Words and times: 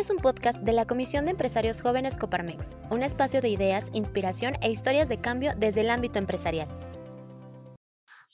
Este 0.00 0.14
es 0.14 0.16
un 0.16 0.22
podcast 0.22 0.60
de 0.60 0.72
la 0.72 0.86
Comisión 0.86 1.26
de 1.26 1.32
Empresarios 1.32 1.82
Jóvenes 1.82 2.16
Coparmex, 2.16 2.74
un 2.90 3.02
espacio 3.02 3.42
de 3.42 3.50
ideas, 3.50 3.90
inspiración 3.92 4.54
e 4.62 4.70
historias 4.70 5.10
de 5.10 5.20
cambio 5.20 5.50
desde 5.58 5.82
el 5.82 5.90
ámbito 5.90 6.18
empresarial. 6.18 6.68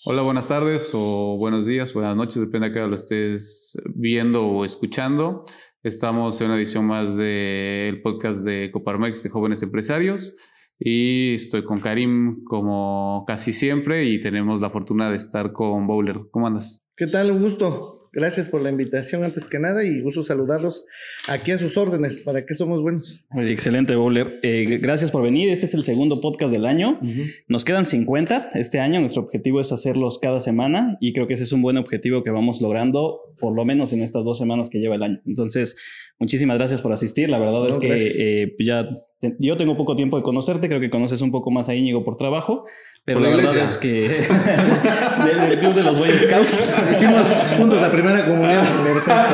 Hola, 0.05 0.23
buenas 0.23 0.47
tardes 0.47 0.91
o 0.93 1.37
buenos 1.37 1.67
días, 1.67 1.93
buenas 1.93 2.15
noches, 2.15 2.41
depende 2.41 2.69
de 2.69 2.75
qué 2.75 2.81
lo 2.83 2.95
estés 2.95 3.77
viendo 3.97 4.47
o 4.47 4.65
escuchando. 4.65 5.45
Estamos 5.83 6.41
en 6.41 6.47
una 6.47 6.57
edición 6.57 6.85
más 6.85 7.17
del 7.17 8.01
podcast 8.01 8.45
de 8.45 8.71
Coparmex 8.71 9.25
de 9.25 9.31
Jóvenes 9.31 9.61
Empresarios 9.61 10.37
y 10.79 11.35
estoy 11.35 11.65
con 11.65 11.81
Karim 11.81 12.45
como 12.45 13.25
casi 13.27 13.53
siempre 13.53 14.05
y 14.05 14.21
tenemos 14.21 14.61
la 14.61 14.71
fortuna 14.71 15.11
de 15.11 15.17
estar 15.17 15.51
con 15.51 15.89
Bowler. 15.89 16.21
¿Cómo 16.31 16.47
andas? 16.47 16.87
¿Qué 16.97 17.09
tal? 17.09 17.33
Un 17.33 17.43
gusto. 17.43 17.96
Gracias 18.13 18.49
por 18.49 18.63
la 18.63 18.71
invitación 18.71 19.25
antes 19.25 19.49
que 19.49 19.59
nada 19.59 19.85
y 19.85 20.01
gusto 20.01 20.23
saludarlos 20.23 20.87
aquí 21.29 21.53
a 21.53 21.59
sus 21.59 21.77
órdenes. 21.77 22.21
¿Para 22.21 22.47
qué 22.47 22.55
somos 22.55 22.83
buenos? 22.83 23.27
Excelente, 23.37 23.95
Bowler. 23.97 24.41
Eh, 24.43 24.79
gracias 24.81 25.11
por 25.11 25.23
venir. 25.23 25.51
Este 25.51 25.67
es 25.67 25.75
el 25.75 25.83
segundo 25.83 26.21
podcast 26.21 26.53
del 26.53 26.67
año. 26.67 27.01
Nos 27.49 27.65
quedan 27.65 27.87
50 27.87 28.51
este 28.55 28.81
año. 28.81 29.01
Nuestro 29.01 29.23
objetivo 29.23 29.61
es 29.61 29.73
hacerlos 29.73 30.19
cada 30.19 30.41
semana 30.41 30.97
y 31.01 31.13
creo 31.13 31.27
que 31.27 31.35
ese 31.35 31.45
es 31.45 31.53
un 31.53 31.63
buen 31.63 31.77
objetivo 31.77 32.23
que 32.23 32.31
vamos 32.31 32.61
logrando, 32.61 33.21
por 33.39 33.55
lo 33.55 33.65
menos 33.65 33.93
en 33.93 34.03
estas 34.03 34.25
dos 34.25 34.39
semanas 34.39 34.71
que 34.71 34.79
lleva 34.79 34.97
el 34.97 35.03
año. 35.03 35.21
Entonces, 35.27 35.77
muchísimas 36.19 36.59
gracias 36.59 36.83
por 36.83 36.93
asistir. 36.93 37.31
La 37.31 37.39
verdad 37.39 37.69
es 37.69 37.79
que 37.79 38.43
eh, 38.43 38.57
ya 38.59 38.89
yo 39.39 39.57
tengo 39.57 39.77
poco 39.77 39.97
tiempo 39.97 40.17
de 40.17 40.23
conocerte, 40.23 40.69
creo 40.69 40.81
que 40.81 40.91
conoces 40.91 41.23
un 41.23 41.31
poco 41.31 41.51
más 41.51 41.69
a 41.69 41.75
Íñigo 41.75 42.05
por 42.05 42.17
trabajo, 42.17 42.67
pero 43.05 43.21
la, 43.21 43.31
verdad 43.31 43.65
es 43.65 43.79
que 43.79 43.89
del, 44.09 45.59
club 45.59 45.75
de 45.75 45.83
los 45.83 45.99
Boy 45.99 46.11
Scouts 46.11 46.75
hicimos 46.93 47.23
juntos 47.57 47.81
la 47.81 47.91
primera 47.91 48.27
comunidad. 48.27 48.65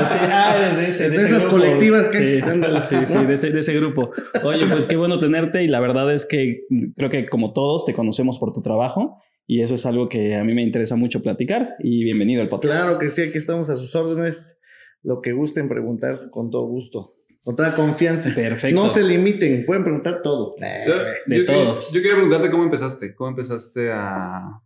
Sí, 0.06 0.18
ah, 0.20 0.74
de, 0.77 0.88
ese, 0.88 1.10
de, 1.10 1.16
esas 1.16 1.45
colectivas 1.45 2.08
que 2.08 2.41
sí, 2.41 2.96
sí, 2.96 2.96
sí, 3.06 3.24
de 3.24 3.34
ese, 3.34 3.50
de 3.50 3.58
ese 3.58 3.74
grupo. 3.74 4.11
Oye, 4.44 4.66
pues 4.66 4.86
qué 4.86 4.97
bueno 4.97 5.19
tenerte 5.19 5.64
y 5.64 5.69
la 5.69 5.80
verdad 5.80 6.12
es 6.12 6.27
que 6.27 6.61
creo 6.96 7.11
que 7.11 7.28
como 7.28 7.52
todos 7.52 7.84
te 7.84 7.94
conocemos 7.94 8.39
por 8.39 8.52
tu 8.52 8.62
trabajo 8.62 9.19
y 9.46 9.62
eso 9.62 9.74
es 9.74 9.84
algo 9.86 10.08
que 10.08 10.36
a 10.36 10.44
mí 10.44 10.55
me 10.55 10.62
interesa 10.62 10.94
mucho 10.96 11.22
platicar 11.22 11.74
y 11.80 12.05
bienvenido 12.05 12.42
al 12.42 12.48
podcast. 12.48 12.84
Claro 12.84 12.98
que 12.98 13.11
sí, 13.11 13.22
aquí 13.22 13.39
estamos 13.39 13.70
a 13.70 13.77
sus 13.77 13.94
órdenes. 13.96 14.58
Lo 15.02 15.20
que 15.20 15.33
gusten 15.33 15.69
preguntar 15.69 16.30
con 16.30 16.50
todo 16.50 16.64
gusto. 16.67 17.11
Con 17.45 17.57
toda 17.57 17.75
confianza. 17.75 18.33
Perfecto. 18.35 18.81
No 18.81 18.89
se 18.89 19.03
limiten, 19.03 19.65
pueden 19.67 19.83
preguntar 19.83 20.23
todo. 20.23 20.55
Yo, 20.87 20.95
de 21.27 21.45
todo. 21.45 21.81
yo 21.81 22.01
quería 22.01 22.15
preguntarte 22.15 22.51
cómo 22.51 22.62
empezaste. 22.62 23.15
¿Cómo 23.15 23.31
empezaste 23.31 23.91
a, 23.93 24.61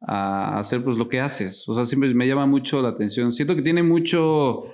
a 0.00 0.58
hacer 0.58 0.82
pues 0.82 0.96
lo 0.96 1.08
que 1.08 1.20
haces? 1.20 1.68
O 1.68 1.74
sea, 1.74 1.84
siempre 1.84 2.12
me 2.12 2.26
llama 2.26 2.46
mucho 2.46 2.82
la 2.82 2.88
atención. 2.88 3.32
Siento 3.32 3.54
que 3.54 3.62
tiene 3.62 3.82
mucho. 3.82 4.64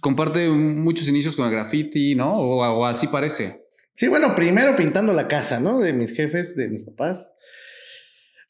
Comparte 0.00 0.48
muchos 0.48 1.06
inicios 1.08 1.36
con 1.36 1.46
el 1.46 1.52
graffiti, 1.52 2.14
¿no? 2.14 2.32
O, 2.32 2.58
o 2.64 2.86
así 2.86 3.06
parece. 3.06 3.66
Sí, 3.94 4.08
bueno, 4.08 4.34
primero 4.34 4.74
pintando 4.74 5.12
la 5.12 5.28
casa, 5.28 5.60
¿no? 5.60 5.78
De 5.78 5.92
mis 5.92 6.16
jefes, 6.16 6.56
de 6.56 6.68
mis 6.68 6.82
papás 6.82 7.30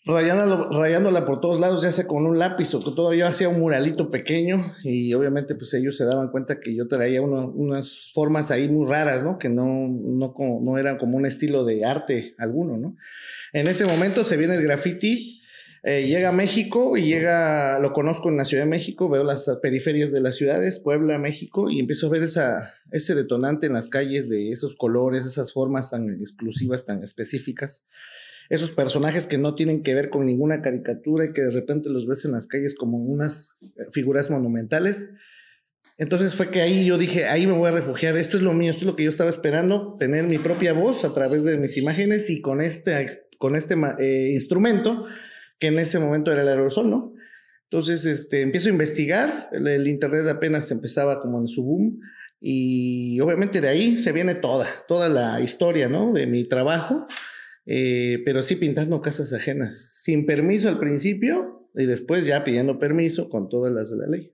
rayándola, 0.06 1.26
por 1.26 1.40
todos 1.40 1.60
lados, 1.60 1.82
ya 1.82 1.92
sea 1.92 2.06
con 2.06 2.26
un 2.26 2.38
lápiz 2.38 2.74
o 2.74 2.78
todavía 2.78 3.28
hacía 3.28 3.48
un 3.48 3.60
muralito 3.60 4.10
pequeño 4.10 4.72
y 4.82 5.12
obviamente 5.14 5.54
pues 5.54 5.74
ellos 5.74 5.96
se 5.96 6.04
daban 6.04 6.30
cuenta 6.30 6.60
que 6.60 6.74
yo 6.74 6.88
traía 6.88 7.20
unas 7.20 8.10
formas 8.14 8.50
ahí 8.50 8.68
muy 8.68 8.88
raras, 8.88 9.24
¿no? 9.24 9.38
Que 9.38 9.48
no, 9.48 9.88
no, 9.88 10.34
no 10.62 10.78
eran 10.78 10.96
como 10.96 11.16
un 11.16 11.26
estilo 11.26 11.64
de 11.64 11.84
arte 11.84 12.34
alguno, 12.38 12.78
¿no? 12.78 12.96
En 13.52 13.66
ese 13.66 13.84
momento 13.84 14.24
se 14.24 14.36
viene 14.36 14.54
el 14.54 14.62
graffiti, 14.62 15.42
eh, 15.82 16.06
llega 16.06 16.30
a 16.30 16.32
México 16.32 16.96
y 16.96 17.02
llega, 17.02 17.78
lo 17.78 17.92
conozco 17.92 18.28
en 18.28 18.36
la 18.36 18.44
Ciudad 18.44 18.64
de 18.64 18.70
México, 18.70 19.08
veo 19.08 19.24
las 19.24 19.50
periferias 19.62 20.12
de 20.12 20.20
las 20.20 20.36
ciudades, 20.36 20.78
Puebla, 20.78 21.18
México, 21.18 21.70
y 21.70 21.78
empiezo 21.80 22.06
a 22.06 22.10
ver 22.10 22.22
esa, 22.22 22.74
ese 22.90 23.14
detonante 23.14 23.66
en 23.66 23.74
las 23.74 23.88
calles 23.88 24.28
de 24.28 24.50
esos 24.50 24.76
colores, 24.76 25.26
esas 25.26 25.52
formas 25.52 25.90
tan 25.90 26.08
exclusivas, 26.20 26.84
tan 26.84 27.02
específicas 27.02 27.84
esos 28.50 28.72
personajes 28.72 29.28
que 29.28 29.38
no 29.38 29.54
tienen 29.54 29.82
que 29.82 29.94
ver 29.94 30.10
con 30.10 30.26
ninguna 30.26 30.60
caricatura 30.60 31.24
y 31.24 31.32
que 31.32 31.40
de 31.40 31.52
repente 31.52 31.88
los 31.88 32.06
ves 32.06 32.24
en 32.24 32.32
las 32.32 32.48
calles 32.48 32.74
como 32.74 32.98
unas 32.98 33.52
figuras 33.92 34.28
monumentales. 34.28 35.08
Entonces 35.98 36.34
fue 36.34 36.50
que 36.50 36.60
ahí 36.60 36.84
yo 36.84 36.98
dije, 36.98 37.26
ahí 37.26 37.46
me 37.46 37.52
voy 37.52 37.68
a 37.68 37.72
refugiar, 37.72 38.16
esto 38.16 38.36
es 38.36 38.42
lo 38.42 38.52
mío, 38.52 38.72
esto 38.72 38.80
es 38.80 38.86
lo 38.86 38.96
que 38.96 39.04
yo 39.04 39.10
estaba 39.10 39.30
esperando, 39.30 39.96
tener 40.00 40.24
mi 40.24 40.38
propia 40.38 40.72
voz 40.72 41.04
a 41.04 41.14
través 41.14 41.44
de 41.44 41.58
mis 41.58 41.76
imágenes 41.76 42.28
y 42.28 42.40
con 42.40 42.60
este, 42.60 43.06
con 43.38 43.54
este 43.54 43.76
eh, 44.00 44.30
instrumento, 44.32 45.04
que 45.60 45.68
en 45.68 45.78
ese 45.78 46.00
momento 46.00 46.32
era 46.32 46.42
el 46.42 46.48
aerosol, 46.48 46.90
¿no? 46.90 47.14
Entonces 47.64 48.04
este, 48.04 48.40
empiezo 48.40 48.68
a 48.68 48.72
investigar, 48.72 49.48
el, 49.52 49.68
el 49.68 49.86
Internet 49.86 50.26
apenas 50.26 50.68
empezaba 50.72 51.20
como 51.20 51.40
en 51.40 51.46
su 51.46 51.62
boom 51.62 52.00
y 52.40 53.20
obviamente 53.20 53.60
de 53.60 53.68
ahí 53.68 53.96
se 53.96 54.10
viene 54.10 54.34
toda, 54.34 54.66
toda 54.88 55.08
la 55.08 55.40
historia, 55.40 55.88
¿no? 55.88 56.12
De 56.12 56.26
mi 56.26 56.48
trabajo 56.48 57.06
eh, 57.66 58.18
pero 58.24 58.42
sí 58.42 58.56
pintando 58.56 59.00
casas 59.00 59.32
ajenas, 59.32 60.02
sin 60.02 60.26
permiso 60.26 60.68
al 60.68 60.78
principio 60.78 61.68
y 61.74 61.86
después 61.86 62.26
ya 62.26 62.44
pidiendo 62.44 62.78
permiso 62.78 63.28
con 63.28 63.48
todas 63.48 63.72
las 63.72 63.90
de 63.90 63.98
la 63.98 64.06
ley. 64.06 64.32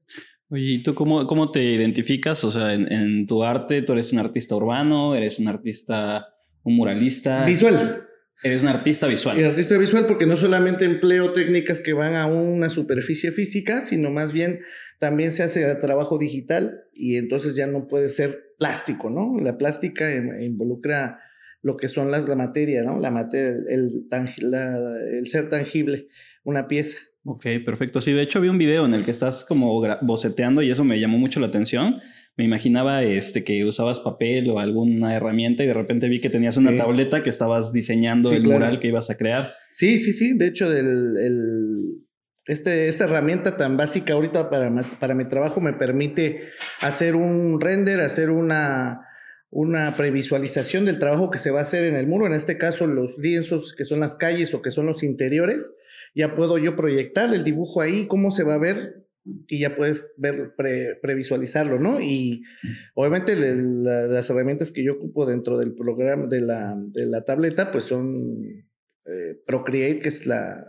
Oye, 0.49 0.75
¿y 0.75 0.83
tú 0.83 0.95
cómo, 0.95 1.27
cómo 1.27 1.51
te 1.51 1.63
identificas? 1.63 2.45
O 2.45 2.51
sea, 2.51 2.73
en, 2.73 3.27
tu 3.27 3.43
arte, 3.43 3.83
¿tú 3.83 3.93
eres 3.93 4.13
un 4.13 4.21
artista 4.21 4.55
urbano? 4.55 5.17
¿Eres 5.17 5.39
un 5.39 5.49
artista, 5.49 6.29
un 6.63 6.77
muralista? 6.77 7.45
Visual. 7.45 8.05
Eres 8.43 8.63
un 8.63 8.69
artista 8.69 9.09
visual. 9.09 9.41
Y 9.41 9.43
artista 9.43 9.77
visual 9.77 10.07
porque 10.07 10.27
no 10.27 10.37
solamente 10.37 10.85
empleo 10.85 11.33
técnicas 11.33 11.81
que 11.81 11.95
van 11.95 12.15
a 12.15 12.27
una 12.27 12.69
superficie 12.69 13.33
física, 13.33 13.83
sino 13.83 14.11
más 14.11 14.33
bien 14.33 14.61
también 14.99 15.33
se 15.33 15.43
hace 15.43 15.75
trabajo 15.77 16.19
digital 16.19 16.85
y 16.93 17.17
entonces 17.17 17.57
ya 17.57 17.67
no 17.67 17.89
puede 17.89 18.09
ser 18.09 18.55
plástico, 18.59 19.11
¿no? 19.11 19.41
La 19.41 19.59
plástica 19.59 20.13
involucra 20.41 21.19
lo 21.67 21.77
que 21.77 21.89
son 21.89 22.13
las, 22.13 22.29
la 22.29 22.37
materia, 22.37 22.85
¿no? 22.85 23.01
La 23.01 23.11
materia, 23.11 23.57
el, 23.69 24.07
el 25.13 25.27
ser 25.27 25.51
tangible, 25.51 26.07
una 26.45 26.69
pieza. 26.69 26.97
Ok, 27.25 27.45
perfecto. 27.65 28.01
Sí, 28.01 28.13
de 28.13 28.23
hecho 28.23 28.41
vi 28.41 28.47
un 28.47 28.57
video 28.57 28.87
en 28.87 28.95
el 28.95 29.05
que 29.05 29.11
estás 29.11 29.45
como 29.45 29.83
boceteando 30.03 30.63
y 30.63 30.71
eso 30.71 30.85
me 30.85 31.01
llamó 31.01 31.19
mucho 31.19 31.41
la 31.41 31.49
atención. 31.49 32.01
Me 32.37 32.45
imaginaba 32.45 33.03
este, 33.03 33.43
que 33.43 33.65
usabas 33.65 33.99
papel 33.99 34.49
o 34.49 34.61
alguna 34.61 35.17
herramienta 35.17 35.65
y 35.65 35.67
de 35.67 35.75
repente 35.75 36.09
vi 36.09 36.21
que 36.21 36.31
tenías 36.31 36.57
una 36.57 36.77
tableta 36.77 37.25
que 37.25 37.31
estabas 37.31 37.73
diseñando 37.73 38.31
el 38.31 38.45
mural 38.45 38.79
que 38.79 38.87
ibas 38.87 39.11
a 39.11 39.17
crear. 39.17 39.53
Sí, 39.73 39.99
sí, 39.99 40.13
sí. 40.13 40.39
De 40.39 40.47
hecho, 40.47 40.71
el, 40.71 41.17
el, 41.17 42.07
este, 42.47 42.87
esta 42.87 43.07
herramienta 43.07 43.57
tan 43.57 43.77
básica 43.77 44.13
ahorita 44.13 44.49
para, 44.49 44.73
para 45.01 45.15
mi 45.17 45.25
trabajo 45.25 45.61
me 45.61 45.73
permite 45.73 46.43
hacer 46.81 47.17
un 47.17 47.61
render, 47.61 47.99
hacer 48.03 48.31
una 48.31 49.01
una 49.57 49.95
previsualización 49.95 50.85
del 50.85 50.99
trabajo 50.99 51.31
que 51.31 51.39
se 51.39 51.51
va 51.51 51.61
a 51.61 51.63
hacer 51.63 51.85
en 51.85 51.95
el 51.95 52.07
muro, 52.07 52.27
en 52.27 52.35
este 52.35 52.59
caso 52.59 52.87
los 52.87 53.17
lienzos 53.17 53.75
que 53.75 53.87
son 53.87 54.01
las 54.01 54.15
calles 54.15 54.53
o 54.53 54.61
que 54.61 54.71
son 54.71 54.85
los 54.85 55.03
interiores, 55.03 55.75
ya 56.15 56.35
puedo 56.37 56.59
yo 56.59 56.77
proyectar 56.77 57.33
el 57.33 57.43
dibujo 57.43 57.81
ahí, 57.81 58.07
cómo 58.07 58.33
se 58.33 58.45
va 58.45 58.57
a 58.57 58.59
ver 58.59 59.07
y 59.25 59.59
ya 59.59 59.75
puedes 59.75 60.13
ver, 60.19 60.55
previsualizarlo, 61.01 61.79
¿no? 61.79 62.03
Y 62.03 62.43
obviamente 62.95 63.35
las 63.35 64.29
herramientas 64.29 64.73
que 64.73 64.85
yo 64.85 64.93
ocupo 64.93 65.25
dentro 65.25 65.57
del 65.57 65.75
programa 65.75 66.27
de 66.27 66.43
la, 66.43 66.77
de 66.79 67.07
la 67.07 67.25
tableta, 67.25 67.73
pues 67.73 67.85
son 67.85 68.67
eh, 69.07 69.41
Procreate, 69.47 70.01
que 70.01 70.09
es 70.09 70.27
la, 70.27 70.67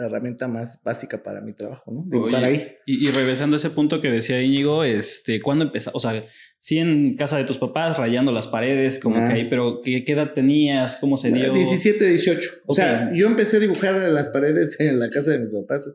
la 0.00 0.06
herramienta 0.06 0.48
más 0.48 0.80
básica 0.82 1.22
para 1.22 1.40
mi 1.42 1.52
trabajo, 1.52 1.92
¿no? 1.92 2.36
ahí. 2.36 2.72
Y, 2.86 3.06
y, 3.06 3.10
regresando 3.10 3.56
a 3.56 3.58
ese 3.58 3.70
punto 3.70 4.00
que 4.00 4.10
decía 4.10 4.40
Íñigo, 4.40 4.82
este, 4.82 5.40
¿cuándo 5.40 5.64
empezó? 5.64 5.90
O 5.92 6.00
sea, 6.00 6.24
sí 6.58 6.78
en 6.78 7.16
casa 7.16 7.36
de 7.36 7.44
tus 7.44 7.58
papás, 7.58 7.98
rayando 7.98 8.32
las 8.32 8.48
paredes, 8.48 8.98
como 8.98 9.16
que 9.16 9.32
ahí, 9.32 9.50
pero 9.50 9.82
¿qué, 9.82 10.04
edad 10.06 10.32
tenías? 10.32 10.96
¿Cómo 10.96 11.18
se 11.18 11.30
dio? 11.30 11.52
17, 11.52 12.06
18. 12.06 12.50
O 12.66 12.74
sea, 12.74 13.10
yo 13.14 13.26
empecé 13.26 13.58
a 13.58 13.60
dibujar 13.60 13.94
las 13.94 14.28
paredes 14.28 14.80
en 14.80 14.98
la 14.98 15.10
casa 15.10 15.32
de 15.32 15.40
mis 15.40 15.50
papás 15.50 15.94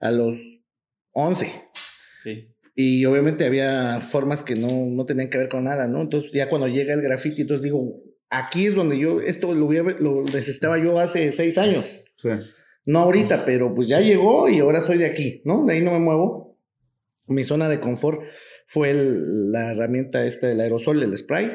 a 0.00 0.10
los 0.10 0.36
11. 1.12 1.52
Sí. 2.24 2.48
Y 2.74 3.04
obviamente 3.06 3.46
había 3.46 4.00
formas 4.00 4.42
que 4.42 4.56
no, 4.56 4.68
no 4.68 5.06
tenían 5.06 5.30
que 5.30 5.38
ver 5.38 5.48
con 5.48 5.64
nada, 5.64 5.86
¿no? 5.86 6.02
Entonces 6.02 6.30
ya 6.32 6.48
cuando 6.48 6.66
llega 6.68 6.94
el 6.94 7.00
graffiti, 7.00 7.42
entonces 7.42 7.62
digo, 7.62 8.02
aquí 8.28 8.66
es 8.66 8.74
donde 8.74 8.98
yo, 8.98 9.20
esto 9.20 9.54
lo, 9.54 9.70
lo 9.70 10.24
necesitaba 10.24 10.78
yo 10.78 10.98
hace 10.98 11.30
seis 11.30 11.58
años. 11.58 12.04
Sí. 12.16 12.28
No 12.86 13.00
ahorita, 13.00 13.44
pero 13.44 13.74
pues 13.74 13.88
ya 13.88 14.00
llegó 14.00 14.48
y 14.48 14.60
ahora 14.60 14.80
soy 14.80 14.96
de 14.98 15.06
aquí, 15.06 15.42
¿no? 15.44 15.66
De 15.66 15.74
ahí 15.74 15.82
no 15.82 15.90
me 15.90 15.98
muevo. 15.98 16.56
Mi 17.26 17.42
zona 17.42 17.68
de 17.68 17.80
confort 17.80 18.22
fue 18.64 18.94
la 18.94 19.72
herramienta 19.72 20.24
esta 20.24 20.46
del 20.46 20.60
aerosol, 20.60 21.02
el 21.02 21.16
spray, 21.16 21.50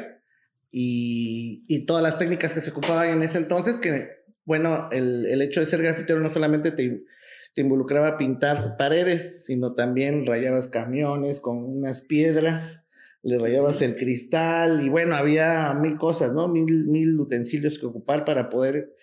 y, 0.72 1.64
y, 1.68 1.86
todas 1.86 2.04
las 2.04 2.18
técnicas 2.18 2.54
que 2.54 2.62
se 2.62 2.72
ocupaban 2.72 3.10
en 3.10 3.24
ese 3.24 3.38
entonces, 3.38 3.80
que, 3.80 4.10
bueno, 4.46 4.90
el, 4.92 5.26
el 5.26 5.42
hecho 5.42 5.60
de 5.60 5.66
ser 5.66 5.82
grafitero 5.82 6.20
no 6.22 6.30
solamente 6.30 6.72
te, 6.72 7.04
te 7.54 7.62
involucraba 7.62 8.18
pintar 8.18 8.78
paredes, 8.78 9.46
sino 9.46 9.74
también 9.74 10.26
rayabas 10.26 10.68
camiones 10.68 11.42
con 11.42 11.58
unas 11.58 12.02
piedras, 12.02 12.84
le 13.22 13.38
rayabas 13.38 13.82
el 13.82 13.98
cristal, 13.98 14.82
y 14.82 14.90
bueno, 14.90 15.16
había 15.16 15.74
mil 15.74 15.98
cosas, 15.98 16.34
¿no? 16.34 16.48
Mil, 16.48 16.88
mil 16.88 17.20
utensilios 17.20 17.78
que 17.78 17.86
ocupar 17.86 18.24
para 18.24 18.50
poder 18.50 18.96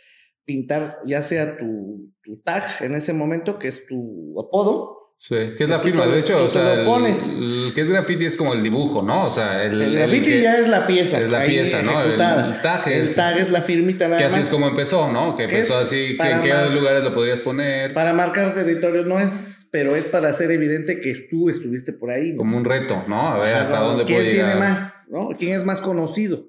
pintar 0.49 1.01
ya 1.05 1.21
sea 1.21 1.59
tu, 1.59 2.11
tu, 2.23 2.41
tag 2.41 2.65
en 2.81 2.95
ese 2.95 3.13
momento, 3.13 3.59
que 3.59 3.69
es 3.69 3.87
tu 3.87 4.35
apodo, 4.41 4.97
Sí, 5.21 5.35
¿qué 5.35 5.65
es 5.65 5.69
la 5.69 5.81
firma? 5.81 6.07
De 6.07 6.21
hecho, 6.21 6.45
o 6.45 6.49
sea, 6.49 6.75
el, 6.75 7.73
que 7.75 7.81
es 7.81 7.89
graffiti 7.89 8.25
es 8.25 8.37
como 8.37 8.55
el 8.55 8.63
dibujo, 8.63 9.03
¿no? 9.03 9.27
O 9.27 9.33
sea, 9.33 9.65
el, 9.65 9.83
el 9.83 9.97
graffiti 9.97 10.43
ya 10.43 10.59
es 10.59 10.69
la 10.69 10.87
pieza. 10.87 11.21
Es 11.21 11.29
la 11.29 11.45
pieza, 11.45 11.83
¿no? 11.83 12.01
El, 12.05 12.17
tag 12.17 12.87
es. 12.87 13.09
El 13.09 13.15
tag 13.17 13.37
es 13.37 13.51
la 13.51 13.61
firmita 13.61 14.07
nada 14.07 14.19
que 14.19 14.25
más. 14.27 14.33
así 14.35 14.43
es 14.43 14.49
como 14.49 14.69
empezó, 14.69 15.13
¿no? 15.13 15.37
Que 15.37 15.45
empezó 15.45 15.79
así, 15.79 16.17
¿en 16.21 16.41
qué 16.41 16.55
lugares 16.73 17.03
lo 17.03 17.13
podrías 17.13 17.41
poner? 17.41 17.93
Para 17.95 18.13
marcar 18.13 18.55
territorio 18.55 19.05
no 19.05 19.19
es, 19.19 19.67
pero 19.73 19.97
es 19.97 20.07
para 20.07 20.29
hacer 20.29 20.53
evidente 20.53 21.01
que 21.01 21.13
tú 21.29 21.51
estuviste 21.51 21.93
por 21.93 22.13
ahí. 22.13 22.37
Como 22.37 22.57
un 22.57 22.65
reto, 22.65 23.03
¿no? 23.09 23.21
A 23.21 23.39
ver 23.41 23.55
hasta 23.57 23.81
dónde 23.81 24.05
puede 24.05 24.19
llegar. 24.19 24.35
¿Quién 24.35 24.47
tiene 24.47 24.61
más? 24.61 25.09
¿no? 25.11 25.31
¿Quién 25.37 25.57
es 25.57 25.65
más 25.65 25.81
conocido? 25.81 26.45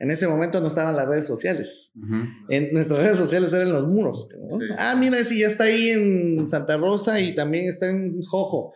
En 0.00 0.10
ese 0.10 0.28
momento 0.28 0.60
no 0.60 0.68
estaban 0.68 0.94
las 0.94 1.08
redes 1.08 1.26
sociales. 1.26 1.92
En 2.48 2.72
nuestras 2.72 3.02
redes 3.02 3.16
sociales 3.16 3.52
eran 3.52 3.72
los 3.72 3.86
muros. 3.88 4.28
Ah, 4.76 4.94
mira, 4.96 5.18
ese 5.18 5.36
ya 5.38 5.48
está 5.48 5.64
ahí 5.64 5.90
en 5.90 6.46
Santa 6.46 6.76
Rosa 6.76 7.20
y 7.20 7.34
también 7.34 7.68
está 7.68 7.90
en 7.90 8.22
Jojo. 8.22 8.74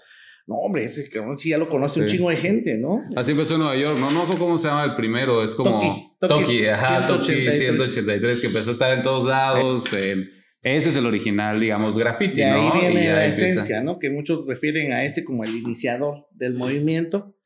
No, 0.49 0.57
hombre, 0.57 0.85
ese 0.85 1.09
cabrón 1.09 1.39
sí 1.39 1.51
ya 1.51 1.59
lo 1.59 1.69
conoce 1.69 2.01
un 2.01 2.07
chingo 2.07 2.29
de 2.29 2.37
gente, 2.37 2.77
¿no? 2.77 2.99
Así 3.15 3.31
empezó 3.31 3.55
en 3.55 3.61
Nueva 3.61 3.77
York, 3.77 4.01
¿no? 4.01 4.11
No 4.11 4.27
cómo 4.39 4.59
se 4.59 4.67
llama 4.67 4.85
el 4.85 4.97
primero, 4.97 5.45
es 5.45 5.55
como 5.55 6.17
Toki, 6.21 6.67
ajá, 6.67 7.07
Toki 7.07 7.49
183, 7.49 8.41
que 8.41 8.47
empezó 8.49 8.71
a 8.71 8.73
estar 8.73 8.93
en 8.93 9.03
todos 9.03 9.25
lados. 9.25 9.85
ese 9.93 10.89
es 10.89 10.97
el 10.97 11.07
original, 11.07 11.61
digamos, 11.61 11.97
graffiti, 11.97 12.39
de 12.39 12.45
ahí 12.47 12.71
viene 12.81 13.13
la 13.13 13.27
esencia, 13.27 13.81
¿no? 13.83 14.01
Que 14.01 14.11
muchos 14.11 14.45
refieren 14.47 14.93
a 14.93 15.05
ese 15.05 15.23
como 15.23 15.45
el 15.45 15.57
iniciador 15.57 16.27
del 16.33 16.57
movimiento. 16.57 17.37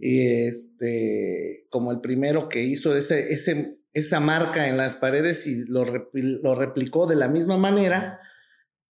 Y 0.00 0.46
este, 0.48 1.66
como 1.70 1.92
el 1.92 2.00
primero 2.00 2.48
que 2.48 2.64
hizo 2.64 2.96
ese, 2.96 3.32
ese, 3.32 3.78
esa 3.92 4.20
marca 4.20 4.68
en 4.68 4.76
las 4.76 4.96
paredes 4.96 5.46
y 5.46 5.64
lo, 5.70 5.84
lo 6.12 6.54
replicó 6.54 7.06
de 7.06 7.16
la 7.16 7.28
misma 7.28 7.56
manera 7.58 8.18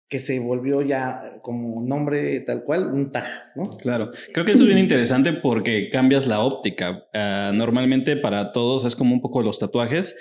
que 0.09 0.19
se 0.19 0.39
volvió 0.39 0.81
ya 0.81 1.39
como 1.41 1.81
nombre 1.81 2.39
tal 2.41 2.63
cual, 2.63 2.87
un 2.87 3.11
tag, 3.11 3.25
¿no? 3.55 3.69
Claro, 3.71 4.11
creo 4.33 4.45
que 4.45 4.53
eso 4.53 4.63
es 4.63 4.67
bien 4.67 4.79
interesante 4.79 5.33
porque 5.33 5.89
cambias 5.89 6.27
la 6.27 6.39
óptica. 6.39 7.05
Ah, 7.13 7.51
normalmente 7.53 8.15
para 8.15 8.53
todos 8.53 8.85
es 8.85 8.95
como 8.95 9.13
un 9.13 9.21
poco 9.21 9.41
los 9.41 9.59
tatuajes, 9.59 10.15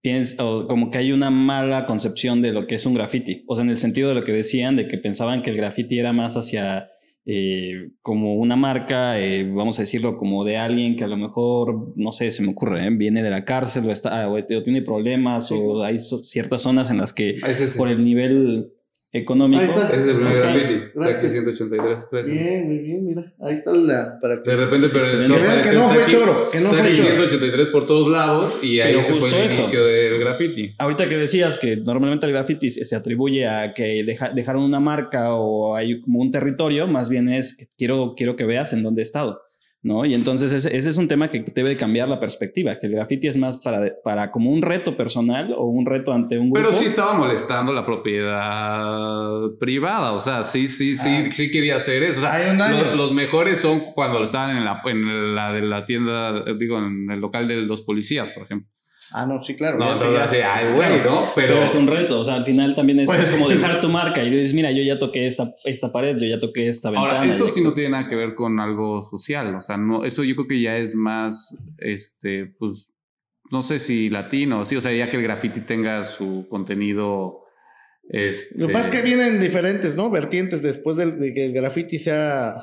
piensa, 0.00 0.36
como 0.36 0.90
que 0.90 0.98
hay 0.98 1.12
una 1.12 1.30
mala 1.30 1.86
concepción 1.86 2.40
de 2.40 2.52
lo 2.52 2.66
que 2.66 2.76
es 2.76 2.86
un 2.86 2.94
graffiti, 2.94 3.44
o 3.48 3.56
sea, 3.56 3.64
en 3.64 3.70
el 3.70 3.76
sentido 3.76 4.08
de 4.08 4.14
lo 4.14 4.24
que 4.24 4.32
decían, 4.32 4.76
de 4.76 4.86
que 4.86 4.98
pensaban 4.98 5.42
que 5.42 5.50
el 5.50 5.56
graffiti 5.56 5.98
era 5.98 6.12
más 6.12 6.36
hacia 6.36 6.90
eh, 7.24 7.90
como 8.00 8.34
una 8.34 8.56
marca, 8.56 9.20
eh, 9.20 9.48
vamos 9.48 9.78
a 9.78 9.82
decirlo, 9.82 10.16
como 10.16 10.44
de 10.44 10.56
alguien 10.56 10.96
que 10.96 11.04
a 11.04 11.08
lo 11.08 11.16
mejor, 11.16 11.92
no 11.96 12.10
sé, 12.10 12.30
se 12.32 12.42
me 12.42 12.50
ocurre, 12.50 12.86
¿eh? 12.86 12.90
viene 12.90 13.22
de 13.22 13.30
la 13.30 13.44
cárcel 13.44 13.86
o, 13.86 13.92
está, 13.92 14.28
o, 14.28 14.42
tiene 14.44 14.82
problemas 14.82 15.52
o 15.52 15.84
hay 15.84 15.98
ciertas 16.00 16.62
zonas 16.62 16.90
en 16.90 16.98
las 16.98 17.12
que 17.12 17.36
por 17.76 17.88
el 17.88 18.04
nivel 18.04 18.72
económico. 19.12 19.62
Ese 19.62 19.74
es 19.74 20.06
el 20.06 20.16
primer 20.16 20.36
graffiti. 20.36 20.98
Taxi 20.98 21.28
183. 21.28 22.28
Bien, 22.28 22.66
muy 22.66 22.78
bien, 22.78 23.04
mira. 23.04 23.32
Ahí 23.40 23.54
está 23.54 23.72
la. 23.72 24.18
Para 24.20 24.42
que, 24.42 24.50
de 24.50 24.56
repente, 24.56 24.88
pero 24.90 25.04
eso 25.04 25.34
que 25.34 25.72
no 25.74 25.88
fue 25.90 26.04
choro. 26.06 26.36
Que 26.50 26.60
no 26.60 26.68
fue 26.68 26.96
183 26.96 27.68
por 27.68 27.86
todos 27.86 28.08
lados 28.08 28.58
y 28.62 28.80
ahí 28.80 29.02
se 29.02 29.14
fue 29.14 29.28
el 29.28 29.52
inicio 29.52 29.84
del 29.84 30.18
graffiti. 30.18 30.74
Ahorita 30.78 31.08
que 31.08 31.16
decías 31.16 31.58
que 31.58 31.76
normalmente 31.76 32.26
el 32.26 32.32
graffiti 32.32 32.70
se 32.70 32.96
atribuye 32.96 33.46
a 33.46 33.74
que 33.74 34.04
dejaron 34.34 34.62
una 34.62 34.80
marca 34.80 35.34
o 35.34 35.76
hay 35.76 36.00
como 36.00 36.20
un 36.20 36.32
territorio, 36.32 36.86
más 36.86 37.08
bien 37.08 37.28
es 37.28 37.56
que 37.56 37.66
quiero, 37.76 38.14
quiero 38.16 38.36
que 38.36 38.44
veas 38.44 38.72
en 38.72 38.82
dónde 38.82 39.02
he 39.02 39.04
estado. 39.04 39.40
¿No? 39.82 40.04
Y 40.04 40.14
entonces 40.14 40.52
ese, 40.52 40.76
es 40.76 40.96
un 40.96 41.08
tema 41.08 41.28
que 41.28 41.44
debe 41.54 41.76
cambiar 41.76 42.08
la 42.08 42.20
perspectiva, 42.20 42.78
que 42.78 42.86
el 42.86 42.92
graffiti 42.92 43.26
es 43.26 43.36
más 43.36 43.58
para, 43.58 43.92
para 44.04 44.30
como 44.30 44.50
un 44.50 44.62
reto 44.62 44.96
personal 44.96 45.52
o 45.56 45.64
un 45.66 45.84
reto 45.84 46.12
ante 46.12 46.38
un 46.38 46.50
grupo. 46.50 46.68
Pero 46.68 46.78
sí 46.78 46.86
estaba 46.86 47.14
molestando 47.14 47.72
la 47.72 47.84
propiedad 47.84 49.50
privada, 49.58 50.12
o 50.12 50.20
sea, 50.20 50.44
sí, 50.44 50.68
sí, 50.68 50.94
sí, 50.94 51.24
ah. 51.26 51.30
sí 51.32 51.50
quería 51.50 51.76
hacer 51.76 52.02
eso. 52.04 52.20
O 52.20 52.22
sea, 52.22 52.94
los, 52.94 53.12
mejores 53.12 53.60
son 53.60 53.80
cuando 53.94 54.18
lo 54.20 54.24
estaban 54.24 54.56
en 54.56 54.64
la, 54.64 54.80
en 54.84 55.34
la 55.34 55.52
de 55.52 55.62
la 55.62 55.84
tienda, 55.84 56.44
digo, 56.54 56.78
en 56.78 57.10
el 57.10 57.20
local 57.20 57.48
de 57.48 57.56
los 57.56 57.82
policías, 57.82 58.30
por 58.30 58.44
ejemplo. 58.44 58.71
Ah, 59.14 59.26
no, 59.26 59.38
sí, 59.38 59.56
claro. 59.56 59.78
No, 59.78 59.92
ay, 59.92 60.72
güey, 60.74 61.02
¿no? 61.04 61.26
Pero... 61.34 61.62
es 61.62 61.74
un 61.74 61.86
reto, 61.86 62.20
o 62.20 62.24
sea, 62.24 62.34
al 62.34 62.44
final 62.44 62.74
también 62.74 63.00
es, 63.00 63.06
pues, 63.10 63.30
como 63.30 63.48
dejar 63.50 63.80
tu 63.80 63.88
marca 63.88 64.22
y 64.22 64.30
dices, 64.30 64.54
mira, 64.54 64.70
yo 64.70 64.82
ya 64.82 64.98
toqué 64.98 65.26
esta, 65.26 65.54
esta 65.64 65.92
pared, 65.92 66.16
yo 66.16 66.26
ya 66.26 66.40
toqué 66.40 66.68
esta 66.68 66.90
ventana. 66.90 67.20
Ahora, 67.20 67.30
eso 67.30 67.48
sí 67.48 67.60
no 67.62 67.74
tiene 67.74 67.90
nada 67.90 68.08
que 68.08 68.16
ver 68.16 68.34
con 68.34 68.60
algo 68.60 69.04
social, 69.04 69.54
o 69.54 69.60
sea, 69.60 69.76
no, 69.76 70.04
eso 70.04 70.24
yo 70.24 70.34
creo 70.34 70.48
que 70.48 70.60
ya 70.60 70.78
es 70.78 70.94
más, 70.94 71.56
este, 71.78 72.46
pues, 72.58 72.90
no 73.50 73.62
sé 73.62 73.78
si 73.78 74.08
latino, 74.08 74.64
sí, 74.64 74.76
o 74.76 74.80
sea, 74.80 74.92
ya 74.92 75.10
que 75.10 75.16
el 75.16 75.22
graffiti 75.22 75.60
tenga 75.60 76.04
su 76.04 76.46
contenido... 76.48 77.40
Este... 78.08 78.58
Lo 78.58 78.66
que 78.66 78.72
pasa 78.72 78.88
es 78.88 78.94
que 78.94 79.02
vienen 79.02 79.40
diferentes, 79.40 79.94
¿no? 79.94 80.10
Vertientes 80.10 80.62
después 80.62 80.96
de, 80.96 81.32
que 81.34 81.46
el 81.46 81.52
graffiti 81.52 81.98
sea 81.98 82.56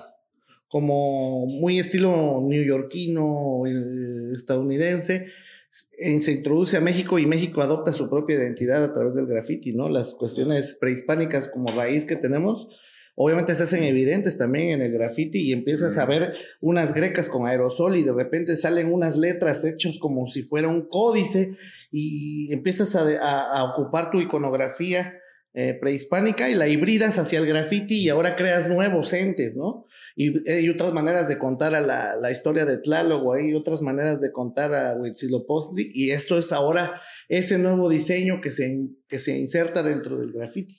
como 0.67 1.45
muy 1.47 1.79
estilo 1.79 2.41
neoyorquino, 2.47 3.63
eh, 3.65 4.33
estadounidense 4.33 5.27
se 5.69 6.31
introduce 6.31 6.77
a 6.77 6.81
México 6.81 7.19
y 7.19 7.25
México 7.25 7.61
adopta 7.61 7.93
su 7.93 8.09
propia 8.09 8.37
identidad 8.37 8.83
a 8.83 8.93
través 8.93 9.15
del 9.15 9.27
graffiti, 9.27 9.73
¿no? 9.73 9.89
Las 9.89 10.13
cuestiones 10.15 10.77
prehispánicas 10.79 11.47
como 11.47 11.71
raíz 11.71 12.05
que 12.05 12.15
tenemos, 12.15 12.67
obviamente 13.15 13.53
se 13.53 13.63
hacen 13.63 13.83
evidentes 13.83 14.37
también 14.37 14.71
en 14.71 14.81
el 14.81 14.91
graffiti 14.91 15.41
y 15.41 15.51
empiezas 15.51 15.97
a 15.97 16.05
ver 16.05 16.33
unas 16.61 16.93
grecas 16.93 17.29
con 17.29 17.47
aerosol 17.47 17.97
y 17.97 18.03
de 18.03 18.13
repente 18.13 18.55
salen 18.55 18.91
unas 18.91 19.17
letras 19.17 19.63
hechos 19.65 19.99
como 19.99 20.25
si 20.27 20.43
fuera 20.43 20.69
un 20.69 20.87
códice 20.87 21.55
y 21.91 22.51
empiezas 22.53 22.95
a, 22.95 23.63
ocupar 23.65 24.09
tu 24.09 24.21
iconografía 24.21 25.13
eh, 25.53 25.77
prehispánica 25.79 26.49
y 26.49 26.55
la 26.55 26.67
hibridas 26.67 27.17
hacia 27.17 27.39
el 27.39 27.45
graffiti 27.45 28.03
y 28.03 28.09
ahora 28.09 28.35
creas 28.35 28.69
nuevos 28.69 29.13
entes, 29.13 29.55
¿no? 29.55 29.85
Y 30.21 30.51
hay 30.51 30.67
otras 30.67 30.91
maneras 30.91 31.29
de 31.29 31.37
contar 31.37 31.73
a 31.75 31.79
la, 31.79 32.17
la 32.17 32.29
historia 32.29 32.65
de 32.65 32.77
Tlaloc, 32.77 33.35
hay 33.35 33.53
otras 33.53 33.81
maneras 33.81 34.19
de 34.19 34.33
contar 34.33 34.75
a 34.75 34.93
Huitzilopochtli, 34.95 35.91
y 35.93 36.11
esto 36.11 36.37
es 36.37 36.51
ahora 36.51 36.99
ese 37.29 37.57
nuevo 37.57 37.87
diseño 37.87 38.41
que 38.41 38.51
se, 38.51 38.89
que 39.07 39.17
se 39.17 39.39
inserta 39.39 39.81
dentro 39.81 40.19
del 40.19 40.33
graffiti. 40.33 40.75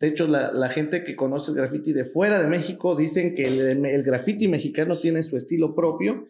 De 0.00 0.08
hecho, 0.08 0.26
la, 0.26 0.50
la, 0.50 0.70
gente 0.70 1.04
que 1.04 1.14
conoce 1.14 1.50
el 1.50 1.58
graffiti 1.58 1.92
de 1.92 2.06
fuera 2.06 2.40
de 2.40 2.48
México 2.48 2.96
dicen 2.96 3.34
que 3.34 3.48
el, 3.48 3.84
el 3.84 4.02
graffiti 4.02 4.48
mexicano 4.48 4.98
tiene 4.98 5.22
su 5.24 5.36
estilo 5.36 5.74
propio, 5.74 6.24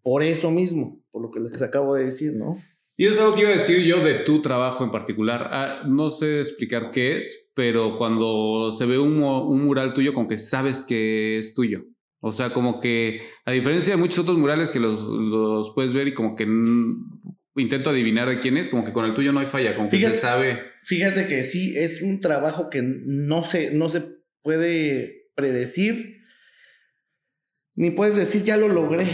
por 0.00 0.22
eso 0.22 0.52
mismo, 0.52 1.02
por 1.10 1.22
lo 1.22 1.32
que 1.32 1.40
les 1.40 1.60
acabo 1.60 1.96
de 1.96 2.04
decir, 2.04 2.34
¿no? 2.34 2.56
Y 2.96 3.06
es 3.06 3.18
algo 3.18 3.34
que 3.34 3.40
iba 3.40 3.50
a 3.50 3.54
decir 3.54 3.80
yo 3.80 4.04
de 4.04 4.20
tu 4.20 4.42
trabajo 4.42 4.84
en 4.84 4.92
particular. 4.92 5.48
Ah, 5.50 5.82
no 5.88 6.10
sé 6.10 6.38
explicar 6.38 6.92
qué 6.92 7.16
es, 7.16 7.50
pero 7.52 7.98
cuando 7.98 8.70
se 8.70 8.86
ve 8.86 8.96
un, 8.96 9.20
un, 9.20 9.64
mural 9.64 9.92
tuyo, 9.92 10.14
como 10.14 10.28
que 10.28 10.38
sabes 10.38 10.80
que 10.80 11.40
es 11.40 11.52
tuyo. 11.52 11.84
O 12.26 12.32
sea, 12.32 12.52
como 12.52 12.80
que 12.80 13.20
a 13.44 13.52
diferencia 13.52 13.94
de 13.94 14.00
muchos 14.00 14.18
otros 14.18 14.36
murales 14.36 14.72
que 14.72 14.80
los, 14.80 15.72
puedes 15.76 15.94
ver 15.94 16.08
y 16.08 16.14
como 16.14 16.34
que 16.34 16.44
intento 17.54 17.90
adivinar 17.90 18.28
de 18.28 18.40
quién 18.40 18.56
es, 18.56 18.68
como 18.68 18.84
que 18.84 18.92
con 18.92 19.04
el 19.04 19.14
tuyo 19.14 19.32
no 19.32 19.38
hay 19.38 19.46
falla, 19.46 19.76
como 19.76 19.88
que 19.88 20.00
se 20.00 20.12
sabe. 20.12 20.58
Fíjate 20.82 21.28
que 21.28 21.44
sí, 21.44 21.78
es 21.78 22.02
un 22.02 22.20
trabajo 22.20 22.68
que 22.68 22.82
no 22.82 23.44
se, 23.44 23.72
no 23.72 23.88
se 23.88 24.02
puede 24.42 25.30
predecir, 25.36 26.16
ni 27.76 27.90
puedes 27.90 28.16
decir 28.16 28.42
ya 28.42 28.56
lo 28.56 28.66
logré. 28.66 29.06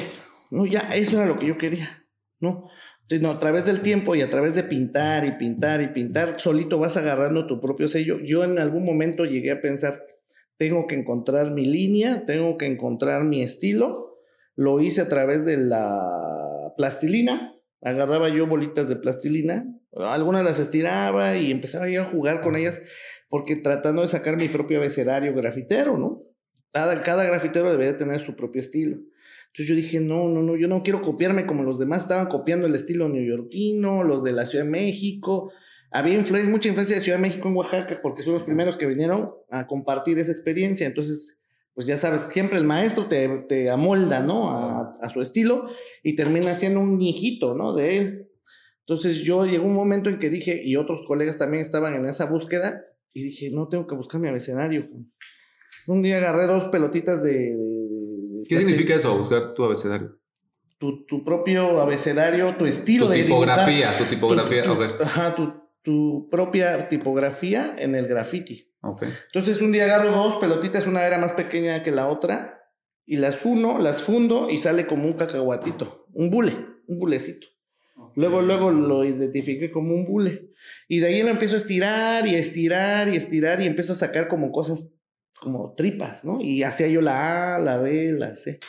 No, 0.51 0.65
ya, 0.65 0.81
eso 0.95 1.19
era 1.19 1.27
lo 1.27 1.37
que 1.37 1.49
yo 1.49 1.59
quería, 1.59 2.07
¿no? 2.41 2.71
Sino 3.11 3.31
a 3.31 3.39
través 3.39 3.67
del 3.67 3.83
tiempo 3.83 4.15
y 4.15 4.23
a 4.23 4.31
través 4.31 4.55
de 4.55 4.63
pintar 4.63 5.27
y 5.27 5.33
pintar 5.33 5.83
y 5.83 5.89
pintar, 5.89 6.41
solito 6.41 6.79
vas 6.79 6.97
agarrando 6.97 7.47
tu 7.47 7.61
propio 7.61 7.89
sello. 7.89 8.21
Yo 8.25 8.43
en 8.43 8.59
algún 8.59 8.87
momento 8.87 9.27
llegué 9.27 9.51
a 9.51 9.61
pensar, 9.61 10.03
tengo 10.59 10.87
que 10.87 10.95
encontrar 10.95 11.51
mi 11.51 11.67
línea, 11.67 12.25
tengo 12.27 12.57
que 12.59 12.67
encontrar 12.67 13.25
mi 13.25 13.43
estilo. 13.43 14.19
Lo 14.55 14.81
hice 14.81 15.01
a 15.01 15.09
través 15.09 15.45
de 15.45 15.57
la 15.57 16.73
plastilina. 16.77 17.55
Agarraba 17.81 18.29
yo 18.29 18.47
bolitas 18.47 18.89
de 18.89 18.95
plastilina, 18.95 19.67
algunas 19.93 20.45
las 20.45 20.61
estiraba 20.61 21.37
y 21.37 21.51
empezaba 21.51 21.89
yo 21.89 22.03
a 22.03 22.07
jugar 22.07 22.41
con 22.41 22.55
ellas 22.55 22.81
porque 23.29 23.57
tratando 23.57 24.03
de 24.03 24.09
sacar 24.09 24.37
mi 24.37 24.49
propio 24.49 24.79
abecedario 24.79 25.35
grafitero, 25.35 25.99
¿no? 25.99 26.23
Cada, 26.71 27.03
cada 27.03 27.25
grafitero 27.25 27.73
debe 27.73 27.93
tener 27.95 28.21
su 28.21 28.37
propio 28.37 28.61
estilo. 28.61 28.99
Entonces 29.47 29.69
yo 29.69 29.75
dije, 29.75 30.01
no, 30.01 30.29
no, 30.29 30.43
no, 30.43 30.57
yo 30.57 30.69
no 30.69 30.83
quiero 30.83 31.03
copiarme 31.03 31.45
como 31.45 31.63
los 31.63 31.79
demás 31.79 32.03
estaban 32.03 32.27
copiando 32.27 32.67
el 32.67 32.75
estilo 32.75 33.09
neoyorquino, 33.09 34.05
los 34.05 34.23
de 34.23 34.33
la 34.33 34.47
Ciudad 34.47 34.65
de 34.65 34.71
México, 34.71 35.53
había 35.93 36.15
influencia, 36.15 36.51
mucha 36.51 36.69
influencia 36.69 36.97
de 36.97 37.03
Ciudad 37.03 37.19
de 37.19 37.23
México 37.23 37.49
en 37.49 37.57
Oaxaca 37.57 38.01
porque 38.03 38.23
son 38.23 38.35
los 38.35 38.43
primeros 38.43 38.77
que 38.77 38.87
vinieron 38.87 39.33
a 39.51 39.67
compartir 39.67 40.19
esa 40.19 40.33
experiencia. 40.33 40.87
Entonces, 40.87 41.39
pues 41.75 41.87
ya 41.87 41.97
sabes, 41.97 42.23
siempre 42.23 42.59
el 42.59 42.65
maestro 42.65 43.07
te, 43.07 43.29
te 43.49 43.71
amolda, 43.71 44.21
¿no? 44.21 44.51
A, 44.51 44.97
a, 45.01 45.09
su 45.09 45.21
estilo 45.21 45.69
y 46.03 46.17
termina 46.17 46.55
siendo 46.55 46.81
un 46.81 47.01
hijito, 47.01 47.55
¿no? 47.55 47.75
De 47.75 47.99
él. 47.99 48.29
Entonces 48.81 49.23
yo 49.23 49.47
llegó 49.47 49.67
un 49.67 49.75
momento 49.75 50.11
en 50.11 50.19
que 50.19 50.29
dije, 50.29 50.61
y 50.65 50.77
otros 50.77 51.07
colegas 51.07 51.39
también 51.39 51.63
estaban 51.63 51.95
en 51.95 52.05
esa 52.05 52.27
búsqueda, 52.27 52.83
y 53.15 53.25
dije, 53.25 53.51
no, 53.51 53.69
tengo 53.69 53.87
que 53.87 53.95
buscar 53.95 54.21
mi 54.21 54.29
abecedario. 54.29 54.87
Un 55.87 56.03
día 56.03 56.17
agarré 56.17 56.47
dos 56.47 56.65
pelotitas 56.65 57.23
de... 57.23 57.57
¿Qué 58.49 58.59
significa 58.59 58.95
eso, 58.95 59.17
buscar 59.17 59.55
tu 59.55 59.65
abecedario? 59.65 60.19
Tu, 60.79 61.05
tu 61.07 61.25
propio 61.25 61.81
abecedario, 61.81 62.57
tu 62.57 62.67
estilo 62.67 63.07
tu 63.07 63.13
de 63.13 63.25
tipografía, 63.25 63.97
tu 63.97 64.05
tipografía, 64.05 64.65
Ajá, 65.01 65.35
tu, 65.35 65.62
tu 65.83 66.29
propia 66.31 66.89
tipografía 66.89 67.75
en 67.79 67.95
el 67.95 68.07
graffiti. 68.07 68.73
Ok. 68.83 69.05
Entonces 69.27 69.61
un 69.61 69.73
día 69.73 69.85
agarro 69.85 70.11
dos 70.11 70.37
pelotitas, 70.37 70.87
una 70.87 71.07
era 71.07 71.19
más 71.19 71.33
pequeña 71.33 71.83
que 71.83 71.91
la 71.91 72.09
otra, 72.09 72.63
y 73.05 73.17
las 73.17 73.45
uno, 73.45 73.79
las 73.79 74.03
fundo 74.03 74.49
y 74.51 74.59
sale 74.59 74.87
como 74.87 75.07
un 75.07 75.15
cacahuatito, 75.15 76.07
un 76.13 76.31
bule, 76.31 76.57
un 76.87 76.99
bulecito. 76.99 77.47
Luego, 78.15 78.43
luego 78.43 78.71
lo 78.71 79.05
identifiqué 79.05 79.71
como 79.71 79.95
un 79.95 80.05
bule. 80.05 80.51
Y 80.89 81.01
de 81.01 81.07
ahí 81.07 81.23
lo 81.23 81.31
empiezo 81.31 81.57
a 81.57 81.59
estirar 81.59 82.27
y 82.27 82.35
a 82.35 82.39
estirar 82.39 83.09
y 83.09 83.13
a 83.13 83.17
estirar 83.17 83.61
y 83.61 83.67
empiezo 83.67 83.93
a 83.93 83.97
sacar 83.97 84.29
como 84.29 84.53
cosas, 84.53 84.93
como 85.41 85.75
tripas, 85.75 86.25
¿no? 86.25 86.41
Y 86.41 86.63
hacía 86.63 86.89
yo 86.89 87.01
la 87.01 87.57
A, 87.57 87.59
la 87.59 87.79
B, 87.79 88.13
la 88.13 88.37
C. 88.37 88.61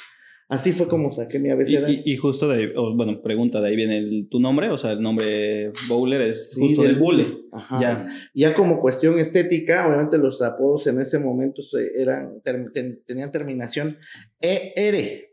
Así 0.50 0.72
fue 0.74 0.88
como 0.88 1.12
saqué 1.12 1.40
mi 1.40 1.48
Y, 1.50 1.52
abecedario. 1.52 2.02
y- 2.06 2.14
y 2.14 2.18
justo 2.18 2.48
de 2.48 2.56
ahí, 2.58 2.68
bueno, 2.96 3.22
pregunta, 3.22 3.60
de 3.62 3.70
ahí 3.70 3.76
viene 3.76 3.98
el- 3.98 4.28
tu 4.30 4.40
nombre, 4.40 4.70
o 4.70 4.78
sea, 4.78 4.92
el 4.92 5.02
nombre 5.02 5.72
Bowler 5.88 6.22
es 6.22 6.52
Sí, 6.52 6.60
justo 6.62 6.84
del 6.84 6.96
bule. 6.98 7.26
Ajá. 7.52 7.80
Ya. 7.80 8.10
Ya 8.34 8.54
como 8.54 8.80
cuestión 8.80 9.18
estética, 9.20 9.88
obviamente 9.88 10.18
los 10.18 10.42
apodos 10.42 10.86
en 10.88 11.00
ese 11.00 11.18
momento 11.18 11.62
se- 11.64 12.00
eran, 12.00 12.42
ter- 12.44 12.72
ten- 12.74 13.02
tenían 13.06 13.32
terminación 13.32 13.98
ER. 14.40 15.30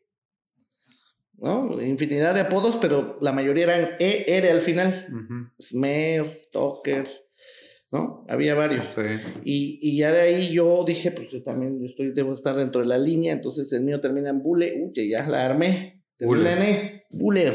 ¿No? 1.38 1.80
Infinidad 1.80 2.34
de 2.34 2.40
apodos, 2.42 2.76
pero 2.80 3.16
la 3.22 3.32
mayoría 3.32 3.64
eran 3.64 3.88
ER 3.98 4.50
al 4.50 4.60
final. 4.60 5.06
Ujú. 5.08 5.50
Smer, 5.58 6.26
Toker, 6.52 7.06
¿no? 7.90 8.24
Había 8.28 8.54
varios. 8.54 8.86
Y, 9.44 9.78
y 9.82 9.98
ya 9.98 10.12
de 10.12 10.20
ahí 10.20 10.52
yo 10.52 10.84
dije, 10.84 11.10
pues 11.10 11.30
yo 11.30 11.42
también 11.42 11.84
estoy, 11.84 12.12
debo 12.12 12.34
estar 12.34 12.56
dentro 12.56 12.80
de 12.80 12.86
la 12.86 12.98
línea, 12.98 13.32
entonces 13.32 13.72
el 13.72 13.82
mío 13.82 14.00
termina 14.00 14.30
en 14.30 14.42
Bule, 14.42 14.74
uy, 14.80 15.08
ya 15.08 15.28
la 15.28 15.44
armé, 15.44 16.04
termina 16.16 16.52
en 16.52 16.62
E, 16.62 17.06
Buller. 17.10 17.54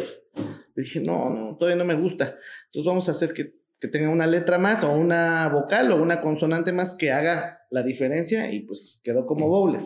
Dije, 0.75 0.99
no, 0.99 1.29
no, 1.29 1.55
todavía 1.57 1.77
no 1.77 1.85
me 1.85 1.99
gusta. 1.99 2.35
Entonces 2.65 2.85
vamos 2.85 3.07
a 3.07 3.11
hacer 3.11 3.31
que, 3.31 3.55
que 3.79 3.87
tenga 3.87 4.09
una 4.09 4.27
letra 4.27 4.57
más 4.57 4.83
o 4.83 4.91
una 4.91 5.47
vocal 5.47 5.91
o 5.91 6.01
una 6.01 6.19
consonante 6.19 6.73
más 6.73 6.95
que 6.95 7.11
haga 7.11 7.61
la 7.71 7.81
diferencia 7.83 8.51
y 8.51 8.61
pues 8.61 8.99
quedó 9.03 9.25
como 9.25 9.47
Bowler. 9.47 9.81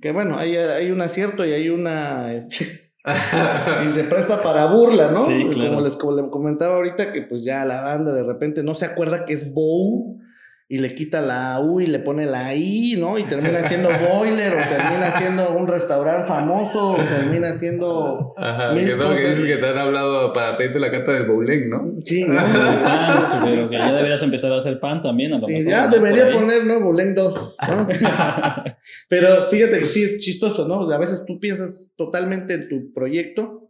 Que 0.00 0.12
bueno, 0.12 0.38
hay, 0.38 0.54
hay 0.56 0.92
un 0.92 1.00
acierto 1.00 1.44
y 1.44 1.52
hay 1.52 1.68
una... 1.70 2.32
este, 2.34 2.85
y 3.86 3.90
se 3.90 4.04
presta 4.04 4.42
para 4.42 4.66
burla, 4.66 5.10
¿no? 5.10 5.24
Sí, 5.24 5.46
claro. 5.50 5.70
Como 5.70 5.80
les 5.82 5.96
como 5.96 6.12
le 6.12 6.28
comentaba 6.28 6.76
ahorita, 6.76 7.12
que 7.12 7.22
pues 7.22 7.44
ya 7.44 7.64
la 7.64 7.82
banda 7.82 8.12
de 8.12 8.22
repente 8.22 8.62
no 8.62 8.74
se 8.74 8.84
acuerda 8.84 9.24
que 9.24 9.32
es 9.32 9.52
Bow 9.52 10.20
y 10.68 10.78
le 10.78 10.96
quita 10.96 11.20
la 11.20 11.60
U 11.60 11.80
y 11.80 11.86
le 11.86 12.00
pone 12.00 12.26
la 12.26 12.52
I, 12.54 12.96
¿no? 12.98 13.18
Y 13.18 13.24
termina 13.24 13.62
siendo 13.62 13.88
boiler 13.88 14.52
o 14.52 14.68
termina 14.68 15.12
siendo 15.12 15.50
un 15.56 15.68
restaurante 15.68 16.26
famoso 16.26 16.94
o 16.94 16.96
termina 16.96 17.54
siendo... 17.54 18.34
Ajá, 18.36 18.72
Mil 18.72 18.84
que 18.88 18.96
no, 18.96 19.14
que 19.14 19.28
dices 19.28 19.46
que 19.46 19.56
te 19.58 19.66
han 19.68 19.78
hablado 19.78 20.32
para 20.32 20.56
pedirte 20.56 20.80
la 20.80 20.90
carta 20.90 21.12
del 21.12 21.26
bowling, 21.26 21.70
¿no? 21.70 21.84
Sí, 22.04 22.24
¿no? 22.24 22.34
Ah, 22.40 23.42
pero 23.44 23.70
que 23.70 23.76
ya 23.76 23.94
deberías 23.94 24.22
empezar 24.22 24.52
a 24.52 24.58
hacer 24.58 24.80
pan 24.80 25.00
también. 25.02 25.32
A 25.34 25.38
lo 25.38 25.46
Sí, 25.46 25.52
mejor, 25.52 25.70
ya 25.70 25.86
¿no? 25.86 25.90
debería 25.92 26.30
poner, 26.32 26.64
¿no? 26.66 26.80
Bolén 26.80 27.14
2. 27.14 27.56
¿no? 27.68 27.88
Pero 29.08 29.48
fíjate 29.48 29.78
que 29.78 29.86
sí 29.86 30.02
es 30.02 30.18
chistoso, 30.18 30.66
¿no? 30.66 30.90
A 30.90 30.98
veces 30.98 31.24
tú 31.26 31.38
piensas 31.38 31.90
totalmente 31.96 32.54
en 32.54 32.68
tu 32.68 32.92
proyecto, 32.92 33.65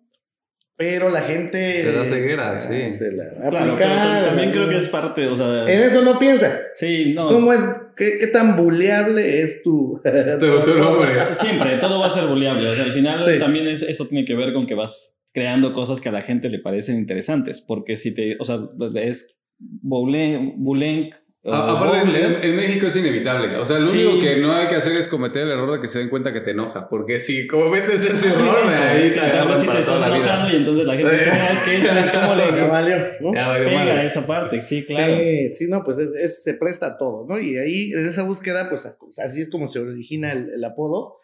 pero 0.76 1.08
la 1.10 1.20
gente. 1.22 1.82
Te 1.84 1.92
da 1.92 2.04
ceguera, 2.04 2.56
sí. 2.58 2.92
Te 2.98 3.12
la 3.12 3.48
Claro, 3.50 3.72
aplicar, 3.72 4.26
también 4.26 4.50
creo 4.52 4.68
que 4.68 4.76
es 4.76 4.88
parte, 4.88 5.26
o 5.26 5.34
sea... 5.36 5.62
En 5.62 5.80
eso 5.80 6.02
no 6.02 6.18
piensas. 6.18 6.58
Sí, 6.74 7.12
no. 7.14 7.28
¿Cómo 7.28 7.52
es? 7.52 7.60
¿Qué, 7.96 8.18
qué 8.20 8.26
tan 8.26 8.56
buleable 8.56 9.40
es 9.42 9.62
tu. 9.62 10.00
Tu, 10.40 10.46
tu 10.70 10.74
nombre. 10.78 11.34
Siempre, 11.34 11.78
todo 11.78 11.98
va 12.00 12.06
a 12.06 12.10
ser 12.10 12.26
buleable. 12.26 12.68
O 12.68 12.74
sea, 12.74 12.84
al 12.84 12.92
final 12.92 13.24
Sí. 13.24 13.38
también 13.38 13.68
es- 13.68 13.82
eso 13.82 14.06
tiene 14.06 14.24
que 14.26 14.34
ver 14.34 14.52
con 14.52 14.66
que 14.66 14.74
vas 14.74 15.18
creando 15.32 15.72
cosas 15.72 16.00
que 16.00 16.08
a 16.10 16.12
la 16.12 16.22
gente 16.22 16.50
le 16.50 16.58
parecen 16.58 16.98
interesantes. 16.98 17.62
Porque 17.62 17.96
si 17.96 18.12
te, 18.12 18.36
o 18.38 18.44
sea, 18.44 18.58
es 18.96 19.34
boule, 19.58 20.52
bulenk. 20.56 21.14
A- 21.48 21.72
Aparte, 21.78 22.00
en, 22.00 22.42
en 22.42 22.56
México 22.56 22.86
es 22.86 22.96
inevitable. 22.96 23.56
O 23.56 23.64
sea, 23.64 23.78
lo 23.78 23.86
Sí. 23.86 24.04
único 24.04 24.20
que 24.20 24.36
no 24.38 24.52
hay 24.52 24.66
que 24.66 24.74
hacer 24.76 24.96
es 24.96 25.06
cometer 25.08 25.42
el 25.42 25.50
error 25.52 25.72
de 25.72 25.80
que 25.80 25.88
se 25.88 26.00
den 26.00 26.08
cuenta 26.08 26.32
que 26.32 26.40
te 26.40 26.50
enoja. 26.50 26.88
Porque 26.88 27.20
si 27.20 27.46
cometes 27.46 28.02
ese 28.04 28.28
error, 28.28 28.56
Eso, 28.66 28.82
ahí 28.82 29.02
es 29.06 29.14
te 29.14 29.20
que 29.20 29.26
agarras 29.26 29.58
si 29.58 29.62
te 29.62 29.66
para 29.68 29.80
estás 29.80 29.94
toda 29.94 30.08
la 30.08 30.16
enojando 30.16 30.46
vida. 30.46 30.54
y 30.54 30.56
entonces 30.58 30.86
la 30.86 30.96
gente 30.96 31.12
dice, 31.12 31.30
es 31.52 31.62
que 31.62 31.76
es 31.78 31.86
cómo 31.86 32.34
Ya 32.36 32.50
le 32.50 32.66
valió, 32.66 32.96
¿no? 33.20 33.34
Ya 33.34 33.48
valió 33.48 33.68
pega 33.68 33.84
madre. 33.84 34.06
esa 34.06 34.26
parte. 34.26 34.62
Sí, 34.62 34.84
claro. 34.84 35.16
Sí, 35.18 35.48
sí, 35.50 35.66
no, 35.68 35.82
pues 35.84 35.98
es- 35.98 36.14
es- 36.20 36.42
se 36.42 36.54
presta 36.54 36.86
a 36.86 36.98
todo, 36.98 37.26
¿no? 37.28 37.38
Y 37.38 37.56
ahí, 37.58 37.92
en 37.92 38.06
esa 38.06 38.22
búsqueda, 38.22 38.68
pues 38.68 38.86
así 39.18 39.40
es 39.40 39.48
como 39.50 39.68
se 39.68 39.78
origina 39.78 40.32
el, 40.32 40.50
el 40.54 40.64
apodo. 40.64 41.16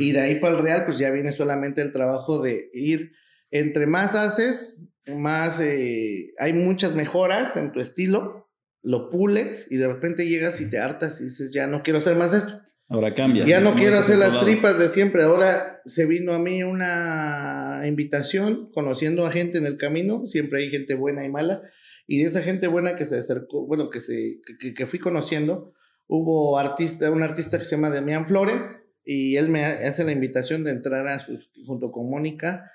Y 0.00 0.12
de 0.12 0.20
ahí 0.20 0.34
para 0.36 0.56
el 0.56 0.62
real, 0.64 0.84
pues 0.86 0.98
ya 0.98 1.10
viene 1.10 1.32
solamente 1.32 1.80
el 1.82 1.92
trabajo 1.92 2.42
de 2.42 2.70
ir, 2.72 3.12
entre 3.50 3.86
más 3.86 4.14
haces, 4.16 4.78
más 5.06 5.60
eh, 5.60 6.32
hay 6.38 6.52
muchas 6.54 6.94
mejoras 6.96 7.56
en 7.56 7.70
tu 7.72 7.78
estilo, 7.80 8.45
lo 8.86 9.10
pules 9.10 9.66
y 9.70 9.76
de 9.78 9.88
repente 9.88 10.28
llegas 10.28 10.60
y 10.60 10.70
te 10.70 10.78
hartas 10.78 11.20
y 11.20 11.24
dices, 11.24 11.50
ya 11.52 11.66
no 11.66 11.82
quiero 11.82 11.98
hacer 11.98 12.16
más 12.16 12.32
esto. 12.32 12.60
Ahora 12.88 13.10
cambia. 13.10 13.44
Ya 13.44 13.58
no 13.58 13.74
quiero 13.74 13.98
hacer 13.98 14.16
las 14.18 14.38
tripas 14.44 14.78
de 14.78 14.88
siempre. 14.88 15.24
Ahora 15.24 15.80
se 15.86 16.06
vino 16.06 16.32
a 16.34 16.38
mí 16.38 16.62
una 16.62 17.82
invitación, 17.84 18.70
conociendo 18.72 19.26
a 19.26 19.30
gente 19.32 19.58
en 19.58 19.66
el 19.66 19.76
camino. 19.76 20.24
Siempre 20.26 20.62
hay 20.62 20.70
gente 20.70 20.94
buena 20.94 21.24
y 21.24 21.28
mala. 21.28 21.62
Y 22.06 22.22
de 22.22 22.28
esa 22.28 22.42
gente 22.42 22.68
buena 22.68 22.94
que 22.94 23.04
se 23.04 23.18
acercó, 23.18 23.66
bueno, 23.66 23.90
que, 23.90 24.00
se, 24.00 24.40
que- 24.60 24.72
que, 24.72 24.86
fui 24.86 25.00
conociendo, 25.00 25.74
hubo 26.06 26.56
artista, 26.58 27.10
un 27.10 27.24
artista 27.24 27.58
que 27.58 27.64
se 27.64 27.74
llama 27.74 27.90
Demián 27.90 28.28
Flores. 28.28 28.82
Y 29.04 29.34
él 29.36 29.48
me 29.48 29.64
ha- 29.64 29.88
hace 29.88 30.04
la 30.04 30.12
invitación 30.12 30.62
de 30.62 30.70
entrar 30.70 31.08
a 31.08 31.18
sus, 31.18 31.50
junto 31.66 31.90
con 31.90 32.08
Mónica, 32.08 32.70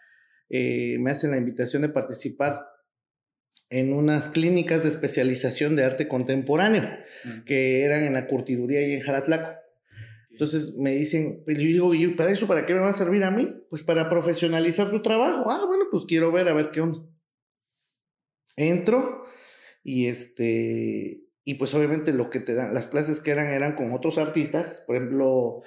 eh, 0.50 0.98
me 1.00 1.12
hace 1.12 1.30
la 1.30 1.38
invitación 1.38 1.82
de 1.84 1.88
participar 1.90 2.60
en 3.72 3.94
unas 3.94 4.30
clínicas 4.30 4.84
de 4.84 4.90
especialización 4.90 5.76
de 5.76 5.86
arte 5.86 6.08
contemporáneo, 6.08 6.84
Mm. 7.24 7.46
que 7.46 7.84
eran 7.84 8.04
en 8.04 8.14
la 8.14 8.28
curtiduría 8.28 8.86
y 8.88 8.94
en 8.94 9.02
Jaratlaco. 9.02 9.60
Entonces 10.30 10.76
me 10.78 10.92
dicen, 10.92 11.44
pero 11.46 11.60
yo 11.60 11.68
digo, 11.68 11.94
¿y 11.94 12.08
para 12.16 12.32
eso 12.32 12.48
para 12.48 12.66
qué 12.66 12.74
me 12.74 12.80
va 12.80 12.90
a 12.90 12.94
servir 12.94 13.24
a 13.24 13.32
mí? 13.32 13.48
Pues 13.70 13.84
para 13.84 14.10
profesionalizar 14.10 14.90
tu 14.90 15.02
trabajo. 15.02 15.50
Ah, 15.50 15.66
bueno, 15.68 15.86
pues 15.90 16.04
quiero 16.06 16.32
ver 16.32 16.48
a 16.48 16.54
ver 16.54 16.72
qué 16.72 16.82
onda. 16.82 17.00
Entro 18.58 19.24
y 19.84 20.08
este 20.08 21.22
y 21.44 21.56
pues 21.56 21.74
obviamente 21.74 22.14
lo 22.14 22.30
que 22.30 22.40
te 22.40 22.54
dan 22.54 22.74
las 22.74 22.90
clases 22.90 23.20
que 23.20 23.32
eran 23.32 23.48
eran 23.48 23.76
con 23.76 23.94
otros 23.94 24.18
artistas, 24.18 24.84
por 24.86 24.96
ejemplo, 24.96 25.62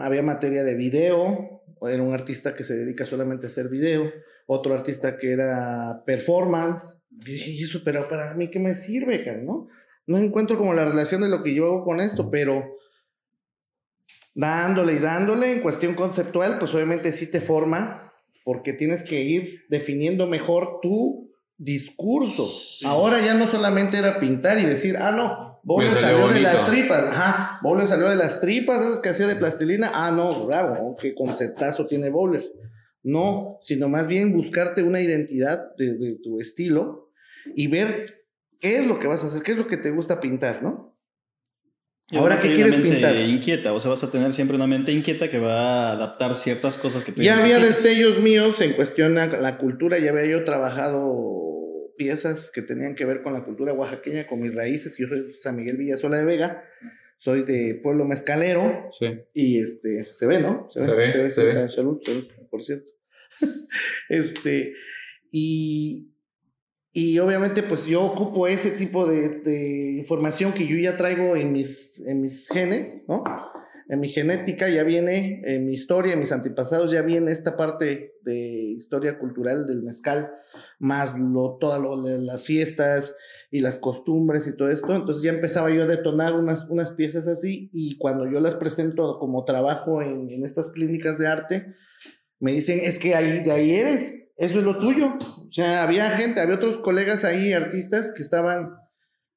había 0.00 0.22
materia 0.22 0.64
de 0.64 0.74
video, 0.74 1.62
era 1.82 2.02
un 2.02 2.12
artista 2.12 2.54
que 2.54 2.64
se 2.64 2.74
dedica 2.74 3.06
solamente 3.06 3.46
a 3.46 3.48
hacer 3.48 3.68
video, 3.68 4.10
otro 4.46 4.74
artista 4.74 5.18
que 5.18 5.32
era 5.32 6.02
performance. 6.04 6.99
Yo 7.10 7.32
dije, 7.32 7.50
¿y 7.50 7.62
eso 7.62 7.80
pero 7.84 8.08
para 8.08 8.34
mí 8.34 8.50
qué 8.50 8.58
me 8.58 8.74
sirve, 8.74 9.24
cara, 9.24 9.38
no? 9.38 9.68
No 10.06 10.18
encuentro 10.18 10.56
como 10.56 10.74
la 10.74 10.84
relación 10.84 11.20
de 11.20 11.28
lo 11.28 11.42
que 11.42 11.54
yo 11.54 11.66
hago 11.66 11.84
con 11.84 12.00
esto, 12.00 12.30
pero 12.30 12.76
dándole 14.34 14.94
y 14.94 14.98
dándole 14.98 15.52
en 15.52 15.60
cuestión 15.60 15.94
conceptual, 15.94 16.58
pues 16.58 16.74
obviamente 16.74 17.12
sí 17.12 17.30
te 17.30 17.40
forma, 17.40 18.12
porque 18.44 18.72
tienes 18.72 19.04
que 19.04 19.22
ir 19.22 19.64
definiendo 19.68 20.26
mejor 20.26 20.80
tu 20.80 21.30
discurso. 21.58 22.48
Ahora 22.84 23.20
ya 23.20 23.34
no 23.34 23.46
solamente 23.46 23.98
era 23.98 24.18
pintar 24.18 24.58
y 24.58 24.64
decir, 24.64 24.96
ah, 24.96 25.12
no, 25.12 25.60
Bob 25.62 25.82
le 25.82 25.94
salió 25.94 26.00
salió 26.00 26.28
de 26.28 26.40
las 26.40 26.66
tripas, 26.66 27.12
ajá, 27.12 27.60
Bob 27.62 27.78
le 27.78 27.86
salió 27.86 28.08
de 28.08 28.16
las 28.16 28.40
tripas, 28.40 28.80
esas 28.80 29.00
que 29.00 29.10
hacía 29.10 29.26
de 29.26 29.36
plastilina, 29.36 29.90
ah, 29.92 30.10
no, 30.10 30.46
bravo, 30.46 30.96
qué 30.98 31.14
conceptazo 31.14 31.86
tiene 31.86 32.08
Bowler. 32.08 32.42
No, 33.02 33.58
sino 33.62 33.88
más 33.88 34.06
bien 34.08 34.32
buscarte 34.32 34.82
una 34.82 35.00
identidad 35.00 35.74
de, 35.76 35.94
de 35.94 36.16
tu 36.16 36.40
estilo 36.40 37.10
y 37.54 37.66
ver 37.68 38.06
qué 38.60 38.76
es 38.76 38.86
lo 38.86 38.98
que 38.98 39.06
vas 39.06 39.24
a 39.24 39.28
hacer, 39.28 39.42
qué 39.42 39.52
es 39.52 39.58
lo 39.58 39.66
que 39.66 39.78
te 39.78 39.90
gusta 39.90 40.20
pintar, 40.20 40.62
¿no? 40.62 40.90
Y 42.12 42.16
Ahora, 42.16 42.40
¿qué 42.40 42.52
quieres 42.54 42.74
una 42.74 42.82
mente 42.82 42.96
pintar? 42.96 43.16
Inquieta, 43.16 43.72
o 43.72 43.80
sea, 43.80 43.90
vas 43.90 44.02
a 44.02 44.10
tener 44.10 44.32
siempre 44.32 44.56
una 44.56 44.66
mente 44.66 44.90
inquieta 44.90 45.30
que 45.30 45.38
va 45.38 45.90
a 45.90 45.92
adaptar 45.92 46.34
ciertas 46.34 46.76
cosas 46.76 47.04
que 47.04 47.12
tú 47.12 47.22
Ya 47.22 47.40
había 47.40 47.60
destellos 47.60 48.20
míos 48.20 48.60
en 48.60 48.72
cuestión 48.72 49.16
a 49.16 49.28
la 49.28 49.58
cultura, 49.58 49.98
ya 49.98 50.10
había 50.10 50.26
yo 50.26 50.44
trabajado 50.44 51.92
piezas 51.96 52.50
que 52.50 52.62
tenían 52.62 52.96
que 52.96 53.04
ver 53.04 53.22
con 53.22 53.32
la 53.32 53.44
cultura 53.44 53.72
oaxaqueña, 53.74 54.26
con 54.26 54.40
mis 54.40 54.54
raíces. 54.54 54.96
Yo 54.98 55.06
soy 55.06 55.32
San 55.38 55.54
Miguel 55.54 55.76
Villasola 55.76 56.18
de 56.18 56.24
Vega, 56.24 56.64
soy 57.16 57.44
de 57.44 57.78
pueblo 57.80 58.04
mezcalero 58.04 58.90
Sí. 58.98 59.20
y 59.32 59.60
este, 59.60 60.06
se 60.12 60.26
ve, 60.26 60.40
¿no? 60.40 60.66
Se 60.70 60.80
ve, 60.80 61.10
se 61.10 61.30
sí, 61.30 61.42
ve. 61.42 61.68
Salud, 61.68 62.00
salud, 62.04 62.24
por 62.50 62.62
cierto. 62.62 62.90
este, 64.08 64.74
y, 65.30 66.12
y 66.92 67.18
obviamente 67.20 67.62
pues 67.62 67.86
yo 67.86 68.02
ocupo 68.02 68.48
ese 68.48 68.72
tipo 68.72 69.06
de, 69.06 69.40
de 69.40 69.92
información 69.98 70.52
que 70.52 70.66
yo 70.66 70.76
ya 70.76 70.96
traigo 70.96 71.36
en 71.36 71.52
mis, 71.52 72.00
en 72.00 72.20
mis 72.20 72.48
genes, 72.48 73.04
¿no? 73.08 73.22
En 73.90 73.98
mi 73.98 74.08
genética 74.08 74.68
ya 74.68 74.84
viene, 74.84 75.42
en 75.44 75.66
mi 75.66 75.72
historia, 75.72 76.12
en 76.12 76.20
mis 76.20 76.30
antepasados 76.30 76.92
ya 76.92 77.02
viene 77.02 77.32
esta 77.32 77.56
parte 77.56 78.14
de 78.22 78.74
historia 78.76 79.18
cultural 79.18 79.66
del 79.66 79.82
mezcal, 79.82 80.30
más 80.78 81.18
lo, 81.18 81.58
todas 81.58 81.80
las 82.20 82.44
fiestas 82.44 83.16
y 83.50 83.58
las 83.58 83.80
costumbres 83.80 84.46
y 84.46 84.56
todo 84.56 84.70
esto. 84.70 84.94
Entonces 84.94 85.24
ya 85.24 85.32
empezaba 85.32 85.74
yo 85.74 85.82
a 85.82 85.88
detonar 85.88 86.34
unas, 86.34 86.68
unas 86.70 86.92
piezas 86.92 87.26
así 87.26 87.68
y 87.72 87.98
cuando 87.98 88.30
yo 88.30 88.38
las 88.38 88.54
presento 88.54 89.18
como 89.18 89.44
trabajo 89.44 90.02
en, 90.02 90.30
en 90.30 90.44
estas 90.44 90.70
clínicas 90.70 91.18
de 91.18 91.26
arte, 91.26 91.74
me 92.40 92.52
dicen, 92.52 92.80
es 92.82 92.98
que 92.98 93.14
ahí, 93.14 93.42
de 93.42 93.52
ahí 93.52 93.76
eres, 93.76 94.28
eso 94.36 94.58
es 94.58 94.64
lo 94.64 94.78
tuyo. 94.78 95.18
O 95.46 95.52
sea, 95.52 95.82
había 95.82 96.10
gente, 96.10 96.40
había 96.40 96.56
otros 96.56 96.78
colegas 96.78 97.24
ahí, 97.24 97.52
artistas, 97.52 98.12
que 98.16 98.22
estaban 98.22 98.74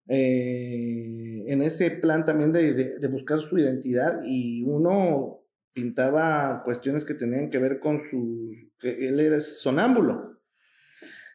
eh, 0.07 1.43
en 1.47 1.61
ese 1.61 1.91
plan 1.91 2.25
también 2.25 2.53
de, 2.53 2.73
de, 2.73 3.07
buscar 3.09 3.39
su 3.39 3.57
identidad 3.57 4.21
y 4.25 4.63
uno 4.63 5.41
pintaba 5.73 6.61
cuestiones 6.63 7.03
que 7.03 7.13
tenían 7.13 7.49
que 7.49 7.57
ver 7.57 7.79
con 7.79 7.99
su, 8.09 8.51
que 8.79 9.07
él 9.07 9.19
era 9.19 9.39
sonámbulo. 9.41 10.39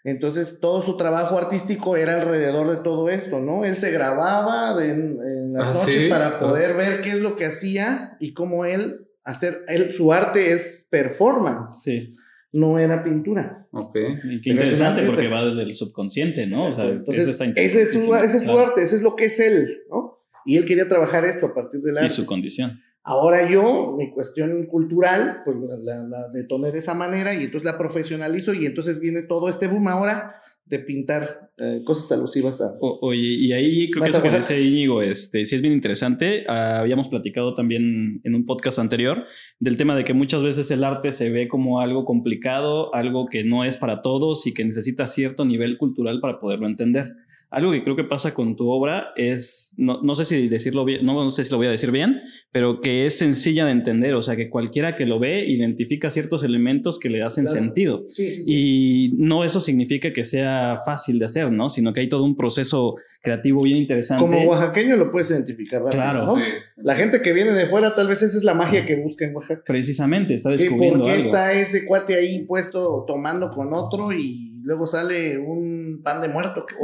Entonces 0.04 0.60
todo 0.60 0.80
su 0.80 0.96
trabajo 0.96 1.37
artístico 1.37 1.96
era 1.96 2.20
alrededor 2.20 2.70
de 2.70 2.82
todo 2.82 3.10
esto, 3.10 3.40
¿no? 3.40 3.64
Él 3.64 3.75
se 3.75 3.90
grababa 3.90 4.82
en 4.82 5.52
las 5.52 5.68
ah, 5.68 5.72
noches 5.75 6.04
para 6.04 6.28
ah. 6.28 6.38
poder 6.38 6.76
ver 6.76 7.02
qué 7.02 7.10
es 7.10 7.20
lo 7.20 7.37
que 7.37 7.46
hacía 7.46 8.16
y 8.20 8.32
cómo 8.32 8.64
él 8.64 9.07
hacer, 9.28 9.64
él, 9.68 9.94
su 9.94 10.12
arte 10.12 10.52
es 10.52 10.87
performance. 10.90 11.82
Sí 11.82 12.11
no 12.52 12.78
era 12.78 13.02
pintura. 13.02 13.66
Ok. 13.73 13.97
Y 14.25 14.40
qué 14.40 14.50
interesante 14.50 15.02
porque 15.04 15.28
va 15.28 15.44
desde 15.44 15.62
el 15.62 15.75
subconsciente, 15.75 16.47
¿no? 16.47 16.66
O 16.66 16.73
sea, 16.73 16.87
Entonces, 16.87 17.28
eso 17.28 17.30
está 17.32 17.44
ese 17.61 17.82
es, 17.82 17.92
su, 17.92 18.14
ese 18.14 18.38
es 18.38 18.44
su 18.44 18.58
arte, 18.58 18.82
ese 18.82 18.97
es 18.97 19.02
lo 19.02 19.16
que 19.16 19.26
es 19.26 19.38
él, 19.40 19.82
¿no? 19.90 20.18
Y 20.47 20.56
él 20.56 20.64
quería 20.64 20.88
trabajar 20.88 21.25
esto 21.26 21.47
a 21.47 21.54
partir 21.54 21.80
del 21.80 21.99
arte. 21.99 22.06
Y 22.06 22.14
su 22.14 22.25
condición. 22.25 22.80
Ahora 23.05 23.49
yo, 23.49 23.95
mi 23.97 24.11
cuestión 24.11 24.67
cultural, 24.67 25.43
pues 25.45 25.57
la, 25.83 26.02
la, 26.07 26.28
detoné 26.31 26.71
de 26.73 26.81
esa 26.81 26.95
manera 26.95 27.33
y 27.35 27.45
entonces 27.45 27.64
la 27.64 27.78
profesionalizo 27.78 28.52
y 28.52 28.67
entonces 28.67 29.00
viene 29.00 29.23
todo 29.23 29.49
este 29.49 29.67
boom 29.67 29.88
ahora 29.88 30.35
de 30.69 30.78
pintar 30.81 31.50
eh, 31.57 31.81
cosas 31.85 32.12
alusivas 32.12 32.61
a... 32.61 32.75
oye, 32.81 33.21
y 33.21 33.52
ahí 33.52 33.90
creo 33.90 34.05
que 34.05 34.11
eso 34.11 34.23
que 34.23 34.31
dice 34.31 34.61
Íñigo, 34.61 35.00
este, 35.00 35.47
sí 35.47 35.57
es 35.57 35.62
bien 35.62 35.73
interesante. 35.73 36.45
Ah, 36.47 36.81
habíamos 36.81 37.09
platicado 37.09 37.55
también 37.55 38.21
en 38.25 38.35
un 38.35 38.45
podcast 38.45 38.78
anterior 38.78 39.25
del 39.59 39.76
tema 39.76 39.97
de 39.97 40.05
que 40.05 40.12
muchas 40.12 40.43
veces 40.43 40.71
el 40.71 40.85
arte 40.85 41.12
se 41.12 41.31
ve 41.31 41.49
como 41.49 41.81
algo 41.81 42.05
complicado, 42.05 42.95
algo 42.95 43.26
que 43.26 43.45
no 43.45 43.64
es 43.64 43.78
para 43.78 44.02
todos 44.02 44.47
y 44.47 44.52
que 44.52 44.64
necesita 44.64 45.07
cierto 45.07 45.47
nivel 45.47 45.78
cultural 45.78 46.21
para 46.21 46.38
poderlo 46.38 46.67
entender. 46.67 47.14
Algo 47.50 47.73
que 47.73 47.83
creo 47.83 47.97
que 47.97 48.05
pasa 48.05 48.35
con 48.35 48.57
tu 48.57 48.69
obra 48.69 49.09
es, 49.17 49.73
no, 49.78 50.02
no 50.02 50.14
sé 50.14 50.26
si 50.26 50.49
decirlo 50.49 50.85
bien, 50.85 51.05
no, 51.07 51.14
no, 51.14 51.31
sé 51.31 51.45
si 51.45 51.50
lo 51.50 51.57
voy 51.57 51.67
a 51.67 51.71
decir 51.71 51.90
bien, 51.90 52.21
pero 52.52 52.83
que 52.83 53.07
es 53.07 53.17
sencilla 53.17 53.64
de 53.64 53.73
entender, 53.73 54.14
o 54.14 54.23
sea, 54.23 54.37
que 54.37 54.50
cualquiera 54.50 54.97
que 54.97 55.07
lo 55.07 55.19
ve 55.19 55.47
identifica 55.47 56.11
ciertos 56.11 56.45
elementos 56.45 56.99
que 56.99 57.09
le 57.09 57.23
hacen 57.23 57.49
sentido. 57.49 58.05
Y 58.47 59.14
no 59.17 59.45
eso 59.45 59.61
significa 59.61 60.12
que 60.12 60.25
sea 60.25 60.78
fácil 60.85 61.19
de 61.19 61.25
hacer, 61.25 61.50
¿no? 61.50 61.71
Sino 61.71 61.95
que 61.95 62.00
hay 62.00 62.09
todo 62.09 62.25
un 62.25 62.37
proceso 62.37 62.97
creativo 63.23 63.62
bien 63.62 63.78
interesante. 63.78 64.23
Como 64.23 64.43
oaxaqueño 64.43 64.97
lo 64.97 65.11
puedes 65.11 65.31
identificar 65.31 65.83
claro. 65.90 66.26
¿no? 66.26 66.37
La 66.76 66.95
gente 66.95 67.21
que 67.23 67.33
viene 67.33 67.52
de 67.52 67.67
fuera, 67.67 67.95
tal 67.95 68.09
vez 68.09 68.23
esa 68.23 68.37
es 68.37 68.45
la 68.45 68.55
magia 68.55 68.85
que 68.85 68.97
busca 68.97 69.25
en 69.25 69.35
Oaxaca. 69.35 69.62
Precisamente, 69.67 70.35
está 70.35 70.50
descubriendo 70.50 71.00
¿Por 71.00 71.12
qué 71.12 71.19
está 71.19 71.52
ese 71.52 71.87
cuate 71.87 72.14
ahí 72.14 72.45
puesto 72.45 73.05
tomando 73.07 73.50
con 73.50 73.73
otro 73.73 74.12
y 74.12 74.57
luego 74.68 74.87
sale 74.87 75.38
un 75.38 76.02
pan 76.04 76.20
de 76.20 76.28
muerto? 76.28 76.66
¿Qué 76.66 76.75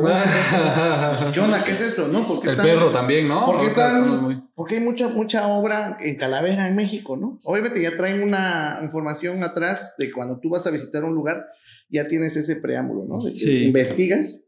onda? 1.40 1.62
¿Qué 1.62 1.72
es 1.72 1.82
eso? 1.82 2.08
¿No? 2.08 2.26
Porque 2.26 2.48
El 2.48 2.56
perro 2.56 2.90
también, 2.90 3.28
¿no? 3.28 3.44
Porque, 3.44 3.66
están, 3.66 4.50
porque 4.54 4.76
hay 4.76 4.80
mucha, 4.80 5.08
mucha 5.08 5.48
obra 5.48 5.98
en 6.00 6.16
Calavera, 6.16 6.66
en 6.66 6.76
México, 6.76 7.18
¿no? 7.18 7.40
Obviamente 7.44 7.82
ya 7.82 7.94
traen 7.94 8.22
una 8.22 8.80
información 8.82 9.44
atrás 9.44 9.96
de 9.98 10.10
cuando 10.10 10.40
tú 10.40 10.48
vas 10.48 10.66
a 10.66 10.70
visitar 10.70 11.04
un 11.04 11.14
lugar, 11.14 11.44
ya 11.90 12.08
tienes 12.08 12.34
ese 12.36 12.56
preámbulo, 12.56 13.04
¿no? 13.04 13.28
sí. 13.28 13.66
Investigas 13.66 14.42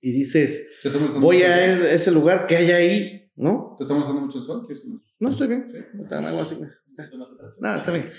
y 0.00 0.12
dices, 0.12 0.66
voy 1.20 1.42
a 1.42 1.92
ese 1.92 2.10
lugar 2.10 2.48
que 2.48 2.56
hay 2.56 2.70
ahí, 2.72 3.30
¿no? 3.36 3.76
¿Te 3.78 3.84
estamos 3.84 4.04
dando 4.04 4.22
mucho 4.22 4.42
sol? 4.42 4.66
No, 5.20 5.30
estoy 5.30 5.46
bien. 5.46 5.72
Nada, 7.60 7.78
está 7.78 7.92
bien. 7.92 8.10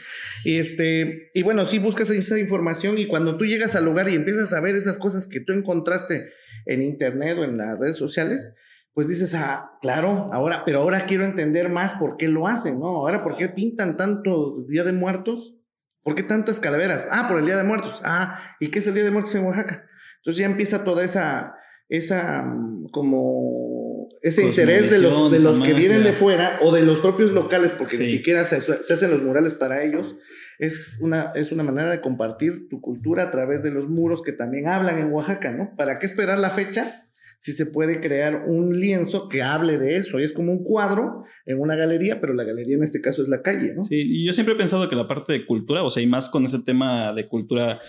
Y, 0.43 0.57
este, 0.57 1.31
y 1.33 1.43
bueno, 1.43 1.65
sí 1.65 1.79
buscas 1.79 2.09
esa 2.09 2.39
información 2.39 2.97
y 2.97 3.07
cuando 3.07 3.37
tú 3.37 3.45
llegas 3.45 3.75
al 3.75 3.85
lugar 3.85 4.09
y 4.09 4.15
empiezas 4.15 4.53
a 4.53 4.61
ver 4.61 4.75
esas 4.75 4.97
cosas 4.97 5.27
que 5.27 5.41
tú 5.41 5.53
encontraste 5.53 6.31
en 6.65 6.81
internet 6.81 7.37
o 7.37 7.43
en 7.43 7.57
las 7.57 7.77
redes 7.77 7.97
sociales, 7.97 8.55
pues 8.93 9.07
dices, 9.07 9.33
ah, 9.35 9.71
claro, 9.81 10.29
ahora, 10.33 10.63
pero 10.65 10.81
ahora 10.81 11.05
quiero 11.05 11.23
entender 11.23 11.69
más 11.69 11.93
por 11.93 12.17
qué 12.17 12.27
lo 12.27 12.47
hacen, 12.47 12.79
¿no? 12.79 12.87
Ahora, 12.87 13.23
¿por 13.23 13.35
qué 13.35 13.49
pintan 13.49 13.97
tanto 13.97 14.65
Día 14.67 14.83
de 14.83 14.93
Muertos? 14.93 15.55
¿Por 16.03 16.15
qué 16.15 16.23
tantas 16.23 16.59
calaveras? 16.59 17.05
Ah, 17.11 17.27
por 17.29 17.39
el 17.39 17.45
Día 17.45 17.57
de 17.57 17.63
Muertos. 17.63 18.01
Ah, 18.03 18.55
¿y 18.59 18.69
qué 18.69 18.79
es 18.79 18.87
el 18.87 18.93
Día 18.93 19.03
de 19.03 19.11
Muertos 19.11 19.35
en 19.35 19.45
Oaxaca? 19.45 19.85
Entonces 20.17 20.39
ya 20.39 20.45
empieza 20.45 20.83
toda 20.83 21.03
esa, 21.03 21.55
esa 21.87 22.43
mm, 22.43 22.89
como 22.91 23.78
ese 24.21 24.43
interés 24.43 24.89
de 24.89 24.99
los, 24.99 25.31
de 25.31 25.39
los 25.39 25.65
que 25.65 25.73
vienen 25.73 26.03
de 26.03 26.13
fuera 26.13 26.59
o 26.61 26.73
de 26.73 26.83
los 26.83 26.99
propios 26.99 27.31
locales, 27.31 27.73
porque 27.73 27.97
ni 27.97 28.05
siquiera 28.05 28.43
se, 28.43 28.61
se, 28.61 28.93
hacen 28.93 29.11
los 29.11 29.21
murales 29.21 29.53
para 29.53 29.83
ellos, 29.83 30.15
es 30.57 30.99
una, 31.01 31.31
es 31.35 31.51
una 31.51 31.63
manera 31.63 31.89
de 31.89 32.01
compartir 32.01 32.67
tu 32.69 32.81
cultura 32.81 33.23
a 33.23 33.31
través 33.31 33.63
de 33.63 33.71
los 33.71 33.87
muros 33.87 34.21
que 34.21 34.33
también 34.33 34.67
hablan 34.67 34.99
en 34.99 35.11
Oaxaca, 35.11 35.51
¿no? 35.51 35.75
¿Para 35.77 35.99
qué 35.99 36.05
esperar 36.05 36.37
la 36.37 36.49
fecha? 36.49 37.08
Si 37.39 37.53
se 37.53 37.65
puede 37.65 38.01
crear 38.01 38.43
un 38.47 38.77
lienzo 38.77 39.29
que 39.29 39.41
hable 39.41 39.77
de 39.77 39.95
eso. 39.95 40.19
Y 40.19 40.23
es 40.23 40.33
como 40.33 40.51
un 40.51 40.61
cuadro 40.61 41.23
en 41.45 41.59
una 41.61 41.77
galería, 41.77 42.19
pero 42.19 42.33
la 42.33 42.43
galería 42.43 42.75
en 42.75 42.83
este 42.83 42.99
caso 42.99 43.21
es 43.21 43.29
la 43.29 43.41
calle, 43.41 43.73
¿no? 43.73 43.81
Sí, 43.81 43.95
y 43.95 44.25
yo 44.25 44.33
siempre 44.33 44.55
he 44.55 44.57
pensado 44.57 44.89
que 44.89 44.95
la 44.97 45.07
parte 45.07 45.31
de 45.31 45.45
cultura, 45.45 45.83
o 45.83 45.89
sea, 45.89 46.03
y 46.03 46.05
más 46.07 46.29
con 46.29 46.43
ese 46.43 46.59
tema 46.59 47.13
de 47.13 47.29
cultura, 47.29 47.79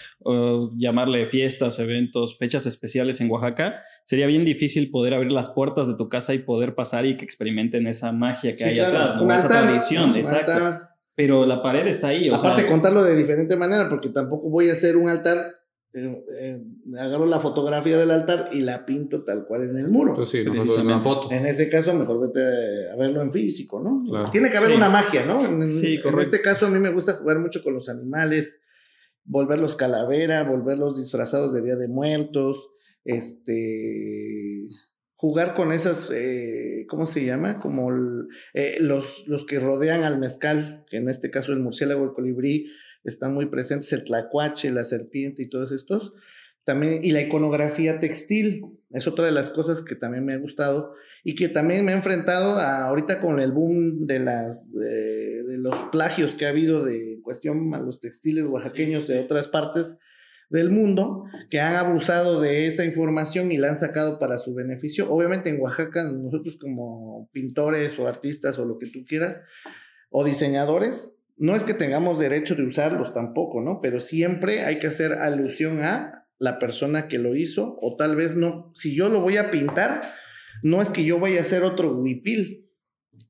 llamarle 0.79 1.27
fiestas, 1.27 1.81
eventos, 1.81 2.39
fechas 2.39 2.65
especiales 2.65 3.21
en 3.21 3.29
Oaxaca, 3.29 3.83
sería 4.05 4.29
bien 4.29 4.45
difícil 4.45 4.89
poder 4.93 5.15
abrir 5.15 5.33
las 5.33 5.51
puertas 5.51 5.89
de 5.89 5.97
tu 5.97 6.09
casa 6.09 6.33
y 6.33 6.39
poder 6.39 6.77
pasar 6.77 7.05
y 7.05 7.17
que 7.17 7.25
experimenten 7.25 7.89
esa 7.89 8.13
magia 8.13 8.55
que 8.55 8.65
hay 8.65 8.79
atrás, 8.79 9.17
¿no? 9.17 9.35
esa 9.35 9.49
tradición, 9.49 10.15
exacto. 10.15 10.87
Pero 11.17 11.45
la 11.45 11.61
pared 11.61 11.89
está 11.89 12.09
ahí. 12.09 12.31
O 12.31 12.37
Aparte, 12.37 12.67
contarlo 12.67 13.03
de 13.03 13.17
diferente 13.17 13.57
manera, 13.57 13.89
porque 13.89 14.11
tampoco 14.11 14.49
voy 14.49 14.69
a 14.71 14.73
hacer 14.73 14.97
un 14.97 15.09
altar 15.09 15.60
eh, 15.93 16.25
eh, 16.39 16.63
agarro 16.99 17.27
la 17.27 17.41
fotografía 17.41 17.99
del 17.99 18.11
altar 18.11 18.51
y 18.53 18.61
la 18.61 18.87
pinto 18.87 19.25
tal 19.25 19.47
cual 19.47 19.71
en 19.71 19.77
el 19.77 19.89
muro. 19.89 20.15
Pues 20.15 20.31
foto. 21.01 21.31
En 21.33 21.47
ese 21.47 21.69
caso, 21.69 21.95
mejor 21.95 22.21
vete 22.21 22.91
a 22.91 22.97
verlo 22.97 23.23
en 23.23 23.33
físico, 23.33 23.81
¿no? 23.81 24.31
Tiene 24.31 24.51
que 24.51 24.57
haber 24.57 24.77
una 24.77 24.89
magia, 24.89 25.27
¿no? 25.27 25.45
En, 25.45 25.63
en 25.63 26.19
este 26.21 26.41
caso, 26.41 26.67
a 26.67 26.71
mí 26.71 26.79
me 26.79 26.93
gusta 26.93 27.15
jugar 27.15 27.41
mucho 27.41 27.63
con 27.63 27.75
los 27.75 27.89
animales, 27.89 28.61
volverlos 29.25 29.77
calavera, 29.77 30.45
volverlos 30.45 30.97
disfrazados 30.97 31.53
de 31.53 31.63
Día 31.63 31.77
de 31.77 31.89
Muertos, 31.89 32.71
este 33.05 34.69
jugar 35.21 35.53
con 35.55 35.71
esas, 35.71 36.11
eh, 36.15 36.87
¿cómo 36.89 37.07
se 37.07 37.27
llama? 37.27 37.61
Como 37.61 37.91
eh, 38.55 38.79
los, 38.81 39.25
los 39.27 39.45
que 39.45 39.61
rodean 39.61 40.03
al 40.03 40.19
mezcal, 40.19 40.87
que 40.89 40.97
en 40.97 41.11
este 41.11 41.31
caso 41.31 41.53
el 41.53 41.61
murciélago, 41.61 42.05
el 42.05 42.13
colibrí, 42.13 42.71
están 43.05 43.35
muy 43.35 43.47
presentes, 43.47 43.93
el 43.93 44.05
tlacuache, 44.05 44.71
la 44.71 44.85
serpiente 44.85 45.43
y 45.43 45.49
todos 45.49 45.73
estos. 45.73 46.13
También, 46.65 47.01
y 47.03 47.13
la 47.13 47.23
iconografía 47.23 48.01
textil, 48.01 48.63
es 48.91 49.07
otra 49.07 49.25
de 49.25 49.33
las 49.33 49.51
cosas 49.51 49.83
que 49.83 49.95
también 49.95 50.25
me 50.25 50.35
ha 50.35 50.39
gustado 50.39 50.95
y 51.25 51.35
que 51.35 51.49
también 51.49 51.85
me 51.85 51.93
he 51.93 51.95
enfrentado 51.95 52.59
ahorita 52.59 53.21
con 53.21 53.41
el 53.41 53.53
boom 53.53 54.07
de, 54.07 54.19
las, 54.19 54.75
eh, 54.75 55.43
de 55.47 55.59
los 55.59 55.79
plagios 55.91 56.35
que 56.35 56.47
ha 56.47 56.51
habido 56.51 56.85
de 56.85 57.21
cuestión 57.23 57.73
a 57.75 57.79
los 57.79 58.01
textiles 58.01 58.45
oaxaqueños 58.45 59.07
de 59.07 59.21
otras 59.21 59.49
partes 59.49 59.99
del 60.51 60.73
mundo 60.73 61.25
que 61.49 61.61
han 61.61 61.77
abusado 61.77 62.41
de 62.41 62.67
esa 62.67 62.85
información 62.85 63.53
y 63.53 63.57
la 63.57 63.69
han 63.69 63.77
sacado 63.77 64.19
para 64.19 64.39
su 64.39 64.53
beneficio. 64.55 65.11
Obviamente 65.11 65.49
en 65.49 65.61
Oaxaca 65.61 66.11
nosotros 66.11 66.59
como 66.61 67.31
pintores 67.33 67.99
o 68.01 68.09
artistas 68.09 68.59
o 68.59 68.65
lo 68.65 68.77
que 68.79 68.89
tú 68.89 69.05
quieras 69.07 69.43
o 70.11 70.25
diseñadores, 70.25 71.15
no 71.41 71.57
es 71.57 71.65
que 71.65 71.73
tengamos 71.73 72.19
derecho 72.19 72.55
de 72.55 72.65
usarlos 72.65 73.15
tampoco, 73.15 73.63
¿no? 73.63 73.81
Pero 73.81 74.01
siempre 74.01 74.63
hay 74.67 74.79
que 74.79 74.89
hacer 74.89 75.15
alusión 75.15 75.83
a 75.83 76.29
la 76.39 76.59
persona 76.59 77.09
que 77.09 77.19
lo 77.19 77.35
hizo 77.35 77.79
o 77.81 77.97
tal 77.97 78.15
vez 78.15 78.37
no, 78.37 78.71
si 78.75 78.95
yo 78.95 79.09
lo 79.09 79.23
voy 79.23 79.39
a 79.39 79.51
pintar, 79.51 80.03
no 80.63 80.83
es 80.83 80.91
que 80.91 81.03
yo 81.03 81.19
vaya 81.19 81.39
a 81.39 81.43
hacer 81.43 81.63
otro 81.63 81.97
huipil, 81.97 82.71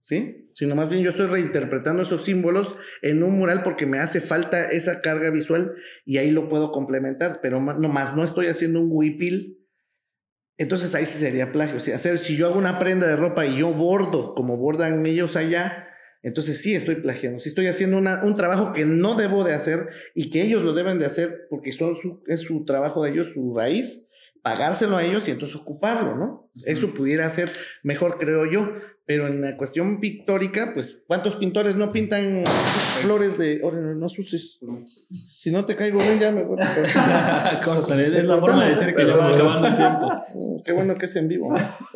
¿sí? 0.00 0.50
Sino 0.54 0.74
más 0.74 0.88
bien 0.88 1.04
yo 1.04 1.10
estoy 1.10 1.28
reinterpretando 1.28 2.02
esos 2.02 2.24
símbolos 2.24 2.74
en 3.00 3.22
un 3.22 3.38
mural 3.38 3.62
porque 3.62 3.86
me 3.86 4.00
hace 4.00 4.20
falta 4.20 4.70
esa 4.72 5.02
carga 5.02 5.30
visual 5.30 5.74
y 6.04 6.18
ahí 6.18 6.32
lo 6.32 6.48
puedo 6.48 6.72
complementar, 6.72 7.38
pero 7.40 7.60
no 7.60 7.88
más 7.88 8.16
no 8.16 8.24
estoy 8.24 8.48
haciendo 8.48 8.80
un 8.80 8.88
huipil. 8.90 9.60
Entonces 10.58 10.96
ahí 10.96 11.06
sí 11.06 11.18
sería 11.18 11.52
plagio. 11.52 11.76
O 11.76 11.94
hacer, 11.94 12.18
si 12.18 12.36
yo 12.36 12.48
hago 12.48 12.58
una 12.58 12.80
prenda 12.80 13.06
de 13.06 13.14
ropa 13.14 13.46
y 13.46 13.56
yo 13.56 13.72
bordo 13.72 14.34
como 14.34 14.56
bordan 14.56 15.06
ellos 15.06 15.36
allá, 15.36 15.86
entonces 16.22 16.60
sí 16.62 16.74
estoy 16.74 16.96
plagiando, 16.96 17.40
sí 17.40 17.48
estoy 17.48 17.66
haciendo 17.66 17.98
un 17.98 18.36
trabajo 18.36 18.72
que 18.72 18.84
no 18.84 19.14
debo 19.14 19.44
de 19.44 19.54
hacer 19.54 19.88
y 20.14 20.30
que 20.30 20.42
ellos 20.42 20.62
lo 20.62 20.74
deben 20.74 20.98
de 20.98 21.06
hacer 21.06 21.46
porque 21.48 21.72
son 21.72 21.96
es 22.26 22.40
su 22.40 22.64
trabajo 22.64 23.02
de 23.02 23.10
ellos, 23.10 23.32
su 23.32 23.54
raíz, 23.54 24.06
pagárselo 24.42 24.96
a 24.96 25.04
ellos 25.04 25.26
y 25.28 25.30
entonces 25.30 25.56
ocuparlo, 25.56 26.16
¿no? 26.16 26.50
Eso 26.64 26.92
pudiera 26.94 27.28
ser 27.28 27.52
mejor, 27.82 28.18
creo 28.18 28.46
yo, 28.46 28.72
pero 29.10 29.26
en 29.26 29.40
la 29.40 29.56
cuestión 29.56 29.98
pictórica, 29.98 30.70
pues, 30.72 31.02
¿cuántos 31.08 31.34
pintores 31.34 31.74
no 31.74 31.90
pintan 31.90 32.44
flores 33.02 33.36
de... 33.38 33.60
Ahora, 33.60 33.80
no, 33.80 34.06
asustes. 34.06 34.60
Si 35.40 35.50
no 35.50 35.64
te 35.64 35.74
caigo 35.74 35.98
bien, 35.98 36.20
ya 36.20 36.30
me 36.30 36.44
voy 36.44 36.60
a... 36.60 36.84
es 36.84 38.24
la 38.24 38.38
forma 38.38 38.66
de 38.66 38.70
decir 38.70 38.94
que 38.94 39.04
ya 39.04 39.16
va 39.16 39.30
acabando 39.30 39.66
el 39.66 39.76
tiempo. 39.76 40.62
Qué 40.64 40.72
bueno 40.72 40.96
que 40.96 41.06
es 41.06 41.16
en 41.16 41.26
vivo. 41.26 41.52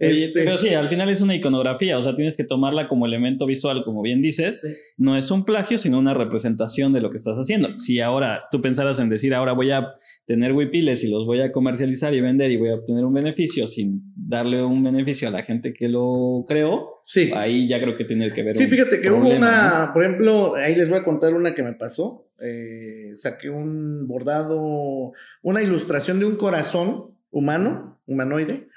este... 0.00 0.32
Pero 0.34 0.58
sí, 0.58 0.74
al 0.74 0.88
final 0.88 1.08
es 1.08 1.20
una 1.20 1.36
iconografía, 1.36 1.96
o 1.96 2.02
sea, 2.02 2.16
tienes 2.16 2.36
que 2.36 2.42
tomarla 2.42 2.88
como 2.88 3.06
elemento 3.06 3.46
visual, 3.46 3.84
como 3.84 4.02
bien 4.02 4.20
dices. 4.20 4.94
No 4.96 5.16
es 5.16 5.30
un 5.30 5.44
plagio, 5.44 5.78
sino 5.78 6.00
una 6.00 6.14
representación 6.14 6.92
de 6.92 7.00
lo 7.00 7.12
que 7.12 7.16
estás 7.16 7.38
haciendo. 7.38 7.78
Si 7.78 8.00
ahora 8.00 8.46
tú 8.50 8.60
pensaras 8.60 8.98
en 8.98 9.08
decir, 9.08 9.34
ahora 9.34 9.52
voy 9.52 9.70
a 9.70 9.92
tener 10.28 10.52
huipiles 10.52 11.02
y 11.04 11.08
los 11.10 11.24
voy 11.24 11.40
a 11.40 11.50
comercializar 11.50 12.12
y 12.14 12.20
vender 12.20 12.50
y 12.50 12.58
voy 12.58 12.68
a 12.68 12.74
obtener 12.74 13.02
un 13.02 13.14
beneficio 13.14 13.66
sin 13.66 14.12
darle 14.14 14.62
un 14.62 14.84
beneficio 14.84 15.26
a 15.26 15.30
la 15.30 15.42
gente 15.42 15.72
que 15.72 15.88
lo 15.88 16.44
creó, 16.46 17.00
Sí. 17.02 17.32
ahí 17.34 17.66
ya 17.66 17.80
creo 17.80 17.96
que 17.96 18.04
tiene 18.04 18.30
que 18.34 18.42
ver 18.42 18.52
Sí, 18.52 18.64
un 18.64 18.68
fíjate 18.70 19.00
que 19.00 19.10
hubo 19.10 19.30
una, 19.34 19.90
por 19.94 20.04
ejemplo, 20.04 20.54
ahí 20.54 20.74
les 20.74 20.90
voy 20.90 20.98
a 20.98 21.02
contar 21.04 21.32
una 21.32 21.54
que 21.54 21.62
me 21.62 21.72
pasó. 21.72 22.26
Eh, 22.40 23.12
saqué 23.16 23.48
un 23.48 24.06
bordado, 24.06 25.12
una 25.42 25.62
ilustración 25.62 26.20
de 26.20 26.26
un 26.26 26.36
corazón 26.36 27.16
humano, 27.30 27.98
humanoide, 28.06 28.68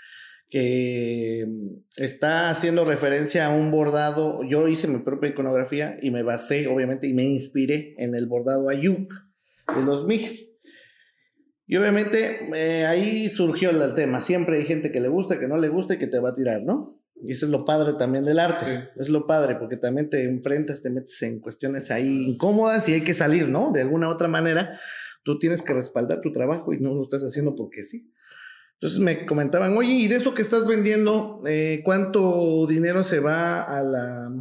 que 0.50 1.46
está 1.98 2.50
haciendo 2.50 2.86
referencia 2.86 3.46
a 3.48 3.50
un 3.54 3.72
bordado. 3.72 4.40
Yo 4.50 4.70
hice 4.70 4.88
mi 4.88 5.00
propia 5.00 5.30
iconografía 5.32 5.98
y 6.02 6.12
me 6.12 6.24
basé, 6.24 6.68
obviamente, 6.68 7.08
y 7.08 7.14
me 7.14 7.24
inspiré 7.24 7.94
en 7.98 8.16
el 8.16 8.26
bordado 8.28 8.70
Ayuk 8.70 9.14
de 9.76 9.84
los 9.84 10.06
Mijes. 10.08 10.51
Y 11.68 11.78
obviamente 11.78 12.50
eh, 12.56 12.86
ahí 12.86 13.30
surgió 13.30 13.70
el 13.70 13.94
tema. 13.94 14.22
Siempre 14.22 14.58
hay 14.58 14.66
gente 14.66 14.92
que 14.92 15.00
le 15.00 15.08
gusta, 15.08 15.40
que 15.40 15.48
no 15.48 15.58
le 15.58 15.70
gusta 15.70 15.94
y 15.94 15.98
que 15.98 16.08
te 16.08 16.20
va 16.20 16.30
a 16.30 16.34
tirar, 16.34 16.64
¿no? 16.64 17.02
Y 17.24 17.34
eso 17.34 17.46
es 17.46 17.52
lo 17.52 17.66
padre 17.66 17.94
también 17.94 18.26
del 18.26 18.40
arte. 18.40 18.90
Es 18.98 19.10
lo 19.10 19.28
padre, 19.28 19.56
porque 19.56 19.78
también 19.78 20.10
te 20.10 20.24
enfrentas, 20.24 20.82
te 20.82 20.90
metes 20.90 21.22
en 21.22 21.40
cuestiones 21.40 21.92
ahí 21.92 22.30
incómodas 22.30 22.90
y 22.90 22.94
hay 22.94 23.02
que 23.02 23.14
salir, 23.14 23.48
¿no? 23.48 23.72
De 23.72 23.82
alguna 23.82 24.10
otra 24.10 24.28
manera, 24.28 24.80
tú 25.24 25.38
tienes 25.38 25.62
que 25.62 25.74
respaldar 25.74 26.22
tu 26.22 26.32
trabajo 26.32 26.74
y 26.74 26.80
no 26.80 26.94
lo 26.94 27.04
estás 27.04 27.22
haciendo 27.22 27.56
porque 27.56 27.84
sí. 27.84 28.12
Entonces 28.74 29.00
me 29.00 29.28
comentaban, 29.28 29.78
oye, 29.78 29.94
¿y 29.94 30.08
de 30.08 30.16
eso 30.16 30.34
que 30.34 30.42
estás 30.42 30.66
vendiendo, 30.66 31.44
eh, 31.46 31.82
cuánto 31.86 32.66
dinero 32.68 33.04
se 33.04 33.20
va 33.20 33.62
a 33.62 33.84
la... 33.84 34.32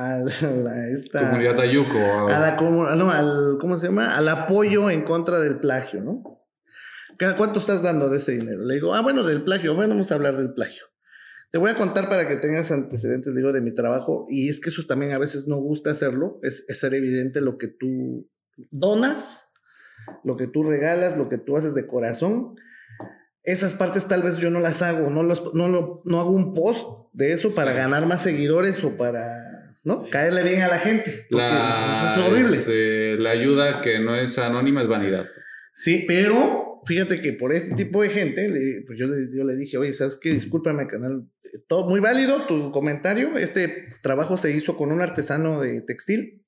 A 0.00 0.18
la 0.18 0.88
esta, 0.90 1.20
Comunidad 1.30 1.58
Ayuco. 1.58 1.98
a 2.28 2.38
la 2.38 2.56
comu- 2.56 2.94
no, 2.96 3.10
al, 3.10 3.58
¿cómo 3.60 3.76
se 3.78 3.88
llama? 3.88 4.16
Al 4.16 4.28
apoyo 4.28 4.90
en 4.90 5.02
contra 5.02 5.40
del 5.40 5.58
plagio, 5.58 6.00
¿no? 6.00 6.22
¿Qué- 7.18 7.34
¿Cuánto 7.36 7.58
estás 7.58 7.82
dando 7.82 8.08
de 8.08 8.18
ese 8.18 8.30
dinero? 8.32 8.64
Le 8.64 8.74
digo, 8.74 8.94
ah, 8.94 9.00
bueno, 9.02 9.24
del 9.24 9.42
plagio, 9.42 9.74
bueno, 9.74 9.94
vamos 9.94 10.12
a 10.12 10.14
hablar 10.14 10.36
del 10.36 10.54
plagio. 10.54 10.84
Te 11.50 11.58
voy 11.58 11.70
a 11.72 11.74
contar 11.74 12.08
para 12.08 12.28
que 12.28 12.36
tengas 12.36 12.70
antecedentes, 12.70 13.34
digo, 13.34 13.52
de 13.52 13.60
mi 13.60 13.74
trabajo, 13.74 14.26
y 14.28 14.48
es 14.48 14.60
que 14.60 14.68
eso 14.68 14.84
también 14.86 15.10
a 15.12 15.18
veces 15.18 15.48
no 15.48 15.56
gusta 15.56 15.90
hacerlo, 15.90 16.38
es, 16.44 16.64
es 16.68 16.78
ser 16.78 16.94
evidente 16.94 17.40
lo 17.40 17.58
que 17.58 17.66
tú 17.66 18.30
donas, 18.70 19.48
lo 20.22 20.36
que 20.36 20.46
tú 20.46 20.62
regalas, 20.62 21.18
lo 21.18 21.28
que 21.28 21.38
tú 21.38 21.56
haces 21.56 21.74
de 21.74 21.88
corazón. 21.88 22.54
Esas 23.42 23.74
partes 23.74 24.06
tal 24.06 24.22
vez 24.22 24.36
yo 24.36 24.50
no 24.50 24.60
las 24.60 24.80
hago, 24.82 25.10
no, 25.10 25.24
los, 25.24 25.54
no, 25.54 25.66
lo- 25.68 26.02
no 26.04 26.20
hago 26.20 26.30
un 26.30 26.54
post 26.54 26.86
de 27.14 27.32
eso 27.32 27.52
para 27.54 27.72
ganar 27.72 28.06
más 28.06 28.22
seguidores 28.22 28.84
o 28.84 28.96
para, 28.96 29.34
¿no? 29.88 30.08
Caerle 30.10 30.42
bien 30.44 30.60
a 30.62 30.68
la 30.68 30.78
gente. 30.78 31.26
porque 31.30 31.44
La, 31.44 32.12
es 32.14 32.18
horrible. 32.24 32.58
este, 32.58 33.16
la 33.16 33.30
ayuda 33.30 33.80
que 33.80 33.98
no 33.98 34.14
es 34.14 34.38
anónima 34.38 34.82
es 34.82 34.88
vanidad. 34.88 35.26
Sí, 35.72 36.04
pero 36.06 36.80
fíjate 36.84 37.20
que 37.20 37.32
por 37.32 37.52
este 37.52 37.74
tipo 37.74 38.02
de 38.02 38.10
gente, 38.10 38.48
le- 38.48 38.82
pues 38.86 38.98
yo 38.98 39.06
le, 39.06 39.16
yo 39.36 39.44
le 39.44 39.56
dije, 39.56 39.78
oye, 39.78 39.92
¿sabes 39.92 40.16
qué? 40.20 40.30
Discúlpame, 40.34 40.86
canal. 40.86 41.24
Todo 41.68 41.88
muy 41.88 42.00
válido 42.00 42.42
tu 42.46 42.70
comentario. 42.70 43.36
Este 43.38 43.86
trabajo 44.02 44.36
se 44.36 44.50
hizo 44.50 44.76
con 44.76 44.92
un 44.92 45.00
artesano 45.00 45.60
de 45.60 45.80
textil. 45.80 46.44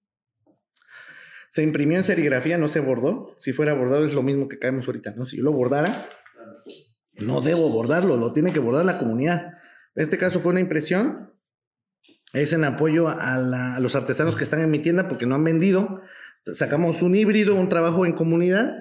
Se 1.50 1.62
imprimió 1.62 1.96
en 1.96 2.05
serigrafía, 2.05 2.59
no 2.59 2.68
se 2.68 2.81
bordó. 2.81 3.35
Si 3.38 3.53
fuera 3.53 3.72
bordado 3.74 4.05
es 4.05 4.12
lo 4.14 4.22
mismo 4.22 4.48
que 4.48 4.59
caemos 4.59 4.87
ahorita, 4.87 5.14
¿no? 5.16 5.24
Si 5.26 5.37
yo 5.38 5.42
lo 5.42 5.53
bordara, 5.53 6.09
no 7.18 7.40
debo 7.40 7.68
bordarlo, 7.70 8.16
lo 8.16 8.33
tiene 8.33 8.53
que 8.53 8.61
bordar 8.61 8.85
la 8.85 8.98
comunidad. 8.98 9.55
En 9.96 10.03
este 10.03 10.16
caso 10.18 10.40
fue 10.40 10.53
una 10.53 10.61
impresión. 10.61 11.33
Es 12.33 12.53
en 12.53 12.64
apoyo 12.64 13.09
a, 13.09 13.38
la- 13.38 13.77
a 13.77 13.81
los 13.81 13.95
artesanos 13.97 14.37
que 14.37 14.45
están 14.45 14.61
en 14.61 14.71
mi 14.71 14.79
tienda 14.79 15.09
porque 15.09 15.27
no 15.27 15.35
han 15.35 15.45
vendido. 15.45 16.01
Sacamos 16.47 17.03
un 17.03 17.14
híbrido, 17.14 17.55
un 17.55 17.69
trabajo 17.69 18.07
en 18.07 18.12
comunidad 18.12 18.75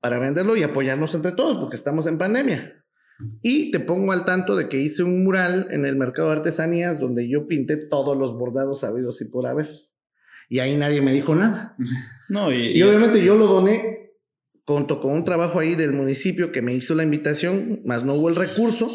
para 0.00 0.18
venderlo 0.18 0.56
y 0.56 0.62
apoyarnos 0.62 1.14
entre 1.14 1.32
todos 1.32 1.58
porque 1.58 1.76
estamos 1.76 2.06
en 2.06 2.18
pandemia. 2.18 2.74
Y 3.42 3.70
te 3.72 3.80
pongo 3.80 4.12
al 4.12 4.24
tanto 4.24 4.54
de 4.54 4.68
que 4.68 4.78
hice 4.78 5.02
un 5.02 5.24
mural 5.24 5.66
en 5.70 5.84
el 5.84 5.96
mercado 5.96 6.28
de 6.28 6.36
artesanías 6.36 7.00
donde 7.00 7.28
yo 7.28 7.46
pinté 7.48 7.76
todos 7.76 8.16
los 8.16 8.32
bordados 8.34 8.80
sabidos 8.80 9.20
y 9.20 9.24
por 9.24 9.46
haber. 9.46 9.66
Y 10.48 10.60
ahí 10.60 10.76
nadie 10.76 11.00
me 11.02 11.12
dijo 11.12 11.34
nada. 11.34 11.76
No, 12.28 12.52
y, 12.52 12.76
Y 12.78 12.82
obviamente 12.82 13.24
yo 13.24 13.36
lo 13.36 13.46
doné 13.46 14.10
junto 14.66 15.00
con 15.00 15.12
un 15.12 15.24
trabajo 15.24 15.58
ahí 15.60 15.74
del 15.74 15.92
municipio 15.94 16.52
que 16.52 16.60
me 16.60 16.74
hizo 16.74 16.94
la 16.94 17.02
invitación, 17.02 17.80
más 17.86 18.04
no 18.04 18.12
hubo 18.14 18.28
el 18.28 18.36
recurso, 18.36 18.90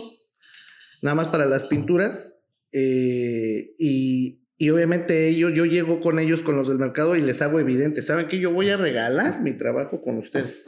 nada 1.02 1.16
más 1.16 1.28
para 1.30 1.46
las 1.48 1.63
pinturas. 1.63 2.33
Eh, 2.73 3.75
y, 3.77 4.41
y 4.57 4.69
obviamente 4.71 5.27
ellos, 5.27 5.53
yo 5.53 5.65
llego 5.65 6.01
con 6.01 6.19
ellos, 6.19 6.41
con 6.41 6.57
los 6.57 6.67
del 6.67 6.79
mercado, 6.79 7.15
y 7.15 7.21
les 7.21 7.41
hago 7.41 7.59
evidente, 7.59 8.01
¿saben 8.01 8.27
que 8.27 8.39
Yo 8.39 8.51
voy 8.51 8.69
a 8.69 8.77
regalar 8.77 9.41
mi 9.41 9.53
trabajo 9.53 10.01
con 10.01 10.17
ustedes. 10.17 10.63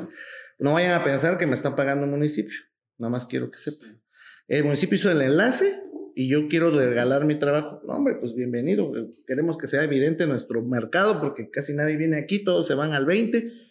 No 0.60 0.74
vayan 0.74 0.94
a 0.94 1.04
pensar 1.04 1.38
que 1.38 1.48
me 1.48 1.56
están 1.56 1.76
pagando 1.76 2.06
el 2.06 2.12
municipio, 2.12 2.58
nada 2.98 3.12
más 3.12 3.26
quiero 3.26 3.52
que 3.52 3.58
sepan. 3.58 4.02
El 4.48 4.64
municipio 4.64 4.96
hizo 4.96 5.12
el 5.12 5.22
enlace 5.22 5.82
y 6.16 6.30
yo 6.30 6.48
quiero 6.48 6.70
regalar 6.70 7.26
mi 7.26 7.38
trabajo. 7.38 7.82
Hombre, 7.88 8.16
pues 8.16 8.36
bienvenido. 8.36 8.92
Queremos 9.26 9.58
que 9.58 9.68
sea 9.68 9.84
evidente 9.84 10.28
nuestro 10.28 10.62
mercado 10.62 11.20
porque 11.20 11.50
casi 11.50 11.74
nadie 11.74 11.98
viene 11.98 12.18
aquí, 12.18 12.44
todos 12.44 12.68
se 12.68 12.76
van 12.76 12.94
al 12.94 13.06
20 13.06 13.65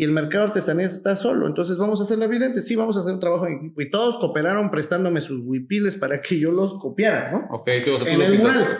y 0.00 0.04
el 0.04 0.12
mercado 0.12 0.44
artesanías 0.44 0.94
está 0.94 1.14
solo. 1.14 1.46
Entonces 1.46 1.76
vamos 1.76 2.00
a 2.00 2.04
hacerlo 2.04 2.24
evidente. 2.24 2.62
Sí, 2.62 2.74
vamos 2.74 2.96
a 2.96 3.00
hacer 3.00 3.12
un 3.12 3.20
trabajo 3.20 3.46
en 3.46 3.56
equipo. 3.56 3.82
Y 3.82 3.90
todos 3.90 4.16
cooperaron 4.16 4.70
prestándome 4.70 5.20
sus 5.20 5.42
huipiles 5.44 5.94
para 5.94 6.22
que 6.22 6.38
yo 6.38 6.52
los 6.52 6.78
copiara, 6.78 7.30
¿no? 7.30 7.46
Ok, 7.50 7.68
tú, 7.84 7.96
En 8.06 8.22
el 8.22 8.38
mural. 8.38 8.78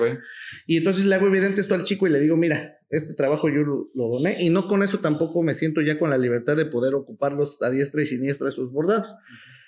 Y 0.66 0.78
entonces 0.78 1.04
le 1.04 1.14
hago 1.14 1.26
evidente 1.26 1.60
esto 1.60 1.74
al 1.74 1.82
chico 1.82 2.06
y 2.06 2.10
le 2.10 2.20
digo, 2.20 2.38
mira, 2.38 2.78
este 2.88 3.12
trabajo 3.12 3.50
yo 3.50 3.60
lo, 3.60 3.90
lo 3.94 4.08
doné 4.08 4.38
y 4.40 4.48
no 4.48 4.66
con 4.66 4.82
eso 4.82 5.00
tampoco 5.00 5.42
me 5.42 5.52
siento 5.52 5.82
ya 5.82 5.98
con 5.98 6.08
la 6.08 6.16
libertad 6.16 6.56
de 6.56 6.64
poder 6.64 6.94
ocuparlos 6.94 7.60
a 7.60 7.68
diestra 7.68 8.00
y 8.00 8.06
siniestra 8.06 8.48
esos 8.48 8.72
bordados, 8.72 9.14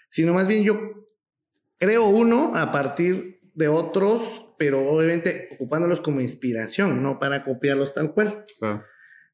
sino 0.08 0.32
más 0.32 0.48
bien 0.48 0.64
yo 0.64 0.80
creo 1.78 2.06
uno 2.06 2.52
a 2.54 2.72
partir 2.72 3.42
de 3.52 3.68
otros, 3.68 4.22
pero 4.58 4.88
obviamente 4.88 5.50
ocupándolos 5.52 6.00
como 6.00 6.22
inspiración, 6.22 7.02
no 7.02 7.18
para 7.18 7.44
copiarlos 7.44 7.92
tal 7.92 8.14
cual. 8.14 8.46
Claro. 8.58 8.84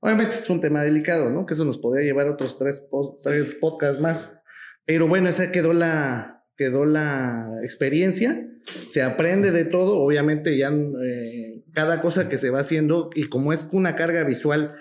Obviamente 0.00 0.34
es 0.34 0.48
un 0.48 0.60
tema 0.60 0.82
delicado, 0.82 1.30
¿no? 1.30 1.44
Que 1.46 1.54
eso 1.54 1.64
nos 1.64 1.78
podría 1.78 2.04
llevar 2.04 2.28
otros 2.28 2.58
tres, 2.58 2.84
tres 3.22 3.54
podcasts 3.54 4.00
más. 4.00 4.40
Pero 4.84 5.06
bueno, 5.08 5.28
esa 5.28 5.50
quedó 5.50 5.72
la, 5.72 6.44
quedó 6.56 6.84
la 6.84 7.50
experiencia. 7.62 8.44
Se 8.86 9.02
aprende 9.02 9.50
de 9.50 9.64
todo. 9.64 9.98
Obviamente 9.98 10.56
ya 10.56 10.70
eh, 10.70 11.64
cada 11.72 12.00
cosa 12.00 12.28
que 12.28 12.38
se 12.38 12.50
va 12.50 12.60
haciendo 12.60 13.10
y 13.14 13.24
como 13.28 13.52
es 13.52 13.68
una 13.72 13.96
carga 13.96 14.24
visual 14.24 14.74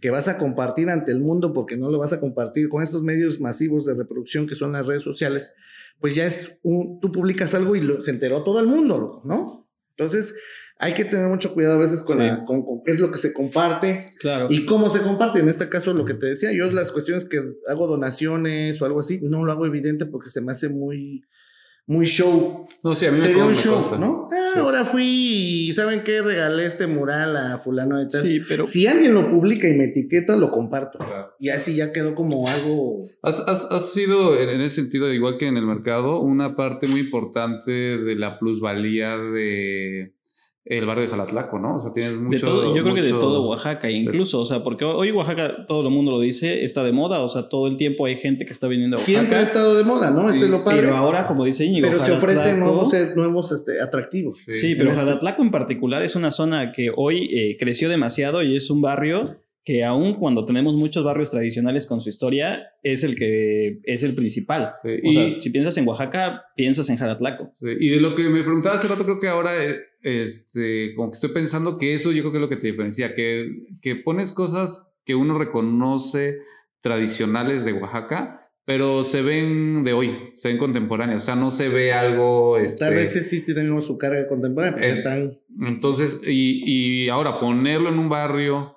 que 0.00 0.10
vas 0.10 0.28
a 0.28 0.38
compartir 0.38 0.88
ante 0.90 1.12
el 1.12 1.20
mundo 1.20 1.52
porque 1.52 1.76
no 1.76 1.90
lo 1.90 1.98
vas 1.98 2.12
a 2.12 2.20
compartir 2.20 2.68
con 2.68 2.82
estos 2.82 3.02
medios 3.02 3.40
masivos 3.40 3.84
de 3.86 3.94
reproducción 3.94 4.46
que 4.46 4.54
son 4.54 4.72
las 4.72 4.86
redes 4.86 5.02
sociales, 5.02 5.52
pues 6.00 6.14
ya 6.14 6.26
es 6.26 6.58
un, 6.62 7.00
tú 7.00 7.12
publicas 7.12 7.54
algo 7.54 7.76
y 7.76 7.80
lo- 7.80 8.02
se 8.02 8.10
enteró 8.12 8.44
todo 8.44 8.60
el 8.60 8.66
mundo, 8.66 9.20
¿no? 9.24 9.68
Entonces 9.96 10.34
hay 10.84 10.92
que 10.94 11.04
tener 11.04 11.28
mucho 11.28 11.52
cuidado 11.54 11.76
a 11.76 11.78
veces 11.82 12.02
con, 12.02 12.18
Sí. 12.18 12.24
la- 12.24 12.44
con- 12.44 12.64
con 12.64 12.82
qué 12.84 12.92
es 12.92 13.00
lo 13.00 13.10
que 13.10 13.18
se 13.18 13.32
comparte. 13.32 14.10
claro. 14.20 14.48
¿Y 14.50 14.66
cómo 14.66 14.90
se 14.90 15.00
comparte? 15.00 15.38
En 15.40 15.48
este 15.48 15.68
caso, 15.68 15.92
lo 15.94 16.04
que 16.04 16.14
te 16.14 16.26
decía, 16.26 16.52
yo 16.52 16.70
las 16.70 16.92
cuestiones 16.92 17.24
que 17.24 17.40
hago 17.68 17.86
donaciones 17.86 18.80
o 18.80 18.84
algo 18.84 19.00
así, 19.00 19.20
no 19.22 19.44
lo 19.44 19.52
hago 19.52 19.66
evidente 19.66 20.06
porque 20.06 20.28
se 20.28 20.40
me 20.40 20.52
hace 20.52 20.68
muy, 20.68 21.22
muy 21.86 22.06
show. 22.06 22.66
No, 22.82 22.94
sí, 22.94 23.04
a 23.06 23.10
mí 23.12 23.16
me 23.18 23.20
Sería 23.26 23.42
un 23.44 23.50
me 23.50 23.54
show, 23.56 23.74
consta. 23.74 23.98
¿no? 23.98 24.28
Ah, 24.32 24.50
Sí. 24.54 24.60
ahora 24.60 24.84
fui 24.84 25.04
y 25.68 25.72
¿saben 25.74 26.02
qué? 26.02 26.22
Regalé 26.22 26.64
este 26.64 26.86
mural 26.86 27.36
a 27.36 27.58
fulano 27.58 27.98
de 27.98 28.06
tal. 28.06 28.22
sí, 28.22 28.40
pero 28.48 28.64
Si 28.64 28.86
alguien 28.86 29.12
lo 29.14 29.28
publica 29.28 29.68
y 29.68 29.74
me 29.74 29.84
etiqueta, 29.86 30.36
lo 30.36 30.50
comparto. 30.50 30.98
Claro. 30.98 31.32
Y 31.38 31.48
así 31.50 31.74
ya 31.76 31.92
quedó 31.92 32.14
como 32.14 32.48
algo... 32.48 33.00
Has, 33.22 33.40
has- 33.40 33.66
has 33.70 33.92
sido, 33.92 34.38
en 34.38 34.60
ese 34.62 34.76
sentido, 34.76 35.12
igual 35.12 35.36
que 35.38 35.46
en 35.46 35.56
el 35.58 35.66
mercado, 35.66 36.20
una 36.20 36.56
parte 36.56 36.86
muy 36.88 37.00
importante 37.00 37.70
de 37.72 38.14
la 38.16 38.38
plusvalía 38.38 39.16
de 39.18 40.14
el 40.66 40.86
barrio 40.86 41.04
de 41.04 41.10
Jalatlaco, 41.10 41.58
¿no? 41.58 41.76
O 41.76 41.78
sea, 41.78 41.92
tienes 41.92 42.12
de 42.12 42.18
mucho... 42.18 42.46
todo, 42.46 42.74
yo 42.74 42.82
creo 42.82 42.94
que 42.94 43.02
de 43.02 43.10
todo 43.10 43.46
Oaxaca, 43.48 43.90
incluso, 43.90 44.40
o 44.40 44.44
sea, 44.46 44.62
porque 44.64 44.86
hoy 44.86 45.10
Oaxaca, 45.10 45.66
todo 45.68 45.86
el 45.86 45.92
mundo 45.92 46.10
lo 46.12 46.20
dice, 46.20 46.64
está 46.64 46.82
de 46.82 46.92
moda, 46.92 47.20
o 47.20 47.28
sea, 47.28 47.50
todo 47.50 47.66
el 47.66 47.76
tiempo 47.76 48.06
hay 48.06 48.16
gente 48.16 48.46
que 48.46 48.52
está 48.52 48.66
viniendo 48.66 48.96
a 48.96 48.98
Oaxaca. 48.98 49.18
Siempre 49.18 49.38
ha 49.38 49.42
estado 49.42 49.76
de 49.76 49.84
moda, 49.84 50.10
¿no? 50.10 50.30
Eso 50.30 50.38
Sí, 50.38 50.44
es 50.46 50.50
lo 50.50 50.64
padre. 50.64 50.80
Pero 50.82 50.96
ahora, 50.96 51.26
como 51.26 51.44
dice 51.44 51.66
Íñigo, 51.66 51.88
Pero 51.88 52.00
se 52.02 52.12
ofrecen 52.12 52.60
nuevos, 52.60 52.92
nuevos 53.14 53.52
este, 53.52 53.80
atractivos. 53.80 54.38
Sí, 54.54 54.74
pero 54.74 54.90
En 54.90 54.94
este- 54.96 55.04
Jalatlaco 55.06 55.42
en 55.42 55.50
particular 55.50 56.02
es 56.02 56.16
una 56.16 56.30
zona 56.30 56.72
que 56.72 56.90
hoy 56.96 57.28
eh, 57.30 57.56
creció 57.58 57.90
demasiado 57.90 58.42
y 58.42 58.56
es 58.56 58.70
un 58.70 58.80
barrio 58.80 59.36
que 59.64 59.82
aún 59.82 60.14
cuando 60.14 60.44
tenemos 60.44 60.74
muchos 60.74 61.02
barrios 61.04 61.30
tradicionales 61.30 61.86
con 61.86 62.00
su 62.02 62.10
historia, 62.10 62.64
es 62.82 63.02
el 63.02 63.16
que 63.16 63.78
es 63.84 64.02
el 64.02 64.14
principal. 64.14 64.72
Sí, 64.82 64.90
O 65.08 65.12
sea, 65.12 65.28
y- 65.28 65.40
si 65.40 65.50
piensas 65.50 65.76
en 65.78 65.88
Oaxaca, 65.88 66.44
piensas 66.54 66.90
en 66.90 66.98
Jalatlaco. 66.98 67.50
Sí, 67.54 67.66
Y 67.80 67.88
de 67.88 68.00
lo 68.00 68.14
que 68.14 68.24
me 68.24 68.42
preguntaba 68.42 68.74
hace 68.76 68.88
rato, 68.88 69.04
creo 69.04 69.18
que 69.18 69.28
ahora, 69.28 69.52
eh, 69.64 69.76
este, 70.02 70.94
como 70.94 71.10
que 71.10 71.14
estoy 71.14 71.30
pensando 71.32 71.78
que 71.78 71.94
eso 71.94 72.12
yo 72.12 72.22
creo 72.22 72.32
que 72.32 72.38
es 72.38 72.42
lo 72.42 72.48
que 72.50 72.56
te 72.56 72.66
diferencia, 72.66 73.14
que, 73.14 73.48
que 73.80 73.96
pones 73.96 74.32
cosas 74.32 74.86
que 75.06 75.14
uno 75.14 75.38
reconoce 75.38 76.38
tradicionales 76.82 77.64
de 77.64 77.72
Oaxaca, 77.72 78.40
pero 78.66 79.04
se 79.04 79.22
ven 79.22 79.82
de 79.84 79.92
hoy, 79.92 80.10
se 80.32 80.48
ven 80.48 80.58
contemporáneas, 80.58 81.22
o 81.22 81.24
sea, 81.26 81.36
no 81.36 81.50
se 81.50 81.68
ve 81.68 81.92
algo... 81.92 82.56
Este, 82.58 82.84
Tal 82.84 82.94
vez 82.94 83.14
existe 83.16 83.54
también 83.54 83.80
su 83.82 83.98
carga 83.98 84.26
contemporánea, 84.28 84.74
pero 84.74 84.86
ya 84.86 84.92
Eh, 84.92 84.96
están... 84.96 85.32
Entonces, 85.60 86.20
y, 86.26 87.04
y 87.04 87.08
ahora 87.08 87.40
ponerlo 87.40 87.88
en 87.90 87.98
un 87.98 88.08
barrio 88.08 88.73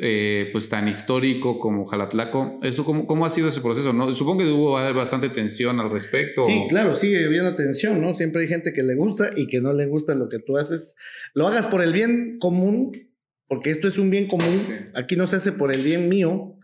eh, 0.00 0.50
pues 0.52 0.68
tan 0.68 0.86
histórico 0.86 1.58
como 1.58 1.86
Jalatlaco. 1.86 2.60
¿Eso 2.62 2.84
cómo, 2.84 3.06
cómo 3.06 3.24
ha 3.24 3.30
sido 3.30 3.48
ese 3.48 3.60
proceso? 3.60 3.92
¿no? 3.92 4.14
Supongo 4.14 4.44
que 4.44 4.50
hubo 4.50 4.72
bastante 4.72 5.30
tensión 5.30 5.80
al 5.80 5.90
respecto. 5.90 6.44
Sí, 6.46 6.66
claro, 6.68 6.94
sigue 6.94 7.24
habiendo 7.24 7.54
tensión, 7.54 8.00
¿no? 8.00 8.14
Siempre 8.14 8.42
hay 8.42 8.48
gente 8.48 8.72
que 8.72 8.82
le 8.82 8.94
gusta 8.94 9.30
y 9.34 9.46
que 9.46 9.60
no 9.60 9.72
le 9.72 9.86
gusta 9.86 10.14
lo 10.14 10.28
que 10.28 10.38
tú 10.38 10.58
haces. 10.58 10.94
Lo 11.34 11.46
hagas 11.48 11.66
por 11.66 11.82
el 11.82 11.92
bien 11.92 12.38
común, 12.38 13.08
porque 13.46 13.70
esto 13.70 13.88
es 13.88 13.98
un 13.98 14.10
bien 14.10 14.28
común. 14.28 14.90
Aquí 14.94 15.16
no 15.16 15.26
se 15.26 15.36
hace 15.36 15.52
por 15.52 15.72
el 15.72 15.82
bien 15.82 16.08
mío. 16.08 16.58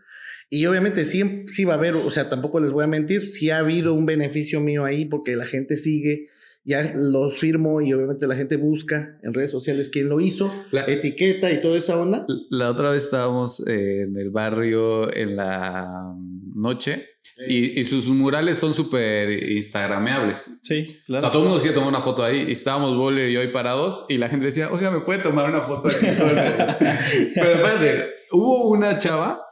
Y 0.49 0.67
obviamente 0.67 1.05
sí, 1.05 1.45
sí 1.47 1.65
va 1.65 1.73
a 1.73 1.77
haber, 1.77 1.95
o 1.95 2.11
sea, 2.11 2.29
tampoco 2.29 2.59
les 2.59 2.71
voy 2.71 2.83
a 2.83 2.87
mentir, 2.87 3.25
sí 3.25 3.49
ha 3.49 3.57
habido 3.57 3.95
un 3.95 4.05
beneficio 4.05 4.61
mío 4.61 4.85
ahí 4.85 5.05
porque 5.05 5.35
la 5.35 5.45
gente 5.45 5.75
sigue 5.75 6.29
ya 6.65 6.81
los 6.95 7.37
firmo 7.37 7.79
y 7.79 7.93
obviamente 7.93 8.25
la 8.25 8.35
gente 8.35 8.57
busca 8.57 9.17
en 9.21 9.33
redes 9.33 9.51
sociales 9.51 9.89
quién 9.89 10.09
lo 10.09 10.19
hizo, 10.19 10.51
la 10.71 10.83
etiqueta 10.85 11.51
y 11.51 11.61
toda 11.61 11.77
esa 11.77 11.97
onda. 11.99 12.25
La 12.49 12.71
otra 12.71 12.91
vez 12.91 13.03
estábamos 13.03 13.65
en 13.67 14.17
el 14.17 14.31
barrio 14.31 15.15
en 15.15 15.35
la 15.35 16.11
noche 16.55 17.05
y, 17.47 17.83
sus 17.83 18.07
murales 18.07 18.57
son 18.57 18.73
súper 18.73 19.51
instagrameables. 19.51 20.49
Sí, 20.63 20.97
claro. 21.05 21.19
O 21.19 21.21
sea, 21.21 21.31
todo 21.31 21.43
el 21.43 21.49
mundo 21.49 21.59
decía 21.59 21.75
tomar 21.75 21.89
una 21.89 22.01
foto 22.01 22.23
ahí 22.23 22.45
y 22.47 22.53
estábamos 22.53 22.97
Boller 22.97 23.29
y 23.29 23.33
yo 23.33 23.41
ahí 23.41 23.51
parados 23.51 24.05
y 24.09 24.17
la 24.17 24.29
gente 24.29 24.47
decía, 24.47 24.71
oiga, 24.71 24.89
¿me 24.89 25.01
puede 25.01 25.19
tomar 25.19 25.49
una 25.49 25.67
foto 25.67 25.87
aquí? 25.87 26.05
Pero 27.35 27.51
espérate, 27.51 28.09
hubo 28.31 28.69
una 28.69 28.97
chava 28.97 29.44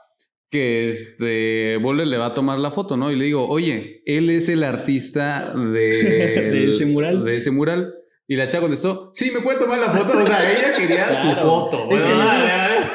que 0.54 0.86
este 0.86 1.78
Boller 1.78 2.06
le 2.06 2.18
va 2.18 2.28
a 2.28 2.34
tomar 2.36 2.60
la 2.60 2.70
foto, 2.70 2.96
¿no? 2.96 3.12
Y 3.12 3.16
le 3.16 3.26
digo, 3.26 3.50
oye, 3.50 4.04
él 4.06 4.30
es 4.30 4.50
el 4.50 4.63
artista 4.63 5.52
de, 5.74 6.70
ese 6.70 6.86
mural. 6.86 7.26
De 7.26 7.38
ese 7.38 7.50
mural. 7.50 7.96
Y 8.28 8.36
la 8.36 8.48
chava 8.48 8.62
contestó, 8.62 9.10
sí, 9.16 9.32
me 9.32 9.42
puede 9.42 9.58
tomar 9.58 9.80
la 9.80 9.92
foto. 9.92 10.16
O 10.16 10.28
sea, 10.28 10.52
ella 10.52 10.74
quería 10.78 11.20
su 11.20 11.42
foto. 11.42 11.89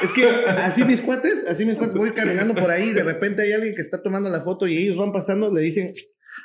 Es, 0.04 0.12
que, 0.12 0.24
así 0.24 0.84
mis 0.84 1.00
cuates, 1.00 1.46
así 1.48 1.64
mis 1.64 1.74
cuates, 1.74 1.96
voy 1.96 2.12
caminando 2.12 2.54
por 2.54 2.70
ahí, 2.70 2.92
de 2.92 3.02
repente 3.02 3.42
hay 3.42 3.52
alguien 3.52 3.74
que 3.74 3.82
está 3.82 4.00
tomando 4.00 4.30
la 4.30 4.42
foto 4.42 4.68
y 4.68 4.78
ellos 4.78 4.96
van 4.96 5.10
pasando, 5.10 5.52
le 5.52 5.60
dicen, 5.60 5.92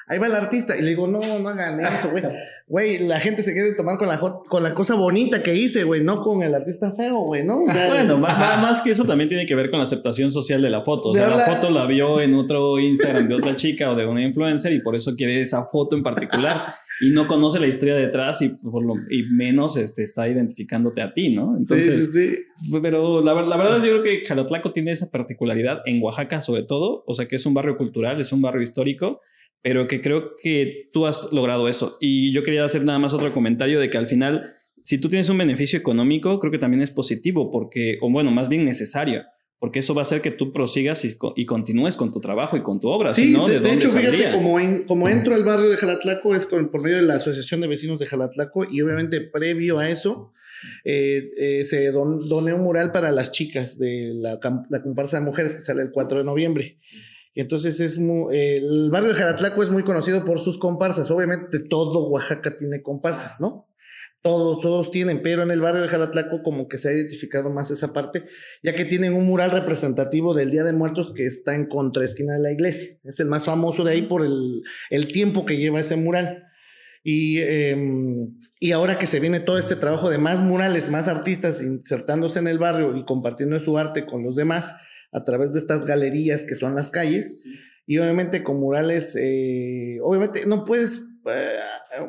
ahí 0.08 0.20
va 0.20 0.28
el 0.28 0.36
artista. 0.36 0.78
Y 0.78 0.82
le 0.82 0.90
digo, 0.90 1.08
no, 1.08 1.20
no 1.40 1.50
hagan 1.50 1.80
eso, 1.80 2.10
güey. 2.10 2.24
Güey, 2.66 3.00
la 3.00 3.20
gente 3.20 3.44
se 3.44 3.52
quiere 3.52 3.74
tomar 3.74 3.98
con 3.98 4.08
la, 4.08 4.18
con 4.18 4.64
la 4.64 4.74
cosa 4.74 4.96
bonita 4.96 5.44
que 5.44 5.54
hice, 5.54 5.84
güey, 5.84 6.02
no 6.02 6.22
con 6.22 6.44
el 6.44 6.56
artista 6.56 6.92
feo, 6.92 7.20
güey, 7.20 7.44
¿no? 7.44 7.60
bueno, 7.66 8.18
más, 8.18 8.82
que 8.82 8.92
eso 8.92 9.04
también 9.04 9.28
tiene 9.28 9.46
que 9.46 9.54
ver 9.54 9.70
con 9.70 9.80
la 9.80 9.84
aceptación 9.84 10.32
social 10.32 10.62
de 10.62 10.70
la 10.70 10.82
foto. 10.82 11.10
O 11.10 11.14
sea, 11.14 11.28
la 11.28 11.46
foto 11.46 11.70
la 11.70 11.86
vio 11.86 12.22
en 12.22 12.34
otro 12.36 12.80
Instagram 12.80 13.28
de 13.28 13.36
otra 13.36 13.58
chica 13.58 13.92
o 13.92 13.96
de 13.96 14.06
una 14.06 14.24
influencer 14.24 14.72
y 14.72 14.82
por 14.82 14.96
eso 14.96 15.14
quiere 15.16 15.42
esa 15.42 15.66
foto 15.66 15.98
en 15.98 16.04
particular 16.04 16.74
y 17.02 17.12
no 17.12 17.28
conoce 17.28 17.60
la 17.60 17.68
historia 17.68 17.96
detrás 17.96 18.42
y, 18.42 18.50
por 18.50 18.84
lo, 18.84 18.96
y 19.10 19.24
menos 19.24 19.76
este, 19.78 20.04
está 20.04 20.28
identificándote 20.30 21.02
a 21.02 21.14
ti, 21.14 21.36
¿no? 21.36 21.58
Entonces, 21.58 22.12
sí, 22.14 22.30
sí, 22.56 22.80
pero 22.82 23.22
la, 23.22 23.34
la, 23.34 23.58
verdad 23.58 23.78
es 23.78 23.84
yo 23.84 24.00
creo 24.00 24.04
que 24.04 24.26
Jalotlaco 24.26 24.72
tiene 24.72 24.92
esa 24.92 25.12
particularidad 25.12 25.82
en 25.86 26.02
Oaxaca 26.02 26.40
sobre 26.40 26.64
todo, 26.64 27.04
o 27.08 27.14
sea 27.14 27.26
que 27.26 27.36
es 27.36 27.46
un 27.46 27.54
barrio 27.54 27.78
cultural, 27.78 28.22
es 28.22 28.32
un 28.32 28.42
barrio 28.42 28.62
histórico 28.62 29.22
pero 29.64 29.88
que 29.88 30.02
creo 30.02 30.36
que 30.38 30.90
tú 30.94 31.08
has 31.08 31.32
logrado 31.32 31.68
eso. 31.68 31.98
Y 32.00 32.32
yo 32.32 32.44
quería 32.44 32.66
hacer 32.66 32.84
nada 32.84 33.00
más 33.00 33.14
otro 33.14 33.34
comentario 33.34 33.80
de 33.80 33.90
que 33.90 33.98
al 33.98 34.06
final, 34.06 34.54
si 34.84 35.00
tú 35.00 35.10
tienes 35.10 35.30
un 35.30 35.38
beneficio 35.38 35.80
económico, 35.80 36.38
creo 36.38 36.52
que 36.52 36.60
también 36.60 36.84
es 36.84 36.92
positivo, 36.92 37.50
porque, 37.52 37.98
o 38.02 38.12
bueno, 38.12 38.30
más 38.30 38.50
bien 38.50 38.66
necesario, 38.66 39.24
porque 39.60 39.80
eso 39.80 39.96
va 39.96 40.02
a 40.02 40.04
hacer 40.04 40.22
que 40.22 40.32
tú 40.32 40.52
prosigas 40.52 41.06
y, 41.06 41.46
continúes 41.46 41.96
con 41.96 42.12
tu 42.12 42.20
trabajo 42.20 42.58
y 42.58 42.62
con 42.62 42.82
tu 42.82 42.90
obra. 42.90 43.14
Sí, 43.14 43.34
¿de, 43.34 43.62
de, 43.62 43.72
hecho, 43.72 43.90
fíjate, 43.90 44.32
como, 44.34 44.58
como 44.86 45.08
entro 45.08 45.34
al 45.34 45.46
barrio 45.46 45.70
de 45.70 45.78
Jalatlaco 45.78 46.36
es 46.36 46.46
por 46.46 46.82
medio 46.82 46.98
de 46.98 47.04
la 47.04 47.16
Asociación 47.16 47.62
de 47.62 47.68
Vecinos 47.68 47.98
de 48.00 48.06
Jalatlaco 48.06 48.66
y 48.70 48.82
obviamente 48.82 49.22
previo 49.22 49.80
a 49.80 49.90
eso, 49.90 50.34
eh, 50.84 51.32
eh, 51.38 51.64
se 51.66 51.92
doné 51.92 52.54
un 52.54 52.62
mural 52.62 52.92
para 52.92 53.12
las 53.12 53.32
chicas 53.32 53.78
de 53.78 54.14
la, 54.16 54.40
la, 54.70 54.82
comparsa 54.82 55.20
de 55.20 55.26
mujeres 55.26 55.56
que 55.56 55.62
sale 55.62 55.82
el 55.82 55.92
4 55.92 56.20
de 56.20 56.24
noviembre. 56.24 56.78
Y 56.82 57.13
entonces 57.42 57.80
es 57.80 57.98
muy, 57.98 58.38
el 58.38 58.90
barrio 58.92 59.10
de 59.10 59.16
Jaratlaco 59.16 59.64
es 59.64 59.72
muy 59.72 59.84
conocido 59.84 60.24
por 60.24 60.40
sus 60.40 60.58
comparsas. 60.58 61.10
Obviamente 61.10 61.60
todo 61.60 62.08
Oaxaca 62.10 62.56
tiene 62.58 62.82
comparsas, 62.82 63.42
¿no? 63.42 63.68
Todos, 64.24 64.62
todos 64.62 64.90
tienen, 64.90 65.22
pero 65.22 65.44
en 65.44 65.52
el 65.52 65.60
barrio 65.60 65.82
de 65.82 65.90
Jalatlaco 65.90 66.44
como 66.44 66.70
que 66.70 66.78
se 66.78 66.88
ha 66.88 66.94
identificado 66.94 67.50
más 67.50 67.72
esa 67.72 67.92
parte, 67.92 68.24
ya 68.62 68.74
que 68.74 68.86
tienen 68.86 69.14
un 69.16 69.26
mural 69.26 69.52
representativo 69.52 70.34
del 70.34 70.50
Día 70.50 70.64
de 70.64 70.72
Muertos 70.72 71.12
que 71.12 71.26
está 71.26 71.56
en 71.56 71.66
contraesquina 71.66 72.32
de 72.32 72.40
la 72.40 72.54
iglesia. 72.54 72.98
Es 73.04 73.20
el 73.20 73.28
más 73.28 73.44
famoso 73.44 73.84
de 73.84 73.92
ahí 73.92 74.04
por 74.04 74.24
el, 74.24 74.64
el 74.90 75.12
tiempo 75.12 75.46
que 75.46 75.58
lleva 75.58 75.82
ese 75.82 75.98
mural. 75.98 76.46
Y, 77.04 77.40
em, 77.42 78.40
y 78.62 78.72
ahora 78.72 78.98
que 78.98 79.08
se 79.08 79.20
viene 79.20 79.42
todo 79.42 79.58
este 79.58 79.76
trabajo 79.76 80.10
de 80.10 80.20
más 80.20 80.40
murales, 80.42 80.90
más 80.90 81.10
artistas 81.10 81.62
insertándose 81.62 82.40
en 82.40 82.48
el 82.48 82.60
barrio 82.60 82.96
y 82.96 83.04
compartiendo 83.04 83.60
su 83.60 83.78
arte 83.78 84.06
con 84.06 84.24
los 84.24 84.38
demás, 84.38 84.74
a 85.14 85.24
través 85.24 85.54
de 85.54 85.60
estas 85.60 85.86
galerías 85.86 86.44
que 86.44 86.56
son 86.56 86.76
las 86.76 86.92
calles. 86.92 87.38
Y 87.86 87.98
obviamente 87.98 88.44
con 88.44 88.60
murales, 88.60 89.16
eh, 89.20 89.98
obviamente 90.02 90.46
no 90.46 90.64
puedes, 90.66 91.04
eh, 91.26 91.60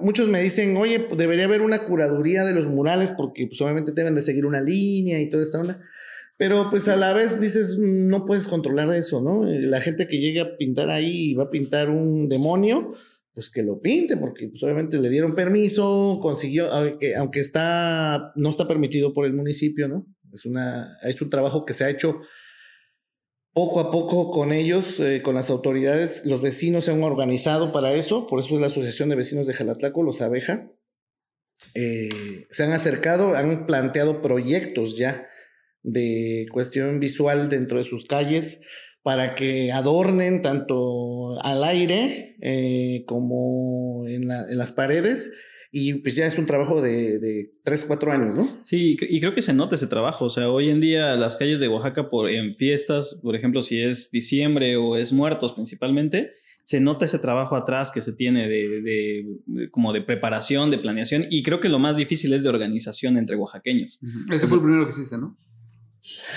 muchos 0.00 0.28
me 0.28 0.40
dicen, 0.40 0.76
oye, 0.76 1.00
pues, 1.00 1.18
debería 1.18 1.44
haber 1.44 1.62
una 1.62 1.84
curaduría 1.84 2.44
de 2.44 2.54
los 2.54 2.66
murales 2.66 3.10
porque 3.10 3.46
pues 3.46 3.60
obviamente 3.60 3.92
deben 3.92 4.14
de 4.14 4.22
seguir 4.22 4.46
una 4.46 4.60
línea 4.60 5.20
y 5.20 5.30
toda 5.30 5.42
esta 5.42 5.60
onda. 5.60 5.80
Pero 6.36 6.68
pues 6.70 6.88
a 6.88 6.96
la 6.96 7.12
vez 7.12 7.40
dices, 7.40 7.78
no 7.78 8.26
puedes 8.26 8.48
controlar 8.48 8.92
eso, 8.94 9.20
¿no? 9.20 9.48
Eh, 9.48 9.60
la 9.60 9.80
gente 9.80 10.08
que 10.08 10.18
llega 10.18 10.42
a 10.42 10.56
pintar 10.56 10.90
ahí 10.90 11.30
y 11.30 11.34
va 11.34 11.44
a 11.44 11.50
pintar 11.50 11.90
un 11.90 12.28
demonio, 12.28 12.92
pues 13.34 13.50
que 13.50 13.62
lo 13.62 13.80
pinte, 13.80 14.16
porque 14.16 14.48
pues 14.48 14.62
obviamente 14.62 14.98
le 14.98 15.10
dieron 15.10 15.34
permiso, 15.34 16.18
consiguió, 16.20 16.72
aunque, 16.72 17.14
aunque 17.16 17.40
está, 17.40 18.32
no 18.36 18.50
está 18.50 18.66
permitido 18.66 19.12
por 19.12 19.26
el 19.26 19.32
municipio, 19.32 19.86
¿no? 19.88 20.06
Es, 20.32 20.44
una, 20.44 20.98
es 21.02 21.20
un 21.22 21.30
trabajo 21.30 21.64
que 21.64 21.72
se 21.72 21.84
ha 21.84 21.90
hecho 21.90 22.20
poco 23.54 23.80
a 23.80 23.90
poco 23.90 24.30
con 24.32 24.52
ellos, 24.52 24.98
eh, 24.98 25.22
con 25.22 25.36
las 25.36 25.48
autoridades, 25.48 26.26
los 26.26 26.42
vecinos 26.42 26.84
se 26.84 26.90
han 26.90 27.02
organizado 27.02 27.72
para 27.72 27.94
eso, 27.94 28.26
por 28.26 28.40
eso 28.40 28.56
es 28.56 28.60
la 28.60 28.66
Asociación 28.66 29.08
de 29.08 29.16
Vecinos 29.16 29.46
de 29.46 29.54
Jalatlaco, 29.54 30.02
los 30.02 30.20
Abeja. 30.20 30.70
Eh, 31.74 32.46
se 32.50 32.64
han 32.64 32.72
acercado, 32.72 33.36
han 33.36 33.64
planteado 33.66 34.20
proyectos 34.20 34.98
ya 34.98 35.28
de 35.82 36.46
cuestión 36.52 36.98
visual 36.98 37.48
dentro 37.48 37.78
de 37.78 37.84
sus 37.84 38.06
calles 38.06 38.58
para 39.02 39.36
que 39.36 39.70
adornen 39.70 40.42
tanto 40.42 41.40
al 41.42 41.62
aire 41.62 42.36
eh, 42.42 43.04
como 43.06 44.04
en, 44.08 44.24
en 44.24 44.58
las 44.58 44.72
paredes 44.72 45.30
y 45.76 45.94
pues 45.94 46.14
ya 46.14 46.24
es 46.24 46.38
un 46.38 46.46
trabajo 46.46 46.80
de, 46.80 47.18
de 47.18 47.52
3, 47.64 47.86
4 47.88 48.12
años, 48.12 48.36
¿no? 48.36 48.60
Sí, 48.62 48.96
y 49.00 49.18
creo 49.18 49.34
que 49.34 49.42
se 49.42 49.52
nota 49.52 49.74
ese 49.74 49.88
trabajo. 49.88 50.26
O 50.26 50.30
sea, 50.30 50.48
hoy 50.48 50.70
en 50.70 50.80
día 50.80 51.16
las 51.16 51.36
calles 51.36 51.58
de 51.58 51.66
Oaxaca 51.66 52.10
por, 52.10 52.30
en 52.30 52.54
fiestas, 52.54 53.18
por 53.20 53.34
ejemplo, 53.34 53.60
si 53.60 53.80
es 53.80 54.12
diciembre 54.12 54.76
o 54.76 54.96
es 54.96 55.12
muertos 55.12 55.52
principalmente, 55.52 56.30
se 56.62 56.78
nota 56.78 57.06
ese 57.06 57.18
trabajo 57.18 57.56
atrás 57.56 57.90
que 57.90 58.02
se 58.02 58.12
tiene 58.12 58.48
de, 58.48 58.82
de, 58.82 59.70
como 59.72 59.92
de 59.92 60.00
preparación, 60.00 60.70
de 60.70 60.78
planeación. 60.78 61.26
Y 61.28 61.42
creo 61.42 61.58
que 61.58 61.68
lo 61.68 61.80
más 61.80 61.96
difícil 61.96 62.32
es 62.34 62.44
de 62.44 62.50
organización 62.50 63.16
entre 63.16 63.34
oaxaqueños. 63.34 63.98
Ese 64.32 64.46
fue 64.46 64.58
el 64.58 64.62
primero 64.62 64.84
que 64.84 64.90
hiciste, 64.90 65.18
¿no? 65.18 65.36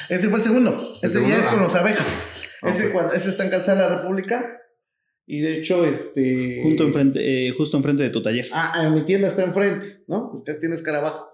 Ese 0.10 0.30
fue 0.30 0.40
el 0.40 0.46
segundo. 0.46 0.82
ese 1.04 1.22
ya 1.22 1.38
es 1.38 1.46
con 1.46 1.60
los 1.60 1.76
abejas. 1.76 2.08
ese, 2.64 2.92
cuando, 2.92 3.14
ese 3.14 3.30
está 3.30 3.44
en 3.46 3.52
Calzada 3.52 3.84
de 3.84 3.90
la 3.90 4.02
República. 4.02 4.58
Y 5.30 5.42
de 5.42 5.58
hecho, 5.58 5.86
este. 5.86 6.62
Junto 6.64 6.86
enfrente, 6.86 7.20
eh, 7.22 7.52
justo 7.52 7.76
enfrente 7.76 8.02
de 8.02 8.10
tu 8.10 8.22
taller. 8.22 8.48
Ah, 8.54 8.90
mi 8.94 9.02
tienda 9.04 9.28
está 9.28 9.44
enfrente, 9.44 9.86
¿no? 10.08 10.32
Usted 10.34 10.58
tiene 10.58 10.76
escarabajo. 10.76 11.28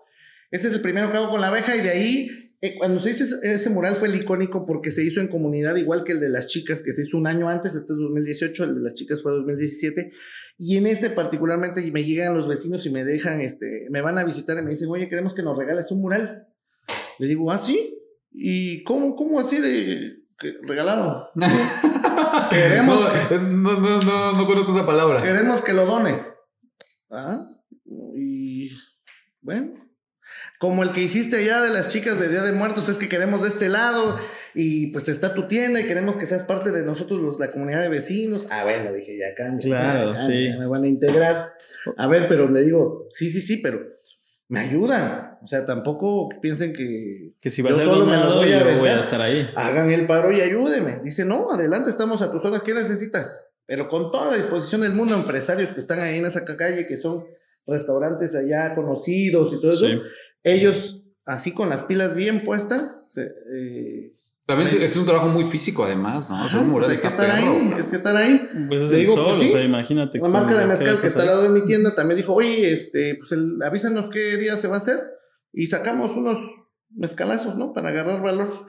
Ese 0.50 0.68
es 0.68 0.74
el 0.74 0.82
primero 0.82 1.12
que 1.12 1.18
hago 1.18 1.30
con 1.30 1.40
la 1.40 1.48
abeja 1.48 1.76
y 1.76 1.82
de 1.82 1.90
ahí, 1.92 2.30
eh, 2.62 2.76
cuando 2.76 3.00
se 3.00 3.12
hizo 3.12 3.24
ese, 3.44 3.70
mural 3.70 3.96
fue 3.96 4.08
el 4.08 4.16
icónico 4.16 4.66
porque 4.66 4.90
se 4.90 5.04
hizo 5.04 5.20
en 5.20 5.28
comunidad, 5.28 5.76
igual 5.76 6.04
que 6.04 6.14
el 6.14 6.20
de 6.20 6.30
las 6.30 6.48
chicas, 6.48 6.82
que 6.82 6.92
se 6.92 7.04
hizo 7.04 7.18
un 7.18 7.28
año 7.28 7.50
antes, 7.50 7.76
este 7.76 7.94
es 7.94 8.00
2018, 8.00 8.64
el 8.64 8.76
de 8.76 8.82
las 8.82 8.96
chicas 8.96 9.22
fue 9.22 9.32
2017. 9.32 10.12
Y 10.58 10.78
en 10.78 10.88
este 10.88 11.12
particularmente 11.12 11.82
me 11.92 12.04
llegan 12.04 12.36
los 12.36 12.48
vecinos 12.48 12.86
y 12.88 12.90
me 12.90 13.06
dejan, 13.06 13.42
este, 13.42 13.88
me 13.92 14.02
van 14.02 14.18
a 14.18 14.24
visitar 14.24 14.58
y 14.58 14.64
me 14.64 14.72
dicen, 14.72 14.90
oye, 14.90 15.08
queremos 15.08 15.36
que 15.36 15.44
nos 15.44 15.56
regales 15.56 15.92
un 15.92 16.02
mural. 16.02 16.48
Le 17.20 17.28
digo, 17.28 17.52
¿ah, 17.52 17.60
sí? 17.60 18.00
¿Y 18.32 18.84
cómo, 18.84 19.16
cómo 19.16 19.40
así 19.40 19.60
de 19.60 20.23
regalado? 20.64 21.32
Queremos. 22.50 23.00
No, 23.32 23.80
no, 23.80 24.04
no, 24.04 24.32
no, 24.34 24.46
conozco 24.46 24.72
esa 24.76 24.86
palabra. 24.86 25.22
Queremos 25.22 25.62
que 25.64 25.74
lo 25.74 25.86
dones. 25.86 26.36
¿Ah? 27.10 27.48
Y. 28.16 28.70
Bueno. 29.42 29.74
Como 30.60 30.84
el 30.84 30.92
que 30.92 31.02
hiciste 31.02 31.38
allá 31.38 31.62
de 31.62 31.74
las 31.74 31.90
chicas 31.90 32.20
de 32.20 32.30
Día 32.30 32.42
de 32.42 32.54
Muertos, 32.54 32.88
es 32.88 32.98
que 32.98 33.10
queremos 33.10 33.42
de 33.42 33.50
este 33.50 33.68
lado 33.68 34.18
y 34.54 34.88
pues 34.88 35.10
está 35.10 35.34
tu 35.34 35.48
tienda 35.48 35.82
y 35.82 35.86
queremos 35.86 36.16
que 36.16 36.26
seas 36.26 36.46
parte 36.46 36.72
de 36.72 36.86
nosotros, 36.86 37.20
los, 37.20 37.40
la 37.40 37.52
comunidad 37.52 37.82
de 37.82 37.90
vecinos. 37.90 38.48
Ah, 38.50 38.64
bueno, 38.64 38.94
dije, 38.94 39.18
ya 39.18 39.36
cambia. 39.36 39.68
Claro, 39.68 40.14
sí. 40.18 40.52
me 40.58 40.68
van 40.68 40.84
a 40.84 40.88
integrar. 40.88 41.54
A 41.98 42.08
ver, 42.08 42.28
pero 42.30 42.50
le 42.50 42.62
digo, 42.62 43.08
sí, 43.12 43.30
sí, 43.30 43.42
sí, 43.42 43.58
pero 43.58 43.82
me 44.54 44.60
ayudan. 44.60 45.40
O 45.42 45.48
sea, 45.48 45.66
tampoco 45.66 46.30
piensen 46.40 46.74
que, 46.74 47.34
que 47.42 47.50
si 47.50 47.64
vas 47.64 47.74
a 47.74 47.84
solo 47.84 48.06
me 48.06 48.16
lo 48.16 48.36
voy 48.36 48.54
a, 48.54 48.78
voy 48.78 48.88
a 48.88 49.00
estar 49.00 49.20
ahí. 49.20 49.50
Hagan 49.56 49.90
el 49.90 50.06
paro 50.06 50.32
y 50.32 50.42
ayúdeme. 50.42 51.00
Dice, 51.04 51.26
no, 51.26 51.52
adelante, 51.52 51.90
estamos 51.90 52.22
a 52.22 52.32
tus 52.32 52.46
horas, 52.46 52.62
¿qué 52.62 52.76
necesitas? 52.76 53.48
Pero 53.66 53.90
con 53.90 54.12
toda 54.12 54.30
la 54.30 54.38
disposición 54.38 54.82
del 54.82 54.94
mundo, 54.94 55.16
empresarios 55.16 55.74
que 55.74 55.80
están 55.80 56.02
ahí 56.02 56.20
en 56.20 56.28
esa 56.28 56.46
calle, 56.46 56.86
que 56.86 56.98
son 56.98 57.26
restaurantes 57.66 58.36
allá 58.36 58.76
conocidos 58.76 59.56
y 59.56 59.60
todo 59.60 59.72
eso, 59.72 59.88
ellos, 60.44 61.04
así 61.26 61.52
con 61.52 61.70
las 61.70 61.82
pilas 61.82 62.14
bien 62.14 62.44
puestas, 62.44 63.10
eh, 63.18 64.14
También 64.46 64.68
es, 64.68 64.74
es 64.74 64.98
un 64.98 65.06
trabajo 65.06 65.30
muy 65.30 65.46
físico, 65.46 65.86
además, 65.86 66.30
¿no? 66.30 66.36
Ajá, 66.36 66.62
mural 66.62 66.90
pues 66.90 66.98
hay 66.98 67.02
que 67.02 67.08
estar 67.08 67.32
perro. 67.32 67.52
ahí, 67.54 67.76
es 67.78 67.88
que 67.88 67.96
estar 67.96 68.16
ahí. 68.16 68.50
Pues 68.68 68.84
es 68.84 68.90
Te 68.90 68.96
el 68.96 69.02
digo, 69.02 69.16
sol, 69.16 69.26
pues 69.28 69.40
sí. 69.40 69.48
o 69.48 69.52
sea, 69.52 69.64
imagínate. 69.64 70.20
La 70.20 70.28
marca 70.28 70.58
de 70.58 70.66
mezcal 70.66 71.00
que 71.00 71.08
está 71.08 71.22
al 71.22 71.28
lado 71.28 71.44
de 71.44 71.50
mi 71.50 71.64
tienda 71.64 71.96
también 71.96 72.18
dijo, 72.18 72.34
oye, 72.34 72.74
este, 72.74 73.16
pues 73.16 73.32
el, 73.32 73.62
avísanos 73.64 74.10
qué 74.10 74.36
día 74.36 74.58
se 74.58 74.68
va 74.68 74.76
a 74.76 74.80
hacer 74.80 75.00
y 75.54 75.68
sacamos 75.68 76.18
unos 76.18 76.40
mezcalazos, 76.90 77.56
¿no? 77.56 77.72
Para 77.72 77.90
agarrar 77.90 78.22
valor. 78.22 78.66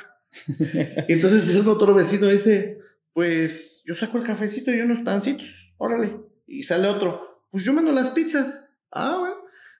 y 1.08 1.12
entonces 1.12 1.46
dice 1.48 1.60
un 1.60 1.68
otro 1.68 1.92
vecino, 1.92 2.28
dice, 2.28 2.78
pues 3.12 3.82
yo 3.84 3.94
saco 3.94 4.18
el 4.18 4.24
cafecito 4.24 4.72
y 4.72 4.80
unos 4.80 5.00
pancitos, 5.00 5.74
órale. 5.76 6.20
Y 6.46 6.62
sale 6.62 6.86
otro, 6.86 7.46
pues 7.50 7.64
yo 7.64 7.72
mando 7.72 7.90
las 7.90 8.10
pizzas. 8.10 8.64
Ah, 8.92 9.16
bueno. 9.18 9.33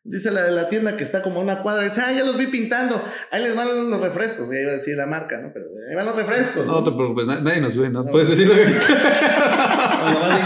Dice 0.06 0.30
la 0.30 0.42
de 0.42 0.50
la 0.52 0.68
tienda 0.68 0.98
que 0.98 1.02
está 1.02 1.22
como 1.22 1.40
una 1.40 1.60
cuadra, 1.62 1.82
dice, 1.82 2.02
ah, 2.04 2.12
ya 2.12 2.24
los 2.24 2.36
vi 2.36 2.48
pintando, 2.48 3.02
ahí 3.30 3.42
les 3.42 3.56
van 3.56 3.90
los 3.90 4.00
refrescos, 4.02 4.46
ya 4.52 4.60
iba 4.60 4.70
a 4.72 4.74
decir 4.74 4.98
la 4.98 5.06
marca, 5.06 5.40
¿no? 5.40 5.50
Pero 5.54 5.64
ahí 5.88 5.94
van 5.96 6.04
los 6.04 6.14
refrescos. 6.14 6.66
No 6.66 6.84
te 6.84 6.92
preocupes, 6.92 7.24
na- 7.24 7.40
nadie 7.40 7.62
nos 7.62 7.74
ve, 7.74 7.88
¿no? 7.88 8.02
No. 8.04 8.10
Puedes 8.12 8.28
más 8.28 8.38
bien, 8.38 8.54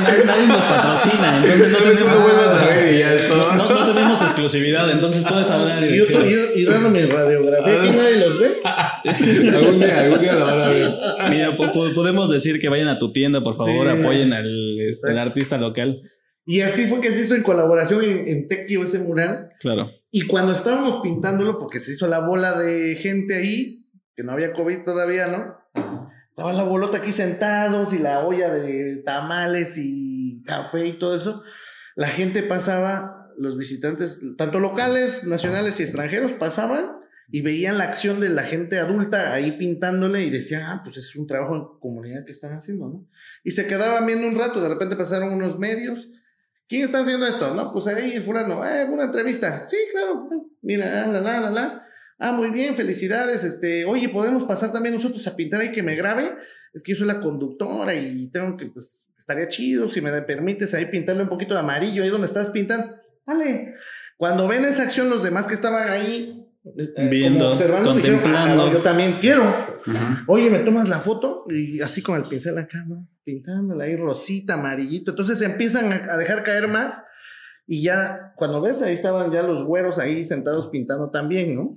nadie, 0.04 0.24
nadie 0.24 0.46
nos 0.46 0.64
patrocina, 0.64 1.38
entonces 1.42 1.70
no 1.72 1.78
tenemos, 1.90 2.06
no 2.08 2.20
vuelvas 2.22 2.62
a 2.62 2.66
ver 2.66 2.94
y 2.94 2.98
ya 3.00 3.14
es 3.14 3.28
todo. 3.28 3.54
no, 3.56 3.68
no 3.68 3.86
tenemos 3.94 4.22
exclusividad, 4.22 4.90
entonces 4.90 5.24
puedes 5.28 5.50
hablar 5.50 5.82
y 5.82 5.86
Y, 5.88 5.98
yo, 5.98 6.06
decir. 6.06 6.24
yo- 6.24 6.54
y 6.54 6.64
dando 6.64 6.90
mi 6.90 7.02
radiografía, 7.02 7.82
aquí 7.82 7.96
nadie 7.96 8.16
los 8.26 8.38
ve. 8.38 8.60
algún 9.56 9.80
día, 9.80 9.98
algún 10.00 10.20
día 10.20 10.32
lo 10.34 10.44
van 10.46 10.60
a 10.62 10.68
ver. 10.68 10.88
Mira, 11.30 11.56
po- 11.56 11.72
po- 11.72 11.92
podemos 11.94 12.30
decir 12.30 12.60
que 12.60 12.68
vayan 12.68 12.88
a 12.88 12.96
tu 12.96 13.12
tienda, 13.12 13.40
por 13.42 13.56
favor, 13.56 13.90
Sí. 13.92 14.00
apoyen 14.00 14.32
al, 14.32 14.78
este, 14.88 15.18
artista 15.18 15.56
local. 15.58 16.00
Y 16.50 16.62
así 16.62 16.86
fue 16.86 17.02
que 17.02 17.12
se 17.12 17.24
hizo 17.24 17.34
en 17.34 17.42
colaboración 17.42 18.02
en, 18.02 18.26
en 18.26 18.48
Tequio 18.48 18.82
ese 18.82 18.98
mural. 19.00 19.50
Claro. 19.60 19.90
Y 20.10 20.22
cuando 20.22 20.52
estábamos 20.52 21.02
pintándolo, 21.02 21.58
porque 21.58 21.78
se 21.78 21.92
hizo 21.92 22.06
la 22.06 22.20
bola 22.20 22.58
de 22.58 22.94
gente 22.94 23.36
ahí, 23.36 23.86
que 24.16 24.22
no 24.22 24.32
había 24.32 24.54
COVID 24.54 24.78
todavía, 24.82 25.26
¿no? 25.26 25.58
Estaba 26.30 26.54
la 26.54 26.62
bolota 26.62 26.96
aquí 26.96 27.12
sentados 27.12 27.92
y 27.92 27.98
la 27.98 28.20
olla 28.20 28.50
de 28.50 29.02
tamales 29.04 29.74
y 29.76 30.42
café 30.46 30.86
y 30.86 30.98
todo 30.98 31.16
eso. 31.18 31.42
La 31.96 32.08
gente 32.08 32.42
pasaba, 32.42 33.28
los 33.36 33.58
visitantes, 33.58 34.22
tanto 34.38 34.58
locales, 34.58 35.24
nacionales 35.24 35.78
y 35.78 35.82
extranjeros, 35.82 36.32
pasaban 36.32 36.92
y 37.30 37.42
veían 37.42 37.76
la 37.76 37.84
acción 37.84 38.20
de 38.20 38.30
la 38.30 38.44
gente 38.44 38.78
adulta 38.78 39.34
ahí 39.34 39.52
pintándole 39.52 40.24
y 40.24 40.30
decían, 40.30 40.62
ah, 40.62 40.80
pues 40.82 40.96
es 40.96 41.14
un 41.14 41.26
trabajo 41.26 41.54
en 41.54 41.78
comunidad 41.78 42.24
que 42.24 42.32
están 42.32 42.54
haciendo, 42.54 42.88
¿no? 42.88 43.06
Y 43.44 43.50
se 43.50 43.66
quedaban 43.66 44.06
viendo 44.06 44.26
un 44.26 44.34
rato, 44.34 44.62
de 44.62 44.70
repente 44.70 44.96
pasaron 44.96 45.34
unos 45.34 45.58
medios. 45.58 46.08
¿Quién 46.68 46.84
está 46.84 47.00
haciendo 47.00 47.26
esto? 47.26 47.54
No, 47.54 47.72
pues 47.72 47.86
ahí 47.86 48.12
el 48.12 48.22
fulano, 48.22 48.64
eh, 48.64 48.84
una 48.84 49.04
entrevista. 49.04 49.64
Sí, 49.64 49.76
claro. 49.90 50.28
Mira, 50.60 51.06
la, 51.06 51.20
la, 51.20 51.40
la, 51.40 51.50
la. 51.50 51.86
Ah, 52.18 52.32
muy 52.32 52.50
bien, 52.50 52.76
felicidades. 52.76 53.42
Este, 53.42 53.86
oye, 53.86 54.10
podemos 54.10 54.44
pasar 54.44 54.70
también 54.70 54.94
nosotros 54.94 55.26
a 55.26 55.34
pintar 55.34 55.62
ahí 55.62 55.72
que 55.72 55.82
me 55.82 55.96
grabe. 55.96 56.34
Es 56.74 56.82
que 56.82 56.92
yo 56.92 56.98
soy 56.98 57.06
la 57.06 57.20
conductora 57.20 57.94
y 57.94 58.28
tengo 58.28 58.56
que, 58.56 58.66
pues, 58.66 59.06
estaría 59.18 59.48
chido 59.48 59.90
si 59.90 60.02
me 60.02 60.10
permites 60.22 60.74
ahí 60.74 60.86
pintarle 60.86 61.22
un 61.22 61.28
poquito 61.28 61.54
de 61.54 61.60
amarillo 61.60 62.02
ahí 62.02 62.10
donde 62.10 62.26
estás 62.26 62.48
pintando. 62.48 62.96
Vale. 63.24 63.74
Cuando 64.18 64.46
ven 64.46 64.64
esa 64.64 64.82
acción, 64.82 65.08
los 65.08 65.22
demás 65.22 65.46
que 65.46 65.54
estaban 65.54 65.88
ahí 65.88 66.37
Viendo, 67.10 67.38
como 67.40 67.50
observando, 67.52 67.94
dijeron, 67.94 68.18
ah, 68.18 68.22
contemplando. 68.22 68.56
cabrón, 68.56 68.72
yo 68.72 68.82
también 68.82 69.12
quiero. 69.20 69.54
Oye, 70.26 70.50
¿me 70.50 70.58
tomas 70.60 70.88
la 70.88 70.98
foto? 70.98 71.44
Y 71.48 71.80
así 71.80 72.02
con 72.02 72.16
el 72.16 72.24
pincel 72.28 72.58
acá, 72.58 72.84
¿no? 72.86 73.08
Pintándola 73.24 73.84
ahí 73.84 73.96
rosita, 73.96 74.54
amarillito. 74.54 75.12
Entonces 75.12 75.38
se 75.38 75.46
empiezan 75.46 75.92
a, 75.92 76.16
dejar 76.16 76.42
caer 76.42 76.68
más. 76.68 77.02
Y 77.66 77.82
ya, 77.82 78.32
cuando 78.36 78.60
ves, 78.60 78.82
ahí 78.82 78.92
estaban 78.94 79.30
ya 79.30 79.42
los 79.42 79.64
güeros 79.64 79.98
ahí 79.98 80.24
sentados 80.24 80.68
pintando 80.68 81.10
también, 81.10 81.54
¿no? 81.54 81.74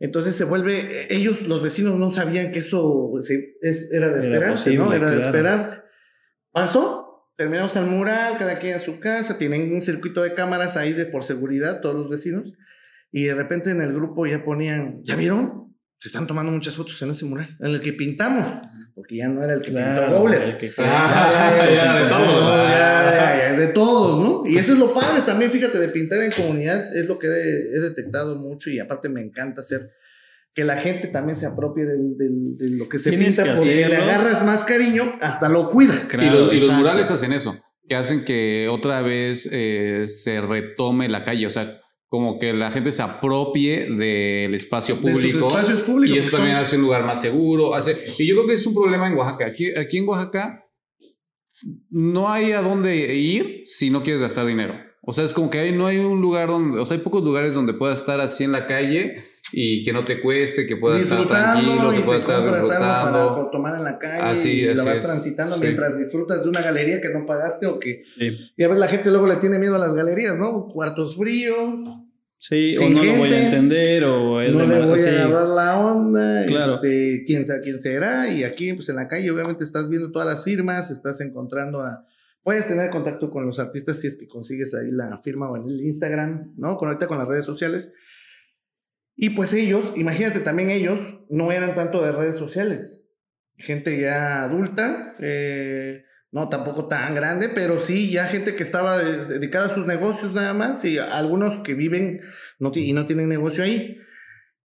Entonces 0.00 0.34
se 0.34 0.44
vuelve, 0.44 1.14
ellos, 1.14 1.46
los 1.46 1.62
vecinos, 1.62 1.94
no 1.96 2.10
sabían 2.10 2.50
que 2.50 2.58
eso 2.58 3.12
se- 3.20 3.54
es- 3.62 3.88
era 3.92 4.08
de 4.08 4.14
Era 4.14 4.20
esperarse, 4.24 4.74
¿no? 4.74 4.84
posible, 4.86 4.96
Era 4.96 5.10
de 5.10 5.16
claro. 5.16 5.36
esperarse. 5.36 5.80
Pasó, 6.50 7.28
terminamos 7.36 7.76
el 7.76 7.86
mural, 7.86 8.36
cada 8.36 8.58
quien 8.58 8.74
a 8.74 8.78
su 8.80 8.98
casa, 8.98 9.38
tienen 9.38 9.72
un 9.72 9.80
circuito 9.80 10.22
de 10.22 10.34
cámaras 10.34 10.76
ahí 10.76 10.92
de 10.92 11.06
por 11.06 11.22
seguridad, 11.22 11.80
todos 11.80 11.94
los 11.94 12.08
vecinos. 12.08 12.52
Y 13.12 13.24
de 13.24 13.34
repente 13.34 13.70
en 13.70 13.80
el 13.80 13.92
grupo 13.92 14.26
ya 14.26 14.42
ponían, 14.44 15.00
¿ya 15.04 15.14
vieron? 15.16 15.74
Se 15.98 16.08
están 16.08 16.26
tomando 16.26 16.50
muchas 16.50 16.74
fotos 16.74 17.00
en 17.02 17.10
ese 17.10 17.24
mural, 17.26 17.56
en 17.60 17.70
el 17.74 17.80
que 17.80 17.92
pintamos, 17.92 18.44
porque 18.94 19.16
ya 19.16 19.28
no 19.28 19.44
era 19.44 19.54
el 19.54 19.60
que 19.62 19.68
pintó 19.68 19.82
Claro, 19.84 20.18
Bowler. 20.18 20.58
Ah, 20.78 21.52
ya, 21.56 21.74
ya, 21.74 22.02
de 22.02 22.08
todos. 22.08 22.44
No, 22.44 22.56
ya, 22.64 22.74
ya, 22.74 23.36
ya, 23.36 23.50
es 23.50 23.58
de 23.58 23.66
todos, 23.68 24.20
¿no? 24.20 24.50
Y 24.50 24.58
eso 24.58 24.72
es 24.72 24.78
lo 24.78 24.92
padre 24.92 25.22
también, 25.24 25.50
fíjate, 25.50 25.78
de 25.78 25.88
pintar 25.88 26.20
en 26.22 26.32
comunidad, 26.32 26.96
es 26.96 27.06
lo 27.06 27.18
que 27.18 27.28
he, 27.28 27.76
he 27.76 27.80
detectado 27.80 28.34
mucho 28.36 28.68
y 28.70 28.80
aparte 28.80 29.08
me 29.08 29.20
encanta 29.20 29.60
hacer 29.60 29.90
que 30.54 30.64
la 30.64 30.76
gente 30.76 31.08
también 31.08 31.36
se 31.36 31.46
apropie 31.46 31.84
del- 31.86 32.16
del- 32.18 32.56
de 32.58 32.76
lo 32.76 32.88
que 32.88 32.98
se 32.98 33.10
pinta 33.12 33.44
que 33.44 33.52
porque 33.52 33.74
le 33.88 33.96
agarras 33.96 34.44
más 34.44 34.64
cariño, 34.64 35.14
hasta 35.20 35.48
lo 35.48 35.70
cuidas. 35.70 36.04
Claro, 36.06 36.26
y, 36.26 36.30
lo- 36.46 36.52
y 36.52 36.58
los 36.58 36.70
murales 36.70 37.10
hacen 37.10 37.32
eso, 37.32 37.54
que 37.88 37.94
hacen 37.94 38.24
que 38.24 38.68
otra 38.70 39.00
vez 39.02 39.48
eh, 39.52 40.06
se 40.08 40.40
retome 40.40 41.08
la 41.08 41.22
calle, 41.24 41.46
o 41.46 41.50
sea, 41.50 41.78
como 42.12 42.38
que 42.38 42.52
la 42.52 42.70
gente 42.70 42.92
se 42.92 43.00
apropie 43.00 43.86
del 43.86 44.54
espacio 44.54 44.96
De 44.96 45.00
público. 45.00 45.48
espacios 45.48 45.80
públicos. 45.80 46.14
Y 46.14 46.20
eso 46.20 46.30
también 46.36 46.56
son- 46.56 46.62
hace 46.62 46.76
un 46.76 46.82
lugar 46.82 47.06
más 47.06 47.22
seguro. 47.22 47.74
Hace, 47.74 47.96
y 48.18 48.26
yo 48.26 48.34
creo 48.34 48.46
que 48.48 48.52
es 48.52 48.66
un 48.66 48.74
problema 48.74 49.08
en 49.08 49.14
Oaxaca. 49.14 49.46
Aquí, 49.46 49.70
aquí 49.74 49.96
en 49.96 50.06
Oaxaca 50.06 50.62
no 51.88 52.28
hay 52.28 52.52
a 52.52 52.60
dónde 52.60 53.14
ir 53.16 53.62
si 53.64 53.88
no 53.88 54.02
quieres 54.02 54.20
gastar 54.20 54.44
dinero. 54.46 54.74
O 55.00 55.14
sea, 55.14 55.24
es 55.24 55.32
como 55.32 55.48
que 55.48 55.58
hay, 55.58 55.72
no 55.72 55.86
hay 55.86 55.96
un 56.00 56.20
lugar 56.20 56.48
donde, 56.48 56.78
o 56.78 56.84
sea, 56.84 56.98
hay 56.98 57.02
pocos 57.02 57.24
lugares 57.24 57.54
donde 57.54 57.72
puedas 57.72 58.00
estar 58.00 58.20
así 58.20 58.44
en 58.44 58.52
la 58.52 58.66
calle 58.66 59.24
y 59.52 59.82
que 59.84 59.92
no 59.92 60.04
te 60.04 60.20
cueste, 60.20 60.66
que 60.66 60.76
puedas 60.76 61.02
estar 61.02 61.18
disfrutando 61.18 61.60
tranquilo, 61.60 61.92
y 61.92 61.94
que 61.94 62.00
te 62.00 62.06
puedas 62.06 62.20
estar 62.22 62.36
algo 62.36 62.50
para 62.50 62.60
disfrutando. 62.62 63.50
tomar 63.50 63.76
en 63.76 63.84
la 63.84 63.98
calle 63.98 64.22
Así, 64.22 64.50
y 64.50 64.74
la 64.74 64.84
vas 64.84 64.96
es. 64.98 65.02
transitando 65.02 65.56
Sí. 65.56 65.60
mientras 65.62 65.98
disfrutas 65.98 66.42
de 66.44 66.48
una 66.48 66.62
galería 66.62 67.00
que 67.00 67.08
no 67.10 67.26
pagaste 67.26 67.66
o 67.66 67.78
que 67.78 68.02
Sí. 68.06 68.36
ya 68.56 68.68
ves 68.68 68.78
la 68.78 68.88
gente 68.88 69.10
luego 69.10 69.26
le 69.26 69.36
tiene 69.36 69.58
miedo 69.58 69.74
a 69.76 69.78
las 69.78 69.94
galerías, 69.94 70.38
¿no? 70.38 70.68
Cuartos 70.68 71.16
fríos, 71.16 71.74
Sí, 72.38 72.74
o 72.76 72.88
no 72.90 73.04
lo 73.04 73.16
voy 73.18 73.32
a 73.32 73.44
entender, 73.44 74.02
o 74.02 74.40
es 74.40 74.52
no 74.52 74.60
de 74.62 74.66
le 74.66 74.86
voy 74.86 74.98
sí. 74.98 75.08
a 75.10 75.26
agarrar 75.26 75.46
la 75.48 75.78
onda, 75.78 76.42
Claro. 76.46 76.74
este, 76.74 77.22
quién 77.24 77.44
sabe 77.44 77.60
quién 77.60 77.78
será, 77.78 78.28
y 78.30 78.42
aquí 78.42 78.72
pues 78.72 78.88
en 78.88 78.96
la 78.96 79.06
calle 79.06 79.30
obviamente 79.30 79.62
estás 79.62 79.88
viendo 79.88 80.10
todas 80.10 80.26
las 80.26 80.42
firmas, 80.42 80.90
estás 80.90 81.20
encontrando 81.20 81.82
a, 81.82 82.04
puedes 82.42 82.66
tener 82.66 82.90
contacto 82.90 83.30
con 83.30 83.46
los 83.46 83.60
artistas 83.60 84.00
si 84.00 84.08
es 84.08 84.16
que 84.16 84.26
consigues 84.26 84.74
ahí 84.74 84.90
la 84.90 85.20
firma 85.22 85.48
o 85.48 85.56
en 85.56 85.62
el 85.62 85.80
Instagram, 85.82 86.54
¿no? 86.56 86.76
Conecta 86.76 87.06
con 87.06 87.16
las 87.18 87.28
redes 87.28 87.44
sociales. 87.44 87.92
Y 89.16 89.30
pues 89.30 89.52
ellos, 89.52 89.92
imagínate 89.96 90.40
también 90.40 90.70
ellos, 90.70 90.98
no 91.28 91.52
eran 91.52 91.74
tanto 91.74 92.02
de 92.02 92.12
redes 92.12 92.36
sociales, 92.36 93.00
gente 93.56 94.00
ya 94.00 94.42
adulta, 94.42 95.14
eh, 95.20 96.04
no 96.30 96.48
tampoco 96.48 96.88
tan 96.88 97.14
grande, 97.14 97.50
pero 97.50 97.78
sí 97.80 98.10
ya 98.10 98.24
gente 98.26 98.54
que 98.54 98.62
estaba 98.62 98.98
de- 98.98 99.26
dedicada 99.26 99.66
a 99.66 99.74
sus 99.74 99.86
negocios 99.86 100.32
nada 100.32 100.54
más 100.54 100.84
y 100.84 100.98
algunos 100.98 101.60
que 101.60 101.74
viven 101.74 102.20
y 102.74 102.92
no 102.94 103.06
tienen 103.06 103.28
negocio 103.28 103.62
ahí. 103.64 103.98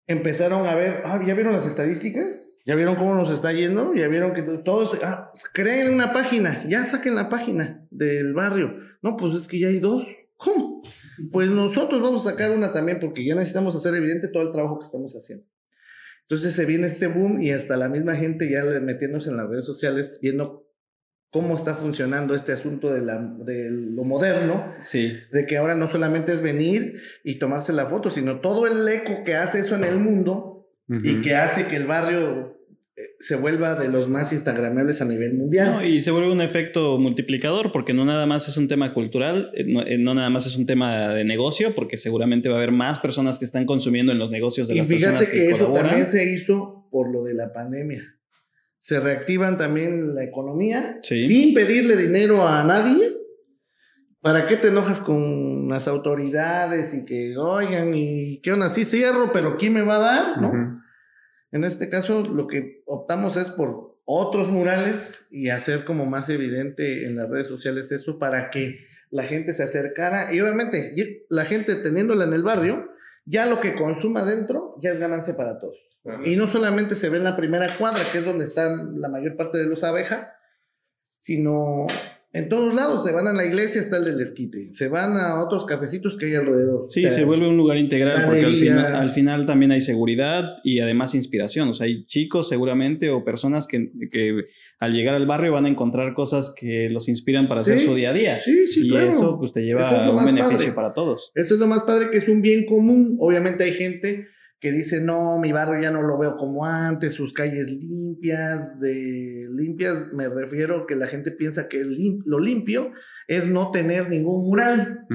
Empezaron 0.07 0.67
a 0.67 0.75
ver, 0.75 1.01
ah, 1.07 1.19
¿ya 1.27 1.33
vieron 1.35 1.55
las 1.55 1.67
estadísticas? 1.67 2.59
¿Ya 2.67 2.75
vieron 2.75 2.97
cómo 2.97 3.15
nos 3.15 3.31
está 3.31 3.53
yendo? 3.53 3.95
¿Ya 3.95 4.09
vieron 4.09 4.35
que 4.35 4.43
todos, 4.43 4.99
ah, 5.03 5.31
creen 5.55 5.93
una 5.95 6.13
página, 6.13 6.65
ya 6.69 6.85
saquen 6.85 7.15
la 7.15 7.31
página 7.31 7.87
del 7.91 8.35
barrio? 8.35 8.75
No, 9.03 9.17
pues 9.17 9.35
es 9.35 9.49
que 9.49 9.59
ya 9.59 9.69
hay 9.69 9.81
dos. 9.81 10.07
¿Cómo? 10.37 10.83
Pues 11.33 11.49
nosotros 11.51 12.01
vamos 12.03 12.27
a 12.27 12.31
sacar 12.31 12.51
una 12.51 12.73
también 12.73 12.99
porque 13.01 13.25
ya 13.25 13.35
necesitamos 13.35 13.75
hacer 13.77 13.95
evidente 13.95 14.29
todo 14.29 14.43
el 14.43 14.53
trabajo 14.53 14.79
que 14.79 14.87
estamos 14.87 15.13
haciendo. 15.15 15.47
Entonces 16.23 16.55
se 16.55 16.65
viene 16.65 16.87
este 16.87 17.07
boom 17.07 17.41
y 17.41 17.51
hasta 17.51 17.77
la 17.77 17.89
misma 17.89 18.17
gente 18.17 18.51
ya 18.51 18.65
metiéndose 18.81 19.31
en 19.31 19.37
las 19.37 19.49
redes 19.49 19.65
sociales, 19.67 20.19
viendo 20.23 20.67
cómo 21.31 21.57
está 21.57 21.75
funcionando 21.75 22.35
este 22.35 22.53
asunto 22.53 22.93
de, 22.95 23.01
la, 23.03 23.19
de 23.19 23.69
lo 23.71 24.05
moderno, 24.05 24.65
Sí. 24.81 25.19
de 25.33 25.47
que 25.47 25.57
ahora 25.57 25.75
no 25.75 25.89
solamente 25.89 26.33
es 26.33 26.41
venir 26.41 27.01
y 27.25 27.39
tomarse 27.41 27.73
la 27.73 27.87
foto, 27.87 28.09
sino 28.09 28.41
todo 28.41 28.67
el 28.67 28.87
eco 28.89 29.25
que 29.25 29.35
hace 29.35 29.59
eso 29.59 29.75
en 29.75 29.85
el 29.85 29.99
mundo 29.99 30.69
y 30.89 31.23
que 31.23 31.35
hace 31.35 31.67
que 31.67 31.77
el 31.77 31.87
barrio 31.87 32.57
se 33.19 33.37
vuelva 33.37 33.75
de 33.77 33.89
los 33.89 34.09
más 34.09 34.33
instagramables 34.33 35.01
a 35.01 35.05
nivel 35.05 35.35
mundial. 35.35 35.73
No, 35.73 35.85
y 35.85 36.01
se 36.01 36.11
vuelve 36.11 36.31
un 36.33 36.41
efecto 36.41 36.99
multiplicador 36.99 37.73
porque 37.73 37.93
no 37.95 38.05
nada 38.05 38.27
más 38.27 38.49
es 38.49 38.57
un 38.57 38.69
tema 38.69 38.93
cultural, 38.95 39.51
eh, 39.55 39.65
no, 39.67 39.83
eh, 39.83 39.99
no 39.99 40.15
nada 40.15 40.31
más 40.31 40.47
es 40.47 40.57
un 40.57 40.67
tema 40.67 41.09
de 41.15 41.25
negocio, 41.25 41.75
porque 41.75 41.99
seguramente 41.99 42.49
va 42.49 42.57
a 42.57 42.59
haber 42.59 42.73
más 42.73 42.99
personas 42.99 43.39
que 43.39 43.45
están 43.45 43.67
consumiendo 43.67 44.13
en 44.13 44.19
los 44.19 44.31
negocios 44.31 44.69
de 44.69 44.75
Y 44.75 44.79
las 44.79 44.87
fíjate 44.87 45.13
personas 45.19 45.29
que, 45.31 45.37
que, 45.39 45.47
eso 45.49 45.59
colaboran. 45.67 45.87
también 45.87 46.07
se 46.07 46.33
hizo 46.33 46.89
por 46.91 47.13
lo 47.13 47.23
de 47.25 47.35
la 47.35 47.53
pandemia. 47.53 48.03
Se 48.79 49.01
reactivan 49.01 49.57
también 49.57 50.15
la 50.15 50.23
economía 50.25 50.99
Sí. 51.03 51.27
sin 51.27 51.55
pedirle 51.55 51.97
dinero 51.97 52.47
a 52.47 52.65
nadie. 52.65 53.11
¿Para 54.21 54.47
qué 54.47 54.57
te 54.57 54.69
enojas 54.69 55.01
con 55.01 55.69
las 55.69 55.87
autoridades 55.87 56.95
y 56.95 57.05
que, 57.05 57.37
oigan, 57.37 57.93
y 57.95 58.41
qué 58.43 58.53
onda? 58.53 58.71
Sí 58.71 58.85
cierro, 58.85 59.31
pero 59.35 59.57
¿quién 59.59 59.75
me 59.75 59.83
va 59.83 59.97
a 59.97 59.99
dar? 59.99 60.41
¿no? 60.43 60.83
En 61.55 61.63
este 61.63 61.89
caso, 61.89 62.23
lo 62.23 62.49
que 62.49 62.83
optamos 62.85 63.37
es 63.37 63.49
por 63.49 64.01
otros 64.05 64.49
murales 64.49 65.25
y 65.31 65.51
hacer 65.51 65.85
como 65.85 66.05
más 66.05 66.29
evidente 66.29 67.07
en 67.07 67.15
las 67.15 67.31
redes 67.31 67.47
sociales 67.47 67.93
eso 67.93 68.19
para 68.19 68.51
que 68.51 68.81
la 69.11 69.23
gente 69.23 69.55
se 69.55 69.63
acercara. 69.63 70.35
Y 70.35 70.41
obviamente, 70.41 70.97
la 71.31 71.45
gente 71.45 71.77
teniéndola 71.77 72.25
en 72.25 72.33
el 72.33 72.43
barrio, 72.43 72.91
ya 73.25 73.47
lo 73.47 73.61
que 73.61 73.77
consuma 73.77 74.25
dentro 74.25 74.75
ya 74.83 74.91
es 74.91 74.99
ganancia 74.99 75.37
para 75.37 75.61
todos. 75.61 75.79
Y 76.25 76.35
no 76.35 76.49
solamente 76.49 76.97
se 76.97 77.09
ve 77.09 77.19
en 77.19 77.25
la 77.25 77.37
primera 77.37 77.79
cuadra, 77.79 78.03
que 78.11 78.19
es 78.19 78.25
donde 78.25 78.43
están 78.43 79.01
la 79.01 79.09
mayor 79.09 79.37
parte 79.37 79.57
de 79.57 79.67
los 79.67 79.85
abejas, 79.85 80.27
sino 81.21 81.87
en 82.35 82.49
todos 82.49 82.75
lados. 82.75 83.05
Se 83.05 83.13
van 83.13 83.29
a 83.29 83.33
la 83.33 83.47
iglesia, 83.47 83.81
está 83.81 83.97
el 83.97 84.05
del 84.05 84.21
esquite. 84.21 84.73
Se 84.73 84.89
van 84.89 85.17
a 85.17 85.41
otros 85.41 85.65
cafecitos 85.65 86.19
que 86.19 86.27
hay 86.27 86.35
alrededor. 86.35 86.87
Sí, 86.89 87.09
se 87.09 87.25
vuelve 87.25 87.49
un 87.49 87.57
lugar 87.57 87.79
integral 87.79 88.23
porque 88.27 88.45
al 88.45 88.53
final, 88.53 88.95
al 88.95 89.11
final, 89.11 89.47
también 89.47 89.71
hay 89.71 89.81
seguridad 89.81 90.57
y 90.65 90.81
además 90.81 91.15
inspiración. 91.15 91.69
O 91.69 91.75
sea, 91.75 91.87
hay 91.87 92.05
chicos 92.07 92.49
seguramente 92.49 93.11
o 93.11 93.25
personas 93.25 93.69
que, 93.69 93.91
que 94.11 94.47
al 94.81 94.93
llegar 94.93 95.15
al 95.15 95.27
barrio 95.27 95.53
van 95.53 95.67
a 95.67 95.69
encontrar 95.69 96.13
cosas 96.13 96.53
que 96.59 96.91
los 96.91 97.09
inspiran 97.09 97.47
para 97.47 97.61
hacer 97.61 97.79
su 97.79 97.95
día 97.95 98.11
a 98.11 98.13
día. 98.13 98.41
Sí, 98.41 98.67
sí, 98.67 98.89
y 98.89 98.97
eso 98.97 99.39
pues 99.39 99.53
te 99.53 99.63
lleva 99.63 99.89
a 99.89 100.11
un 100.11 100.25
beneficio 100.25 100.75
para 100.75 100.93
todos. 100.93 101.31
Eso 101.37 101.55
es 101.55 101.61
lo 101.61 101.69
más 101.69 101.85
padre 101.85 102.11
que 102.11 102.19
es 102.19 102.29
un 102.29 102.43
bien 102.43 102.67
común. 102.67 103.17
Obviamente 103.21 103.63
hay 103.63 103.73
gente 103.73 104.27
que 104.65 104.73
dice, 104.73 105.03
no, 105.03 105.37
mi 105.37 105.53
barrio 105.53 105.79
ya 105.79 105.91
no 105.91 106.01
lo 106.01 106.17
veo 106.17 106.39
como 106.39 106.65
antes, 106.65 107.13
sus 107.13 107.35
calles 107.35 107.71
limpias, 107.83 108.81
de 108.81 109.47
limpias 109.55 110.11
me 110.15 110.27
refiero 110.27 110.87
que 110.87 110.97
la 110.97 111.07
gente 111.07 111.33
piensa 111.33 111.69
que 111.69 111.85
lo 112.25 112.41
limpio 112.41 112.91
es 113.29 113.47
no 113.47 113.71
tener 113.73 114.09
ningún 114.09 114.47
mural, 114.47 115.07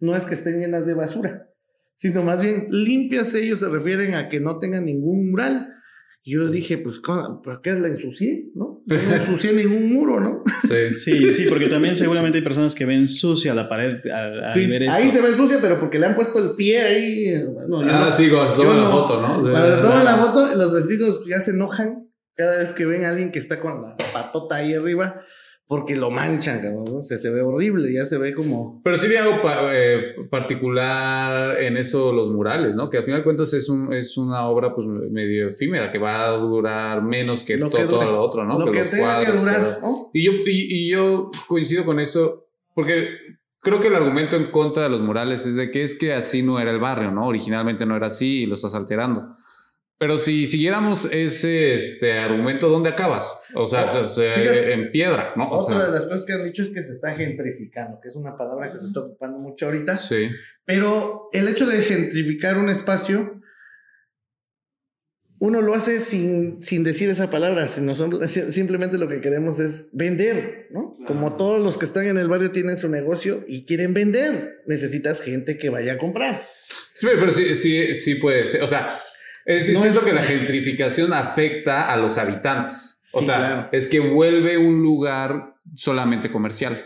no 0.00 0.16
es 0.16 0.24
que 0.24 0.34
estén 0.34 0.58
llenas 0.58 0.84
de 0.84 0.94
basura, 0.94 1.48
sino 1.94 2.24
más 2.24 2.42
bien 2.42 2.66
limpias 2.70 3.32
ellos 3.36 3.60
se 3.60 3.68
refieren 3.68 4.16
a 4.16 4.28
que 4.28 4.40
no 4.40 4.58
tengan 4.58 4.86
ningún 4.86 5.30
mural. 5.30 5.76
Y 6.24 6.32
yo 6.32 6.50
dije, 6.50 6.76
pues, 6.78 6.98
¿por 6.98 7.60
qué 7.62 7.74
la 7.74 7.86
ensucié? 7.86 8.50
¿No? 8.56 8.77
No 8.88 8.94
ensucié 9.14 9.52
ningún 9.52 9.92
muro, 9.92 10.18
¿no? 10.18 10.42
Sí, 10.62 10.94
sí, 10.94 11.34
sí, 11.34 11.46
porque 11.46 11.68
también 11.68 11.94
seguramente 11.94 12.38
hay 12.38 12.44
personas 12.44 12.74
que 12.74 12.86
ven 12.86 13.06
sucia 13.06 13.54
la 13.54 13.68
pared 13.68 14.00
al, 14.10 14.40
ver 14.68 14.84
esto. 14.84 14.96
Ahí 14.96 15.10
se 15.10 15.20
ve 15.20 15.34
sucia, 15.34 15.58
pero 15.60 15.78
porque 15.78 15.98
le 15.98 16.06
han 16.06 16.14
puesto 16.14 16.38
el 16.38 16.56
pie 16.56 16.80
ahí. 16.80 17.34
ah, 17.84 18.14
sí, 18.16 18.30
cuando 18.30 18.50
se 18.50 18.56
toma 18.56 18.74
la 18.74 18.88
foto, 18.88 19.20
¿no? 19.20 19.42
Cuando 19.42 19.80
toman 19.82 20.04
la 20.04 20.16
foto, 20.16 20.54
los 20.54 20.72
vecinos 20.72 21.26
ya 21.26 21.38
se 21.40 21.50
enojan 21.50 22.08
cada 22.34 22.58
vez 22.58 22.72
que 22.72 22.86
ven 22.86 23.04
a 23.04 23.10
alguien 23.10 23.30
que 23.30 23.38
está 23.38 23.60
con 23.60 23.82
la 23.82 23.96
patota 24.12 24.56
ahí 24.56 24.72
arriba 24.72 25.22
porque 25.68 25.96
lo 25.96 26.10
manchan, 26.10 26.62
¿no? 26.82 27.02
se, 27.02 27.18
se 27.18 27.30
ve 27.30 27.42
horrible, 27.42 27.92
ya 27.92 28.06
se 28.06 28.16
ve 28.16 28.32
como... 28.32 28.80
Pero 28.82 28.96
sí 28.96 29.06
vi 29.06 29.16
algo 29.16 29.38
eh, 29.70 30.14
particular 30.30 31.60
en 31.60 31.76
eso, 31.76 32.10
los 32.10 32.30
murales, 32.30 32.74
¿no? 32.74 32.88
Que 32.88 32.96
al 32.96 33.04
final 33.04 33.20
de 33.20 33.24
cuentas 33.24 33.52
es, 33.52 33.68
un, 33.68 33.92
es 33.92 34.16
una 34.16 34.48
obra 34.48 34.74
pues 34.74 34.86
medio 34.86 35.48
efímera, 35.48 35.90
que 35.90 35.98
va 35.98 36.24
a 36.24 36.30
durar 36.38 37.02
menos 37.02 37.44
que, 37.44 37.58
todo, 37.58 37.70
lo 38.02 38.22
otro, 38.22 38.46
¿no? 38.46 38.58
Lo 38.58 38.72
que, 38.72 38.82
tenga 38.84 39.22
que 39.22 39.32
durar, 39.32 39.78
Y 40.14 40.24
yo, 40.24 40.32
y, 40.46 40.90
yo 40.90 41.30
coincido 41.46 41.84
con 41.84 42.00
eso, 42.00 42.46
porque 42.74 43.10
creo 43.60 43.78
que 43.78 43.88
el 43.88 43.94
argumento 43.94 44.36
en 44.36 44.50
contra 44.50 44.84
de 44.84 44.88
los 44.88 45.02
murales 45.02 45.44
es 45.44 45.54
de 45.54 45.70
que 45.70 45.82
es 45.82 45.98
que 45.98 46.14
así 46.14 46.42
no 46.42 46.58
era 46.58 46.70
el 46.70 46.80
barrio, 46.80 47.10
¿no? 47.10 47.26
Originalmente 47.26 47.84
no 47.84 47.94
era 47.94 48.06
así 48.06 48.44
y 48.44 48.46
lo 48.46 48.54
estás 48.54 48.74
alterando. 48.74 49.36
Pero 49.98 50.18
si 50.18 50.46
siguiéramos 50.46 51.08
ese 51.10 51.74
este, 51.74 52.18
argumento, 52.18 52.68
¿dónde 52.68 52.90
acabas? 52.90 53.40
O 53.54 53.66
sea, 53.66 53.90
pues, 53.92 54.16
eh, 54.18 54.72
en 54.72 54.92
piedra, 54.92 55.32
¿no? 55.36 55.50
otra 55.50 55.86
de 55.86 55.92
las 55.92 56.02
cosas 56.04 56.24
que 56.24 56.32
han 56.34 56.44
dicho 56.44 56.62
es 56.62 56.68
que 56.68 56.84
se 56.84 56.92
está 56.92 57.16
gentrificando, 57.16 57.98
que 58.00 58.06
es 58.06 58.14
una 58.14 58.36
palabra 58.36 58.70
que 58.70 58.78
se 58.78 58.86
está 58.86 59.00
ocupando 59.00 59.40
mucho 59.40 59.66
ahorita. 59.66 59.98
Sí. 59.98 60.28
Pero 60.64 61.28
el 61.32 61.48
hecho 61.48 61.66
de 61.66 61.82
gentrificar 61.82 62.58
un 62.58 62.68
espacio, 62.68 63.40
uno 65.40 65.62
lo 65.62 65.74
hace 65.74 65.98
sin, 65.98 66.62
sin 66.62 66.84
decir 66.84 67.10
esa 67.10 67.28
palabra, 67.28 67.66
sino 67.66 67.96
simplemente 67.96 68.98
lo 68.98 69.08
que 69.08 69.20
queremos 69.20 69.58
es 69.58 69.90
vender, 69.92 70.68
¿no? 70.70 70.96
Como 71.08 71.36
todos 71.36 71.60
los 71.60 71.76
que 71.76 71.84
están 71.84 72.06
en 72.06 72.18
el 72.18 72.28
barrio 72.28 72.52
tienen 72.52 72.76
su 72.76 72.88
negocio 72.88 73.44
y 73.48 73.64
quieren 73.64 73.94
vender, 73.94 74.62
necesitas 74.66 75.22
gente 75.22 75.58
que 75.58 75.70
vaya 75.70 75.94
a 75.94 75.98
comprar. 75.98 76.46
Sí, 76.94 77.08
pero 77.18 77.32
sí, 77.32 77.56
sí, 77.56 77.94
sí 77.96 78.16
puede 78.16 78.46
ser. 78.46 78.62
O 78.62 78.66
sea, 78.68 79.00
es 79.48 79.66
decir, 79.66 80.00
que 80.04 80.12
la 80.12 80.22
gentrificación 80.22 81.14
afecta 81.14 81.90
a 81.90 81.96
los 81.96 82.18
habitantes. 82.18 83.00
O 83.14 83.22
sea, 83.22 83.70
es 83.72 83.88
que 83.88 83.98
vuelve 83.98 84.58
un 84.58 84.82
lugar 84.82 85.54
solamente 85.74 86.30
comercial. 86.30 86.84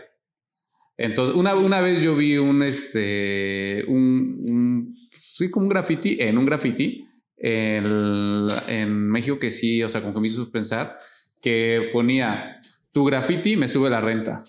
Entonces, 0.95 1.35
una, 1.35 1.55
una 1.55 1.81
vez 1.81 2.01
yo 2.01 2.15
vi 2.15 2.37
un, 2.37 2.63
este, 2.63 3.83
un, 3.89 4.95
sí, 5.19 5.51
como 5.51 5.65
un 5.65 5.69
graffiti, 5.71 6.15
en 6.21 6.37
un 6.37 6.45
graffiti, 6.45 7.05
en, 7.35 8.47
en 8.69 9.09
México 9.09 9.37
que 9.37 9.51
sí, 9.51 9.83
o 9.83 9.89
sea, 9.89 9.99
como 9.99 10.13
que 10.13 10.21
me 10.21 10.27
hizo 10.29 10.49
pensar, 10.49 10.97
que 11.41 11.89
ponía, 11.91 12.61
tu 12.93 13.03
graffiti 13.03 13.57
me 13.57 13.67
sube 13.67 13.89
la 13.89 13.99
renta. 13.99 14.41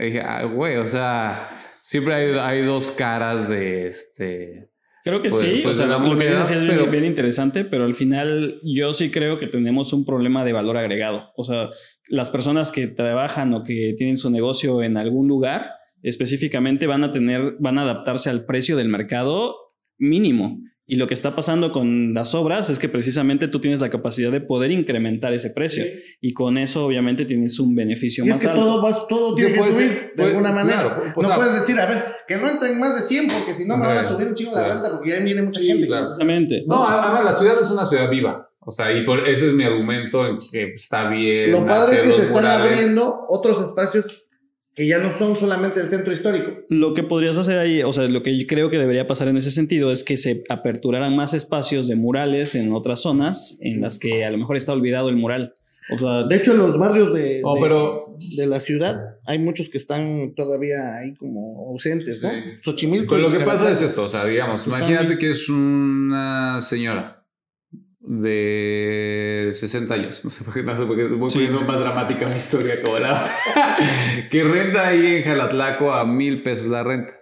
Y 0.00 0.06
dije, 0.06 0.20
ah, 0.20 0.42
güey, 0.46 0.78
o 0.78 0.86
sea, 0.88 1.48
siempre 1.80 2.14
hay, 2.14 2.38
hay 2.40 2.62
dos 2.62 2.90
caras 2.90 3.48
de, 3.48 3.86
este, 3.86 4.68
Creo 5.06 5.22
que 5.22 5.28
pues, 5.28 5.40
sí, 5.40 5.60
pues 5.62 5.78
o 5.78 5.86
sea, 5.86 5.98
lo 5.98 6.18
que 6.18 6.28
dices 6.28 6.50
es 6.50 6.90
bien 6.90 7.04
interesante, 7.04 7.64
pero 7.64 7.84
al 7.84 7.94
final 7.94 8.58
yo 8.64 8.92
sí 8.92 9.12
creo 9.12 9.38
que 9.38 9.46
tenemos 9.46 9.92
un 9.92 10.04
problema 10.04 10.44
de 10.44 10.52
valor 10.52 10.76
agregado. 10.76 11.30
O 11.36 11.44
sea, 11.44 11.70
las 12.08 12.32
personas 12.32 12.72
que 12.72 12.88
trabajan 12.88 13.54
o 13.54 13.62
que 13.62 13.94
tienen 13.96 14.16
su 14.16 14.30
negocio 14.30 14.82
en 14.82 14.96
algún 14.96 15.28
lugar, 15.28 15.70
específicamente 16.02 16.88
van 16.88 17.04
a 17.04 17.12
tener, 17.12 17.54
van 17.60 17.78
a 17.78 17.82
adaptarse 17.82 18.30
al 18.30 18.46
precio 18.46 18.76
del 18.76 18.88
mercado 18.88 19.54
mínimo. 19.96 20.58
Y 20.88 20.96
lo 20.96 21.08
que 21.08 21.14
está 21.14 21.34
pasando 21.34 21.72
con 21.72 22.14
las 22.14 22.34
obras 22.36 22.70
es 22.70 22.78
que 22.78 22.88
precisamente 22.88 23.48
tú 23.48 23.58
tienes 23.60 23.80
la 23.80 23.90
capacidad 23.90 24.30
de 24.30 24.40
poder 24.40 24.70
incrementar 24.70 25.32
ese 25.32 25.50
precio. 25.50 25.84
Y 26.20 26.32
con 26.32 26.58
eso, 26.58 26.86
obviamente, 26.86 27.24
tienes 27.24 27.58
un 27.58 27.74
beneficio 27.74 28.24
y 28.24 28.28
más 28.28 28.36
es 28.36 28.44
que 28.44 28.48
alto. 28.48 28.64
Todo, 28.64 29.06
todo 29.08 29.34
tiene 29.34 29.52
que 29.52 29.62
subir 29.64 30.12
de 30.14 30.22
alguna 30.22 30.52
manera. 30.52 31.02
no 31.16 31.34
puedes 31.34 31.54
decir, 31.54 31.78
a 31.80 31.86
ver, 31.86 32.04
que 32.28 32.36
no 32.36 32.48
entren 32.48 32.78
más 32.78 32.94
de 32.94 33.02
100 33.02 33.28
porque 33.28 33.52
si 33.52 33.66
no 33.66 33.76
me 33.76 33.86
van 33.86 33.98
a 33.98 34.08
subir 34.08 34.28
un 34.28 34.34
chingo 34.34 34.54
la 34.54 34.68
renta 34.68 34.90
porque 34.90 35.10
ya 35.10 35.18
viene 35.18 35.42
mucha 35.42 35.60
gente. 35.60 35.84
Exactamente. 35.84 36.62
No, 36.68 36.86
además, 36.86 37.24
la 37.24 37.32
ciudad 37.32 37.60
es 37.60 37.70
una 37.70 37.86
ciudad 37.86 38.08
viva. 38.08 38.48
O 38.60 38.72
sea, 38.72 38.92
y 38.92 39.04
por 39.04 39.28
ese 39.28 39.48
es 39.48 39.54
mi 39.54 39.64
argumento 39.64 40.26
en 40.26 40.38
que 40.38 40.74
está 40.74 41.08
bien. 41.08 41.52
Lo 41.52 41.66
padre 41.66 41.96
es 41.96 42.00
que 42.00 42.12
se 42.12 42.22
están 42.24 42.46
abriendo 42.46 43.24
otros 43.28 43.60
espacios 43.60 44.25
que 44.76 44.86
ya 44.86 44.98
no 44.98 45.10
son 45.10 45.34
solamente 45.34 45.80
el 45.80 45.88
centro 45.88 46.12
histórico. 46.12 46.52
Lo 46.68 46.92
que 46.92 47.02
podrías 47.02 47.38
hacer 47.38 47.56
ahí, 47.58 47.82
o 47.82 47.94
sea, 47.94 48.06
lo 48.08 48.22
que 48.22 48.38
yo 48.38 48.46
creo 48.46 48.68
que 48.68 48.78
debería 48.78 49.06
pasar 49.06 49.26
en 49.28 49.38
ese 49.38 49.50
sentido 49.50 49.90
es 49.90 50.04
que 50.04 50.18
se 50.18 50.44
aperturaran 50.50 51.16
más 51.16 51.32
espacios 51.32 51.88
de 51.88 51.96
murales 51.96 52.54
en 52.54 52.72
otras 52.74 53.00
zonas 53.00 53.56
en 53.62 53.80
las 53.80 53.98
que 53.98 54.26
a 54.26 54.30
lo 54.30 54.36
mejor 54.36 54.56
está 54.56 54.74
olvidado 54.74 55.08
el 55.08 55.16
mural. 55.16 55.54
de 56.28 56.36
hecho, 56.36 56.52
en 56.52 56.58
los 56.58 56.78
barrios 56.78 57.14
de, 57.14 57.40
oh, 57.42 57.58
pero, 57.58 58.18
de, 58.36 58.46
la 58.46 58.60
ciudad 58.60 59.16
hay 59.24 59.38
muchos 59.38 59.70
que 59.70 59.78
están 59.78 60.34
todavía 60.36 60.98
ahí 60.98 61.14
como 61.14 61.70
ausentes, 61.70 62.20
¿no? 62.22 62.28
Xochimilco. 62.60 63.14
Pero 63.14 63.30
lo 63.30 63.38
que 63.38 63.46
pasa 63.46 63.70
es 63.70 63.80
esto, 63.80 64.04
o 64.04 64.08
sea, 64.10 64.26
digamos, 64.26 64.66
imagínate 64.66 65.16
que 65.16 65.30
es 65.30 65.48
una 65.48 66.60
señora 66.60 67.15
de 68.06 69.52
60 69.54 69.92
años. 69.92 70.20
No 70.22 70.30
sé 70.30 70.44
por 70.44 70.54
qué, 70.54 70.62
no 70.62 70.76
sé 70.76 70.86
por 70.86 70.96
qué 70.96 71.04
voy 71.06 71.28
poniendo 71.28 71.60
más 71.62 71.80
dramática 71.80 72.26
mi 72.26 72.36
historia 72.36 72.80
como 72.80 72.98
la... 72.98 73.30
que 74.30 74.44
renta 74.44 74.88
ahí 74.88 75.16
en 75.16 75.24
Jalatlaco 75.24 75.92
a 75.92 76.06
mil 76.06 76.42
pesos 76.42 76.66
la 76.68 76.84
renta. 76.84 77.14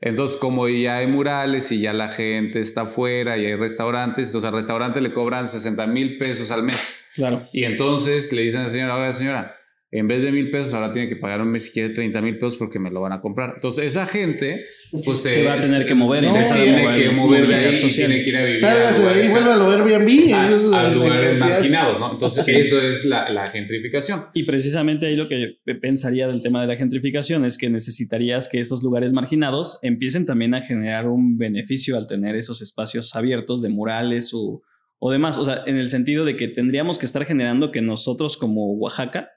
Entonces, 0.00 0.38
como 0.38 0.68
ya 0.68 0.98
hay 0.98 1.06
murales 1.06 1.70
y 1.72 1.80
ya 1.80 1.92
la 1.92 2.08
gente 2.08 2.60
está 2.60 2.82
afuera 2.82 3.36
y 3.36 3.46
hay 3.46 3.56
restaurantes, 3.56 4.28
entonces 4.28 4.48
al 4.48 4.54
restaurante 4.54 5.00
le 5.00 5.12
cobran 5.12 5.48
60 5.48 5.86
mil 5.86 6.18
pesos 6.18 6.50
al 6.50 6.62
mes. 6.62 6.98
Claro. 7.14 7.42
Y 7.52 7.64
entonces 7.64 8.32
le 8.32 8.42
dicen 8.42 8.60
a 8.60 8.64
la 8.64 8.70
señora, 8.70 8.96
oiga 8.96 9.12
señora, 9.14 9.56
en 9.98 10.08
vez 10.08 10.22
de 10.22 10.32
mil 10.32 10.50
pesos, 10.50 10.74
ahora 10.74 10.92
tiene 10.92 11.08
que 11.08 11.16
pagar 11.16 11.40
un 11.40 11.48
mes 11.48 11.66
si 11.66 11.70
quiere 11.70 11.94
30 11.94 12.20
mil 12.20 12.34
pesos 12.34 12.56
porque 12.56 12.78
me 12.78 12.90
lo 12.90 13.00
van 13.00 13.12
a 13.12 13.20
comprar. 13.20 13.52
Entonces, 13.54 13.86
esa 13.86 14.06
gente, 14.06 14.64
pues 15.04 15.22
se, 15.22 15.44
va 15.44 15.54
a 15.54 15.60
tener 15.60 15.86
que 15.86 15.94
mover 15.94 16.24
y 16.24 16.28
se 16.28 16.42
tiene 16.42 16.94
que 16.94 17.10
mover 17.10 17.46
de 17.46 17.54
ahí 17.54 17.76
y 17.82 17.88
tiene 17.88 18.22
que 18.22 18.28
ir 18.28 18.36
a 18.36 18.40
vivir. 18.40 18.56
Sálgase 18.56 19.02
de 19.02 19.08
ahí, 19.08 19.28
vuelve 19.28 19.52
a 19.52 19.56
lo 19.56 19.70
Airbnb. 19.70 20.34
A, 20.34 20.46
a 20.80 20.90
lugares 20.90 21.38
marginados, 21.38 22.00
¿no? 22.00 22.12
Entonces, 22.12 22.46
eso 22.48 22.80
es 22.80 23.04
la, 23.04 23.30
la, 23.30 23.50
gentrificación. 23.50 24.26
Y 24.34 24.42
precisamente 24.42 25.06
ahí 25.06 25.16
lo 25.16 25.28
que 25.28 25.56
pensaría 25.80 26.26
del 26.26 26.42
tema 26.42 26.60
de 26.60 26.66
la 26.66 26.76
gentrificación 26.76 27.44
es 27.44 27.56
que 27.56 27.70
necesitarías 27.70 28.48
que 28.48 28.60
esos 28.60 28.82
lugares 28.82 29.12
marginados 29.12 29.78
empiecen 29.82 30.26
también 30.26 30.54
a 30.54 30.60
generar 30.62 31.06
un 31.06 31.38
beneficio 31.38 31.96
al 31.96 32.06
tener 32.06 32.36
esos 32.36 32.60
espacios 32.60 33.14
abiertos 33.14 33.62
de 33.62 33.68
murales 33.68 34.32
o, 34.34 34.62
o 34.98 35.10
demás. 35.10 35.38
O 35.38 35.44
sea, 35.44 35.62
en 35.66 35.76
el 35.76 35.88
sentido 35.88 36.24
de 36.24 36.36
que 36.36 36.48
tendríamos 36.48 36.98
que 36.98 37.06
estar 37.06 37.24
generando 37.24 37.70
que 37.70 37.82
nosotros 37.82 38.36
como 38.36 38.72
Oaxaca 38.74 39.30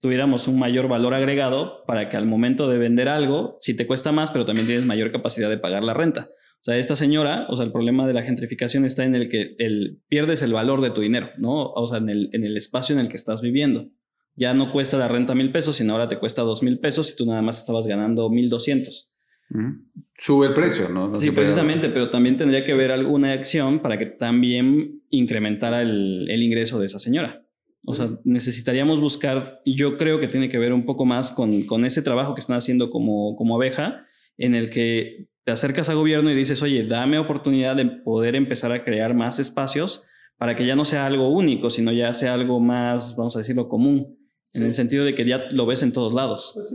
tuviéramos 0.00 0.48
un 0.48 0.58
mayor 0.58 0.88
valor 0.88 1.14
agregado 1.14 1.84
para 1.86 2.08
que 2.08 2.16
al 2.16 2.26
momento 2.26 2.68
de 2.68 2.78
vender 2.78 3.08
algo, 3.08 3.58
si 3.60 3.74
te 3.74 3.86
cuesta 3.86 4.12
más, 4.12 4.30
pero 4.30 4.44
también 4.44 4.66
tienes 4.66 4.86
mayor 4.86 5.12
capacidad 5.12 5.48
de 5.50 5.58
pagar 5.58 5.82
la 5.84 5.94
renta. 5.94 6.30
O 6.60 6.64
sea, 6.64 6.76
esta 6.76 6.96
señora, 6.96 7.46
o 7.48 7.56
sea, 7.56 7.64
el 7.64 7.72
problema 7.72 8.06
de 8.06 8.12
la 8.12 8.22
gentrificación 8.22 8.84
está 8.84 9.04
en 9.04 9.14
el 9.14 9.28
que 9.28 9.54
el, 9.58 10.02
pierdes 10.08 10.42
el 10.42 10.52
valor 10.52 10.80
de 10.80 10.90
tu 10.90 11.00
dinero, 11.00 11.30
¿no? 11.38 11.70
O 11.72 11.86
sea, 11.86 11.98
en 11.98 12.10
el, 12.10 12.28
en 12.32 12.44
el 12.44 12.56
espacio 12.56 12.94
en 12.94 13.00
el 13.00 13.08
que 13.08 13.16
estás 13.16 13.40
viviendo. 13.40 13.88
Ya 14.36 14.52
no 14.54 14.70
cuesta 14.70 14.98
la 14.98 15.08
renta 15.08 15.34
mil 15.34 15.52
pesos, 15.52 15.76
sino 15.76 15.92
ahora 15.92 16.08
te 16.08 16.18
cuesta 16.18 16.42
dos 16.42 16.62
mil 16.62 16.78
pesos 16.78 17.10
y 17.12 17.16
tú 17.16 17.26
nada 17.26 17.42
más 17.42 17.58
estabas 17.58 17.86
ganando 17.86 18.28
mil 18.30 18.48
doscientos. 18.48 19.14
Sube 20.18 20.48
el 20.48 20.54
precio, 20.54 20.88
¿no? 20.88 21.14
sí, 21.16 21.30
precisamente, 21.32 21.88
pero 21.88 22.08
también 22.08 22.36
tendría 22.36 22.64
que 22.64 22.72
haber 22.72 22.92
alguna 22.92 23.32
acción 23.32 23.80
para 23.80 23.98
que 23.98 24.06
también 24.06 25.02
incrementara 25.08 25.82
el, 25.82 26.30
el 26.30 26.42
ingreso 26.42 26.78
de 26.78 26.86
esa 26.86 26.98
señora. 26.98 27.42
O 27.84 27.94
sea, 27.94 28.10
necesitaríamos 28.24 29.00
buscar, 29.00 29.60
y 29.64 29.74
yo 29.74 29.96
creo 29.96 30.20
que 30.20 30.28
tiene 30.28 30.48
que 30.48 30.58
ver 30.58 30.72
un 30.72 30.84
poco 30.84 31.06
más 31.06 31.32
con, 31.32 31.62
con 31.62 31.84
ese 31.84 32.02
trabajo 32.02 32.34
que 32.34 32.40
están 32.40 32.56
haciendo 32.56 32.90
como, 32.90 33.36
como 33.36 33.56
abeja, 33.56 34.06
en 34.36 34.54
el 34.54 34.70
que 34.70 35.28
te 35.44 35.52
acercas 35.52 35.88
al 35.88 35.96
gobierno 35.96 36.30
y 36.30 36.34
dices, 36.34 36.62
oye, 36.62 36.84
dame 36.84 37.18
oportunidad 37.18 37.76
de 37.76 37.86
poder 37.86 38.36
empezar 38.36 38.72
a 38.72 38.84
crear 38.84 39.14
más 39.14 39.38
espacios 39.38 40.06
para 40.36 40.54
que 40.54 40.66
ya 40.66 40.76
no 40.76 40.84
sea 40.84 41.06
algo 41.06 41.30
único, 41.30 41.70
sino 41.70 41.92
ya 41.92 42.12
sea 42.12 42.34
algo 42.34 42.60
más, 42.60 43.16
vamos 43.16 43.36
a 43.36 43.40
decirlo, 43.40 43.68
común, 43.68 44.18
en 44.52 44.62
el 44.62 44.74
sentido 44.74 45.04
de 45.04 45.14
que 45.14 45.24
ya 45.24 45.46
lo 45.52 45.66
ves 45.66 45.82
en 45.82 45.92
todos 45.92 46.12
lados. 46.12 46.52
Pues 46.54 46.70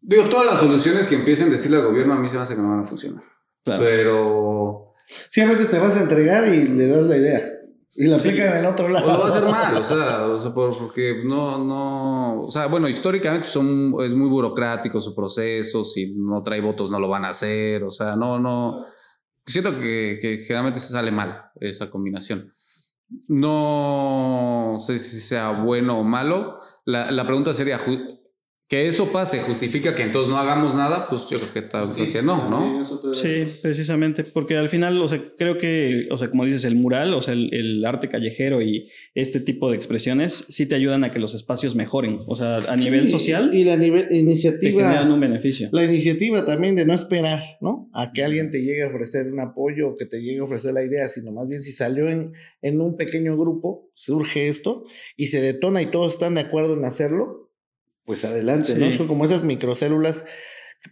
digo, 0.00 0.24
todas 0.24 0.46
las 0.46 0.60
soluciones 0.60 1.06
que 1.06 1.16
empiecen 1.16 1.48
a 1.48 1.52
decirle 1.52 1.78
al 1.78 1.86
gobierno 1.86 2.14
a 2.14 2.18
mí 2.18 2.28
se 2.28 2.36
me 2.36 2.42
hace 2.42 2.54
que 2.54 2.62
no 2.62 2.70
van 2.70 2.80
a 2.80 2.84
funcionar. 2.84 3.22
Pero... 3.62 4.94
Sí, 5.28 5.42
a 5.42 5.48
veces 5.48 5.70
te 5.70 5.78
vas 5.78 5.96
a 5.96 6.02
entregar 6.02 6.48
y 6.48 6.66
le 6.66 6.86
das 6.86 7.06
la 7.06 7.16
idea. 7.16 7.42
Y 7.96 8.08
la 8.08 8.16
aplican 8.16 8.48
en 8.48 8.56
el 8.58 8.66
otro 8.66 8.88
lado. 8.88 9.06
O 9.06 9.12
lo 9.12 9.18
va 9.20 9.26
a 9.26 9.28
hacer 9.28 9.44
mal, 9.44 9.76
o 9.76 9.84
sea, 9.84 10.26
o 10.26 10.42
sea 10.42 10.52
porque 10.52 11.22
no, 11.24 11.58
no, 11.58 12.42
o 12.46 12.50
sea, 12.50 12.66
bueno, 12.66 12.88
históricamente 12.88 13.46
son, 13.46 13.94
es 14.00 14.10
muy 14.10 14.28
burocrático 14.28 15.00
su 15.00 15.14
proceso, 15.14 15.84
si 15.84 16.12
no 16.16 16.42
trae 16.42 16.60
votos 16.60 16.90
no 16.90 16.98
lo 16.98 17.08
van 17.08 17.24
a 17.24 17.28
hacer, 17.28 17.84
o 17.84 17.90
sea, 17.90 18.16
no, 18.16 18.38
no, 18.40 18.84
siento 19.46 19.78
que, 19.78 20.18
que 20.20 20.38
generalmente 20.38 20.80
se 20.80 20.92
sale 20.92 21.12
mal 21.12 21.50
esa 21.60 21.90
combinación. 21.90 22.52
No 23.28 24.78
sé 24.80 24.98
si 24.98 25.20
sea 25.20 25.62
bueno 25.62 26.00
o 26.00 26.04
malo. 26.04 26.58
La, 26.84 27.10
la 27.10 27.24
pregunta 27.24 27.54
sería, 27.54 27.78
que 28.66 28.88
eso 28.88 29.12
pase 29.12 29.40
justifica 29.40 29.94
que 29.94 30.02
entonces 30.02 30.30
no 30.30 30.38
hagamos 30.38 30.74
nada, 30.74 31.06
pues 31.10 31.28
yo 31.28 31.38
creo 31.38 31.52
que 31.52 31.62
tal 31.62 31.86
que 31.94 32.22
no, 32.22 32.48
¿no? 32.48 32.82
Sí, 33.12 33.46
precisamente, 33.60 34.24
porque 34.24 34.56
al 34.56 34.70
final, 34.70 35.00
o 35.02 35.06
sea, 35.06 35.22
creo 35.36 35.58
que, 35.58 36.08
o 36.10 36.16
sea, 36.16 36.30
como 36.30 36.46
dices, 36.46 36.64
el 36.64 36.74
mural, 36.74 37.12
o 37.12 37.20
sea, 37.20 37.34
el, 37.34 37.84
arte 37.84 38.08
callejero 38.08 38.62
y 38.62 38.88
este 39.14 39.40
tipo 39.40 39.68
de 39.68 39.76
expresiones 39.76 40.46
sí 40.48 40.66
te 40.66 40.74
ayudan 40.74 41.04
a 41.04 41.10
que 41.10 41.18
los 41.18 41.34
espacios 41.34 41.76
mejoren, 41.76 42.20
o 42.26 42.36
sea, 42.36 42.56
a 42.56 42.76
nivel 42.76 43.08
social. 43.10 43.54
Y 43.54 43.64
la 43.64 43.76
nivel, 43.76 44.06
iniciativa. 44.10 44.80
Te 44.80 44.86
generan 44.86 45.12
un 45.12 45.20
beneficio. 45.20 45.68
La 45.72 45.84
iniciativa 45.84 46.46
también 46.46 46.74
de 46.74 46.86
no 46.86 46.94
esperar, 46.94 47.40
¿no? 47.60 47.90
A 47.92 48.12
que 48.12 48.24
alguien 48.24 48.50
te 48.50 48.62
llegue 48.62 48.84
a 48.84 48.88
ofrecer 48.88 49.30
un 49.30 49.40
apoyo 49.40 49.90
o 49.90 49.96
que 49.96 50.06
te 50.06 50.22
llegue 50.22 50.38
a 50.38 50.44
ofrecer 50.44 50.72
la 50.72 50.82
idea, 50.82 51.08
sino 51.08 51.32
más 51.32 51.48
bien 51.48 51.60
si 51.60 51.72
salió 51.72 52.08
en, 52.08 52.32
en 52.62 52.80
un 52.80 52.96
pequeño 52.96 53.36
grupo, 53.36 53.90
surge 53.92 54.48
esto 54.48 54.84
y 55.16 55.26
se 55.26 55.42
detona 55.42 55.82
y 55.82 55.86
todos 55.86 56.14
están 56.14 56.34
de 56.34 56.40
acuerdo 56.40 56.74
en 56.74 56.84
hacerlo, 56.84 57.43
pues 58.04 58.24
adelante, 58.24 58.74
¿no? 58.76 58.90
Son 58.92 59.08
como 59.08 59.24
esas 59.24 59.44
microcélulas 59.44 60.24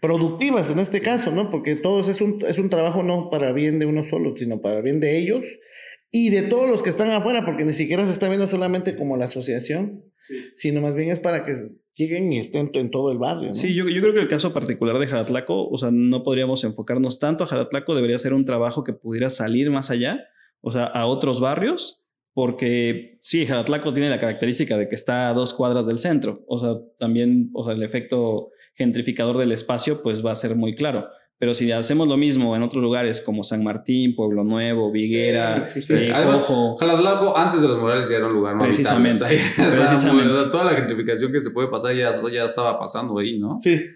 productivas 0.01 0.71
en 0.71 0.79
este 0.79 1.01
caso, 1.01 1.31
¿no? 1.31 1.51
Porque 1.51 1.77
todo 1.77 2.09
es 2.09 2.21
un, 2.21 2.43
es 2.47 2.59
un 2.59 2.71
trabajo 2.71 3.03
no 3.03 3.31
para 3.31 3.53
bien 3.53 3.79
de 3.79 3.87
uno 3.87 4.05
solo, 4.05 4.35
sino 4.37 4.61
para 4.61 4.81
bien 4.81 5.01
de 5.01 5.19
ellos 5.19 5.45
y 6.11 6.31
de 6.31 6.43
todos 6.43 6.69
los 6.69 6.83
que 6.83 6.91
están 6.91 7.11
afuera, 7.11 7.45
porque 7.45 7.65
ni 7.65 7.73
siquiera 7.73 8.05
se 8.07 8.13
está 8.13 8.29
viendo 8.29 8.49
solamente 8.49 8.97
como 8.97 9.17
la 9.17 9.27
asociación, 9.27 10.05
sino 10.55 10.81
más 10.81 10.95
bien 10.95 11.11
es 11.11 11.21
para 11.21 11.43
que 11.45 11.55
lleguen 11.95 12.33
y 12.33 12.39
estén 12.39 12.71
en 12.75 12.91
todo 12.91 13.11
el 13.11 13.19
barrio. 13.19 13.49
¿no? 13.49 13.55
Sí, 13.55 13.75
yo, 13.75 13.89
yo, 13.89 14.01
creo 14.03 14.15
que 14.15 14.21
el 14.21 14.29
caso 14.29 14.53
particular 14.53 14.99
de 14.99 15.07
Jaratlaco, 15.07 15.69
o 15.69 15.79
sea, 15.79 15.91
no 15.91 16.23
podríamos 16.23 16.65
enfocarnos 16.65 17.19
tanto 17.19 17.45
a 17.45 17.47
Jaratlaco, 17.47 17.95
debería 17.95 18.19
ser 18.19 18.35
un 18.35 18.45
trabajo 18.45 18.85
que 18.85 18.93
pudiera 18.93 19.31
salir 19.31 19.71
más 19.71 19.91
allá, 19.91 20.21
o 20.61 20.71
sea, 20.71 20.85
a 20.85 21.07
otros 21.07 21.41
barrios 21.41 22.02
porque 22.35 23.19
sí, 23.21 23.47
Jaratlaco 23.47 23.93
tiene 23.93 24.11
la 24.11 24.19
característica 24.19 24.77
de 24.77 24.89
que 24.89 24.95
está 24.95 25.29
a 25.29 25.35
dos 25.35 25.55
cuadras 25.55 25.87
del 25.87 25.99
centro, 25.99 26.45
o 26.47 26.59
sea, 26.59 26.75
también, 26.99 27.51
o 27.53 27.65
sea, 27.65 27.75
el 27.75 27.83
efecto 27.83 28.51
gentrificador 28.75 29.39
del 29.39 29.53
espacio 29.53 30.03
pues 30.03 30.25
va 30.25 30.33
a 30.33 30.37
ser 30.37 30.57
muy 30.57 30.75
claro. 30.75 31.09
Pero 31.39 31.55
si 31.55 31.73
hacemos 31.73 32.07
lo 32.07 32.17
mismo 32.17 32.55
en 32.55 32.63
otros 32.63 32.81
lugares 32.81 33.21
como 33.21 33.43
San 33.43 33.65
Martín, 33.65 34.15
Pueblo 34.15 34.45
Nuevo, 34.45 34.93
Viguera, 34.93 35.61
sí, 35.61 35.83
sí, 35.83 35.93
eh, 35.95 36.13
antes 36.13 37.61
de 37.61 37.67
los 37.67 37.81
murales 37.81 38.09
ya 38.09 38.19
era 38.19 38.29
un 38.29 38.33
lugar 38.33 38.55
más 38.55 38.69
Precisamente. 38.69 39.25
precisamente. 39.57 40.35
toda 40.53 40.67
la 40.67 40.77
gentrificación 40.77 41.33
que 41.33 41.41
se 41.41 41.51
puede 41.51 41.67
pasar 41.67 41.97
ya, 41.97 42.13
ya 42.33 42.45
estaba 42.45 42.79
pasando 42.79 43.19
ahí, 43.19 43.41
¿no? 43.41 43.59
Sí. 43.59 43.87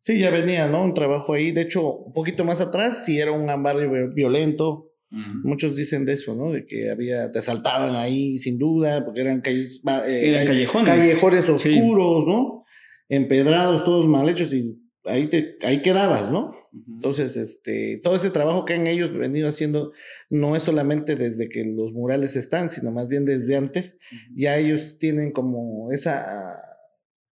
Sí, 0.00 0.18
ya 0.18 0.30
venía, 0.30 0.68
¿no? 0.68 0.82
Un 0.82 0.94
trabajo 0.94 1.34
ahí. 1.34 1.52
De 1.52 1.62
hecho, 1.62 1.92
un 1.92 2.12
poquito 2.12 2.44
más 2.44 2.60
atrás, 2.60 3.04
sí 3.04 3.20
era 3.20 3.30
un 3.32 3.46
barrio 3.62 4.12
violento, 4.12 4.85
Muchos 5.10 5.76
dicen 5.76 6.04
de 6.04 6.14
eso, 6.14 6.34
¿no? 6.34 6.52
De 6.52 6.66
que 6.66 6.90
había, 6.90 7.30
te 7.30 7.38
asaltaban 7.38 7.94
ahí 7.94 8.38
sin 8.38 8.58
duda, 8.58 9.04
porque 9.04 9.20
eran, 9.20 9.40
calles, 9.40 9.80
eh, 10.06 10.44
callejones. 10.46 10.94
callejones 10.94 11.48
oscuros, 11.48 12.26
¿no? 12.26 12.64
Empedrados, 13.08 13.84
todos 13.84 14.08
mal 14.08 14.28
hechos 14.28 14.52
y 14.52 14.80
ahí 15.04 15.28
te, 15.28 15.56
ahí 15.62 15.80
quedabas, 15.80 16.30
¿no? 16.30 16.54
Entonces, 16.88 17.36
este, 17.36 18.00
todo 18.02 18.16
ese 18.16 18.30
trabajo 18.30 18.64
que 18.64 18.74
han 18.74 18.88
ellos 18.88 19.12
venido 19.12 19.48
haciendo 19.48 19.92
no 20.28 20.56
es 20.56 20.64
solamente 20.64 21.14
desde 21.14 21.48
que 21.48 21.64
los 21.64 21.92
murales 21.92 22.34
están, 22.34 22.68
sino 22.68 22.90
más 22.90 23.08
bien 23.08 23.24
desde 23.24 23.56
antes. 23.56 23.98
Ya 24.34 24.58
ellos 24.58 24.98
tienen 24.98 25.30
como 25.30 25.92
esa 25.92 26.56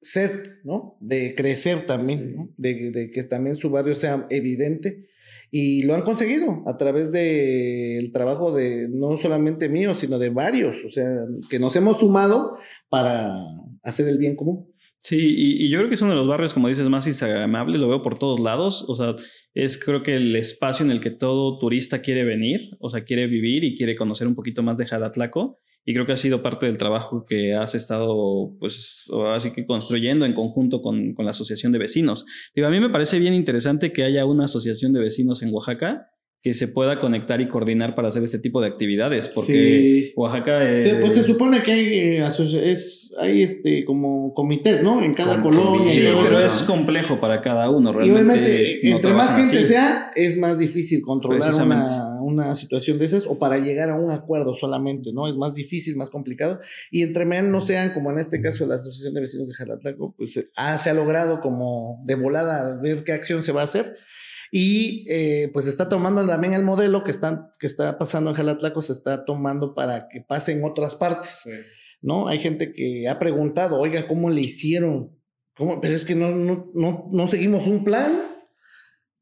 sed, 0.01 0.31
¿no? 0.63 0.97
De 1.01 1.35
crecer 1.35 1.87
también, 1.87 2.37
¿no? 2.37 2.55
de, 2.57 2.93
de, 2.93 3.11
que 3.11 3.25
también 3.25 3.57
su 3.57 3.71
barrio 3.71 3.95
sea 3.95 4.27
evidente 4.31 5.09
y 5.57 5.85
lo 5.85 5.95
han 5.95 6.03
conseguido 6.03 6.65
a 6.67 6.77
través 6.77 7.13
del 7.13 8.11
trabajo 8.11 8.53
de 8.53 8.89
no 8.91 9.17
solamente 9.17 9.69
mío, 9.69 9.95
sino 9.95 10.19
de 10.19 10.31
varios, 10.31 10.85
o 10.85 10.91
sea, 10.91 11.07
que 11.49 11.61
nos 11.61 11.77
hemos 11.77 12.01
sumado 12.01 12.59
para 12.89 13.41
hacer 13.85 14.09
el 14.09 14.19
bien 14.19 14.35
común. 14.35 14.67
Sí, 15.05 15.17
y, 15.17 15.71
yo 15.71 15.79
creo 15.79 15.89
que 15.89 15.95
es 15.95 16.03
uno 16.03 16.11
de 16.11 16.17
los 16.17 16.27
barrios, 16.27 16.53
como 16.55 16.67
dices, 16.67 16.89
más 16.89 17.07
instagramables, 17.07 17.81
lo 17.81 17.89
veo 17.89 18.03
por 18.03 18.19
todos 18.19 18.41
lados, 18.41 18.85
o 18.89 18.97
sea, 18.97 19.15
es 19.55 19.79
creo 19.79 20.03
que 20.03 20.17
el 20.17 20.35
espacio 20.35 20.85
en 20.85 20.91
el 20.91 20.99
que 21.01 21.13
todo 21.13 21.57
turista 21.61 22.03
quiere 22.03 22.25
venir, 22.25 22.71
o 22.81 22.91
sea, 22.91 23.05
quiere 23.05 23.29
vivir 23.29 23.63
y 23.63 23.77
quiere 23.77 23.95
conocer 23.95 24.27
un 24.27 24.35
poquito 24.35 24.65
más 24.65 24.77
de 24.77 24.87
Jaratlaco. 24.87 25.61
Y 25.85 25.93
creo 25.93 26.07
que 26.07 26.13
ha 26.13 26.17
sido 26.17 26.43
parte 26.43 26.67
del 26.67 26.79
trabajo 26.79 27.27
que 27.27 27.55
has 27.55 27.75
estado, 27.75 28.57
pues, 28.59 29.07
así 29.29 29.53
que 29.53 29.67
construyendo 29.67 30.25
en 30.25 30.33
conjunto 30.33 30.81
con, 30.81 31.15
con 31.15 31.25
la 31.25 31.33
Asociación 31.33 31.73
de 31.73 31.79
Vecinos. 31.79 32.25
Digo, 32.55 32.67
a 32.67 32.71
mí 32.71 32.81
me 32.81 32.89
parece 32.89 33.19
bien 33.19 33.35
interesante 33.35 33.93
que 33.93 34.05
haya 34.05 34.25
una 34.25 34.45
asociación 34.45 34.93
de 34.93 35.01
vecinos 35.01 35.43
en 35.43 35.53
Oaxaca 35.53 36.14
que 36.45 36.53
se 36.53 36.69
pueda 36.69 37.01
conectar 37.01 37.41
y 37.41 37.49
coordinar 37.49 37.95
para 37.95 38.09
hacer 38.09 38.23
este 38.23 38.39
tipo 38.39 38.61
de 38.61 38.67
actividades, 38.67 39.29
porque 39.29 40.13
Oaxaca... 40.15 40.79
Sí, 40.79 40.91
pues 41.01 41.15
se 41.15 41.23
supone 41.23 41.63
que 41.63 41.73
hay, 41.73 41.87
eh, 41.87 42.27
es, 42.27 43.11
hay 43.19 43.43
este, 43.43 43.83
como 43.87 44.35
comités, 44.35 44.83
¿no? 44.83 45.03
En 45.03 45.15
cada 45.15 45.41
colonia. 45.41 45.81
Sí, 45.81 46.05
pero 46.23 46.41
es 46.41 46.63
complejo 46.65 47.19
para 47.19 47.41
cada 47.41 47.71
uno. 47.71 47.95
Realmente 47.95 48.11
y 48.11 48.13
obviamente, 48.13 48.91
entre 48.91 49.15
más 49.15 49.35
gente 49.35 49.65
sea, 49.65 50.13
es 50.15 50.37
más 50.37 50.59
difícil 50.59 51.01
controlar 51.01 51.55
una, 51.55 52.21
una, 52.21 52.55
situación 52.55 52.99
de 52.99 53.07
esas 53.07 53.27
o 53.27 53.39
para 53.39 53.57
llegar 53.57 53.89
a 53.89 53.97
un 53.97 54.11
acuerdo 54.11 54.55
solamente, 54.55 55.15
¿no? 55.15 55.27
Es 55.27 55.39
más 55.39 55.55
difícil, 55.55 55.97
más 55.97 56.11
complicado. 56.11 56.61
Y 56.91 57.05
entre 57.05 57.25
menos 57.25 57.51
no 57.51 57.61
sean, 57.63 57.95
como 57.95 58.11
en 58.11 58.19
este 58.19 58.43
caso 58.43 58.67
la 58.67 58.75
Asociación 58.75 59.15
de 59.15 59.23
Vecinos 59.23 59.49
de 59.49 59.55
Jalatlaco, 59.55 60.15
pues 60.15 60.39
ah, 60.57 60.77
se 60.77 60.91
ha 60.91 60.95
logrado 60.95 61.41
como 61.41 62.03
de 62.05 62.17
volada 62.17 62.79
ver 62.83 63.03
qué 63.03 63.13
acción 63.13 63.43
se 63.43 63.53
va 63.53 63.63
a 63.63 63.65
hacer 63.65 63.97
y 64.57 65.05
eh, 65.09 65.51
pues 65.53 65.67
está 65.67 65.89
tomando 65.89 66.25
también 66.25 66.53
el 66.53 66.63
modelo 66.63 67.03
que, 67.03 67.11
están, 67.11 67.51
que 67.59 67.67
está 67.67 67.99
pasando 67.99 68.31
en 68.31 68.37
Jalatlaco, 68.37 68.83
se 68.83 68.93
está 68.93 69.25
tomando 69.25 69.75
para 69.75 70.07
que 70.07 70.21
pase 70.21 70.53
en 70.53 70.63
otras 70.63 70.95
partes. 70.95 71.41
¿No? 72.01 72.29
Hay 72.29 72.39
gente 72.39 72.73
que 72.73 73.09
ha 73.09 73.19
preguntado, 73.19 73.81
oiga, 73.81 74.07
¿cómo 74.07 74.31
le 74.31 74.43
hicieron? 74.43 75.19
¿Cómo? 75.57 75.81
Pero 75.81 75.97
es 75.97 76.05
que 76.05 76.15
no, 76.15 76.31
no, 76.31 76.69
no, 76.73 77.09
no 77.11 77.27
seguimos 77.27 77.67
un 77.67 77.83
plan. 77.83 78.17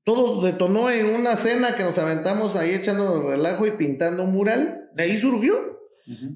Todo 0.05 0.43
detonó 0.43 0.91
en 0.91 1.07
una 1.07 1.35
cena 1.39 1.77
que 1.77 1.85
nos 1.85 1.97
aventamos 1.97 2.55
ahí 2.55 2.75
echando 2.75 3.31
relajo 3.31 3.67
y 3.67 3.71
pintando 3.71 4.25
un 4.25 4.33
mural. 4.33 4.91
De 4.95 5.05
ahí 5.05 5.19
surgió. 5.19 5.81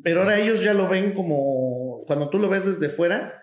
Pero 0.04 0.20
ahora 0.22 0.38
ellos 0.38 0.64
ya 0.64 0.72
lo 0.72 0.88
ven 0.88 1.12
como, 1.12 2.02
cuando 2.06 2.30
tú 2.30 2.38
lo 2.38 2.48
ves 2.48 2.64
desde 2.64 2.88
fuera, 2.88 3.42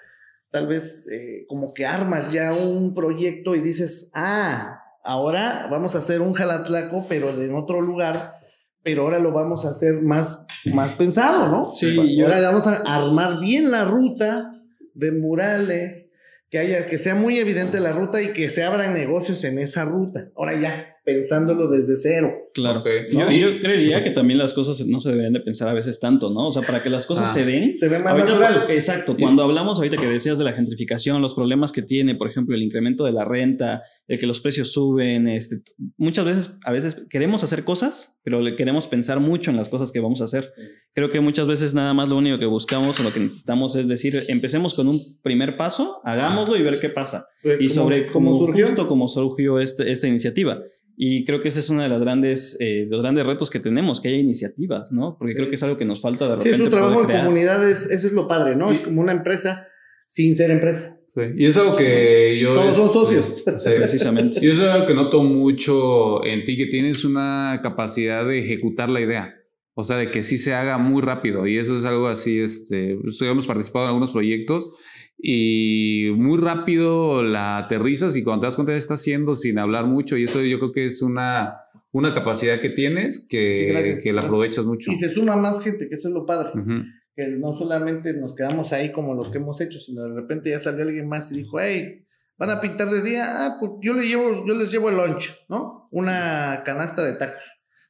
tal 0.49 0.65
vez 0.65 1.07
eh, 1.11 1.45
como 1.47 1.75
que 1.75 1.85
armas 1.85 2.31
ya 2.31 2.55
un 2.55 2.95
proyecto 2.95 3.53
y 3.53 3.59
dices, 3.59 4.09
ah, 4.15 4.82
ahora 5.03 5.67
vamos 5.69 5.95
a 5.95 5.99
hacer 5.99 6.21
un 6.21 6.33
jalatlaco, 6.33 7.05
pero 7.07 7.29
en 7.29 7.55
otro 7.55 7.81
lugar, 7.81 8.33
pero 8.81 9.03
ahora 9.03 9.19
lo 9.19 9.31
vamos 9.31 9.65
a 9.65 9.69
hacer 9.69 10.01
más, 10.01 10.45
más 10.65 10.93
pensado, 10.93 11.47
¿no? 11.49 11.69
Sí. 11.69 12.21
Ahora 12.21 12.41
vamos 12.41 12.67
a 12.67 12.81
armar 12.85 13.39
bien 13.39 13.71
la 13.71 13.85
ruta 13.85 14.51
de 14.93 15.11
murales, 15.11 16.09
que 16.49 16.59
haya, 16.59 16.87
que 16.87 16.97
sea 16.97 17.15
muy 17.15 17.39
evidente 17.39 17.79
la 17.79 17.93
ruta 17.93 18.21
y 18.21 18.33
que 18.33 18.49
se 18.49 18.63
abran 18.63 18.93
negocios 18.93 19.43
en 19.43 19.59
esa 19.59 19.85
ruta. 19.85 20.29
Ahora 20.35 20.59
ya, 20.59 20.92
pensándolo 21.03 21.67
desde 21.67 21.95
cero. 21.95 22.31
Claro. 22.53 22.83
Yo, 23.11 23.59
creería 23.59 24.03
que 24.03 24.11
también 24.11 24.37
las 24.37 24.53
cosas 24.53 24.85
no 24.85 24.99
se 24.99 25.09
deberían 25.09 25.33
de 25.33 25.41
pensar 25.41 25.67
a 25.67 25.73
veces 25.73 25.99
tanto, 25.99 26.29
¿no? 26.29 26.47
O 26.47 26.51
sea, 26.51 26.61
para 26.61 26.81
que 26.81 26.89
las 26.89 27.05
cosas 27.05 27.31
ah. 27.31 27.33
se 27.33 27.45
den. 27.45 27.75
Se 27.75 27.89
ven 27.89 28.03
más 28.03 28.17
natural. 28.17 28.67
Exacto. 28.69 29.17
Cuando 29.17 29.43
hablamos 29.43 29.77
ahorita 29.77 29.97
que 29.97 30.07
decías 30.07 30.37
de 30.37 30.43
la 30.43 30.53
gentrificación, 30.53 31.21
los 31.21 31.35
problemas 31.35 31.71
que 31.71 31.81
tiene, 31.81 32.15
por 32.15 32.29
ejemplo, 32.29 32.55
el 32.55 32.63
incremento 32.63 33.03
de 33.03 33.11
la 33.11 33.25
renta, 33.25 33.83
el 34.07 34.19
que 34.19 34.27
los 34.27 34.39
precios 34.39 34.71
suben, 34.71 35.27
este, 35.27 35.61
muchas 35.97 36.25
veces, 36.25 36.59
a 36.63 36.71
veces 36.71 37.03
queremos 37.09 37.43
hacer 37.43 37.63
cosas, 37.63 38.19
pero 38.23 38.39
le 38.39 38.55
queremos 38.55 38.87
pensar 38.87 39.19
mucho 39.19 39.51
en 39.51 39.57
las 39.57 39.69
cosas 39.69 39.91
que 39.91 39.99
vamos 39.99 40.21
a 40.21 40.25
hacer. 40.25 40.53
Creo 40.93 41.09
que 41.09 41.19
muchas 41.19 41.47
veces 41.47 41.73
nada 41.73 41.93
más 41.93 42.07
lo 42.07 42.17
único 42.17 42.37
que 42.37 42.45
buscamos 42.45 42.99
o 42.99 43.03
lo 43.03 43.11
que 43.11 43.19
necesitamos 43.19 43.75
es 43.75 43.87
decir, 43.87 44.23
empecemos 44.27 44.75
con 44.75 44.87
un 44.87 44.99
primer 45.21 45.57
paso, 45.57 45.99
hagámoslo 46.03 46.55
y 46.55 46.61
ver 46.61 46.79
qué 46.79 46.89
pasa. 46.89 47.25
y 47.59 47.69
sobre 47.69 48.05
cómo, 48.05 48.37
surgió? 48.37 48.67
justo 48.67 48.87
cómo 48.87 49.07
surgió 49.07 49.59
este, 49.59 49.91
esta 49.91 50.07
iniciativa. 50.07 50.61
Y 50.95 51.25
creo 51.25 51.41
que 51.41 51.47
ese 51.47 51.59
es 51.59 51.69
uno 51.69 51.81
de 51.81 51.89
los 51.89 51.99
grandes, 51.99 52.57
eh, 52.59 52.85
los 52.87 53.01
grandes 53.01 53.25
retos 53.25 53.49
que 53.49 53.59
tenemos, 53.59 53.99
que 53.99 54.09
haya 54.09 54.17
iniciativas, 54.17 54.91
¿no? 54.91 55.17
Porque 55.17 55.33
creo 55.33 55.49
que 55.49 55.55
es 55.55 55.63
algo 55.63 55.75
que 55.75 55.85
nos 55.85 56.01
falta 56.01 56.25
de 56.25 56.35
repente. 56.35 56.49
Sí, 56.49 56.55
es 56.55 56.61
un 56.61 56.71
trabajo 56.71 57.09
en 57.09 57.17
comunidad, 57.17 57.69
eso 57.69 57.91
es 57.91 58.11
lo 58.11 58.27
padre, 58.27 58.55
¿no? 58.55 58.71
es 58.71 58.81
como 58.81 59.01
una 59.01 59.11
empresa 59.11 59.67
sin 60.05 60.35
ser 60.35 60.51
empresa. 60.51 60.99
Sí. 61.15 61.21
Y 61.37 61.45
es 61.45 61.57
algo 61.57 61.75
que 61.75 62.39
yo... 62.39 62.55
Todos 62.55 62.75
son 62.75 62.91
socios. 62.91 63.43
Sí, 63.59 63.69
precisamente. 63.77 64.39
Y 64.41 64.49
eso 64.49 64.63
es 64.63 64.69
algo 64.69 64.87
que 64.87 64.93
noto 64.93 65.23
mucho 65.23 66.23
en 66.25 66.43
ti, 66.43 66.57
que 66.57 66.65
tienes 66.67 67.03
una 67.05 67.59
capacidad 67.61 68.25
de 68.25 68.39
ejecutar 68.39 68.89
la 68.89 69.01
idea. 69.01 69.35
O 69.75 69.83
sea, 69.83 69.97
de 69.97 70.11
que 70.11 70.23
sí 70.23 70.37
se 70.37 70.53
haga 70.53 70.77
muy 70.77 71.01
rápido. 71.01 71.47
Y 71.47 71.57
eso 71.57 71.77
es 71.77 71.83
algo 71.83 72.07
así, 72.07 72.39
este, 72.39 72.97
pues, 73.01 73.21
hemos 73.21 73.47
participado 73.47 73.85
en 73.85 73.89
algunos 73.89 74.11
proyectos 74.11 74.71
y 75.17 76.11
muy 76.15 76.39
rápido 76.39 77.23
la 77.23 77.57
aterrizas 77.57 78.15
y 78.15 78.23
cuando 78.23 78.41
te 78.41 78.47
das 78.47 78.55
cuenta 78.55 78.73
ya 78.73 78.77
está 78.77 78.95
haciendo 78.95 79.35
sin 79.35 79.59
hablar 79.59 79.85
mucho. 79.85 80.17
Y 80.17 80.23
eso 80.23 80.41
yo 80.41 80.59
creo 80.59 80.71
que 80.71 80.85
es 80.85 81.01
una, 81.01 81.57
una 81.91 82.13
capacidad 82.13 82.59
que 82.59 82.69
tienes 82.69 83.25
que, 83.29 83.99
que 84.03 84.13
la 84.13 84.21
aprovechas 84.21 84.65
mucho. 84.65 84.91
Y 84.91 84.95
se 84.95 85.09
suma 85.09 85.35
más 85.35 85.63
gente, 85.63 85.87
que 85.87 85.95
eso 85.95 86.09
es 86.09 86.13
lo 86.13 86.25
padre. 86.25 86.51
Que 87.15 87.27
no 87.27 87.53
solamente 87.53 88.13
nos 88.13 88.35
quedamos 88.35 88.73
ahí 88.73 88.91
como 88.91 89.13
los 89.13 89.29
que 89.29 89.37
hemos 89.37 89.61
hecho, 89.61 89.79
sino 89.79 90.03
de 90.03 90.13
repente 90.13 90.49
ya 90.49 90.59
salió 90.59 90.83
alguien 90.83 91.07
más 91.07 91.31
y 91.31 91.37
dijo, 91.37 91.59
hey, 91.59 92.05
van 92.37 92.49
a 92.49 92.59
pintar 92.59 92.89
de 92.89 93.01
día, 93.01 93.45
ah, 93.45 93.57
pues 93.59 93.73
yo, 93.81 93.93
le 93.93 94.07
llevo, 94.07 94.45
yo 94.45 94.55
les 94.55 94.71
llevo 94.71 94.89
el 94.89 94.97
lunch, 94.97 95.31
¿no? 95.47 95.87
Una 95.91 96.63
canasta 96.65 97.03
de 97.03 97.13
tacos. 97.13 97.43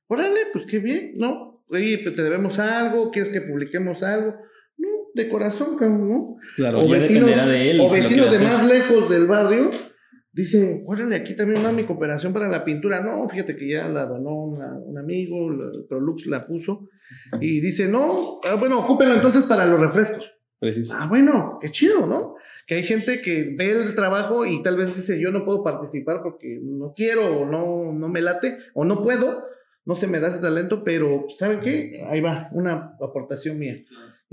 Órale, 0.08 0.42
pues 0.52 0.66
qué 0.66 0.80
bien, 0.80 1.14
¿no? 1.16 1.54
oye, 1.74 1.98
te 1.98 2.24
debemos 2.24 2.60
algo, 2.60 3.12
quieres 3.12 3.32
que 3.32 3.42
publiquemos 3.42 4.04
algo. 4.04 4.36
De 5.14 5.30
corazón, 5.30 5.78
¿no? 5.80 6.38
Claro, 6.56 6.82
o 6.82 6.90
vecinos, 6.90 7.30
de, 7.30 7.72
él, 7.72 7.80
o 7.80 7.90
vecinos 7.90 8.32
de 8.32 8.44
más 8.44 8.68
lejos 8.68 9.10
del 9.10 9.28
barrio 9.28 9.70
dicen, 10.34 10.84
órale, 10.88 11.16
aquí 11.16 11.36
también 11.36 11.64
va 11.64 11.72
mi 11.72 11.86
cooperación 11.86 12.34
para 12.34 12.50
la 12.50 12.66
pintura. 12.66 13.02
No, 13.02 13.30
fíjate 13.30 13.56
que 13.56 13.70
ya 13.70 13.88
la 13.88 14.08
donó 14.08 14.34
un 14.34 14.98
amigo, 14.98 15.50
Prolux 15.88 16.26
la 16.26 16.46
puso. 16.46 16.90
Y 17.40 17.62
dice, 17.62 17.88
no, 17.88 18.40
ah, 18.44 18.56
bueno, 18.56 18.80
ocúpenlo 18.80 19.16
entonces 19.16 19.46
para 19.46 19.66
los 19.66 19.80
refrescos. 19.80 20.32
Preciso. 20.60 20.96
Ah, 20.98 21.08
bueno, 21.08 21.58
qué 21.62 21.70
chido, 21.70 22.08
¿no? 22.08 22.36
Que 22.66 22.76
hay 22.76 22.84
gente 22.84 23.22
que 23.22 23.54
ve 23.56 23.72
el 23.72 23.96
trabajo 23.96 24.46
y 24.46 24.64
tal 24.64 24.78
vez 24.78 24.96
dice, 24.96 25.22
yo 25.22 25.32
no 25.32 25.46
puedo 25.46 25.64
participar 25.64 26.22
porque 26.24 26.60
no 26.64 26.94
quiero 26.96 27.42
o 27.42 27.46
no, 27.46 27.92
no 27.94 28.08
me 28.08 28.22
late 28.22 28.58
o 28.74 28.86
no 28.86 29.04
puedo, 29.04 29.44
no 29.86 29.96
se 29.96 30.08
me 30.08 30.22
da 30.22 30.30
ese 30.30 30.40
talento, 30.40 30.84
pero 30.84 31.26
¿saben 31.36 31.60
qué? 31.60 32.04
Ahí 32.08 32.22
va, 32.22 32.50
una 32.54 32.96
aportación 33.02 33.60
mía. 33.60 33.84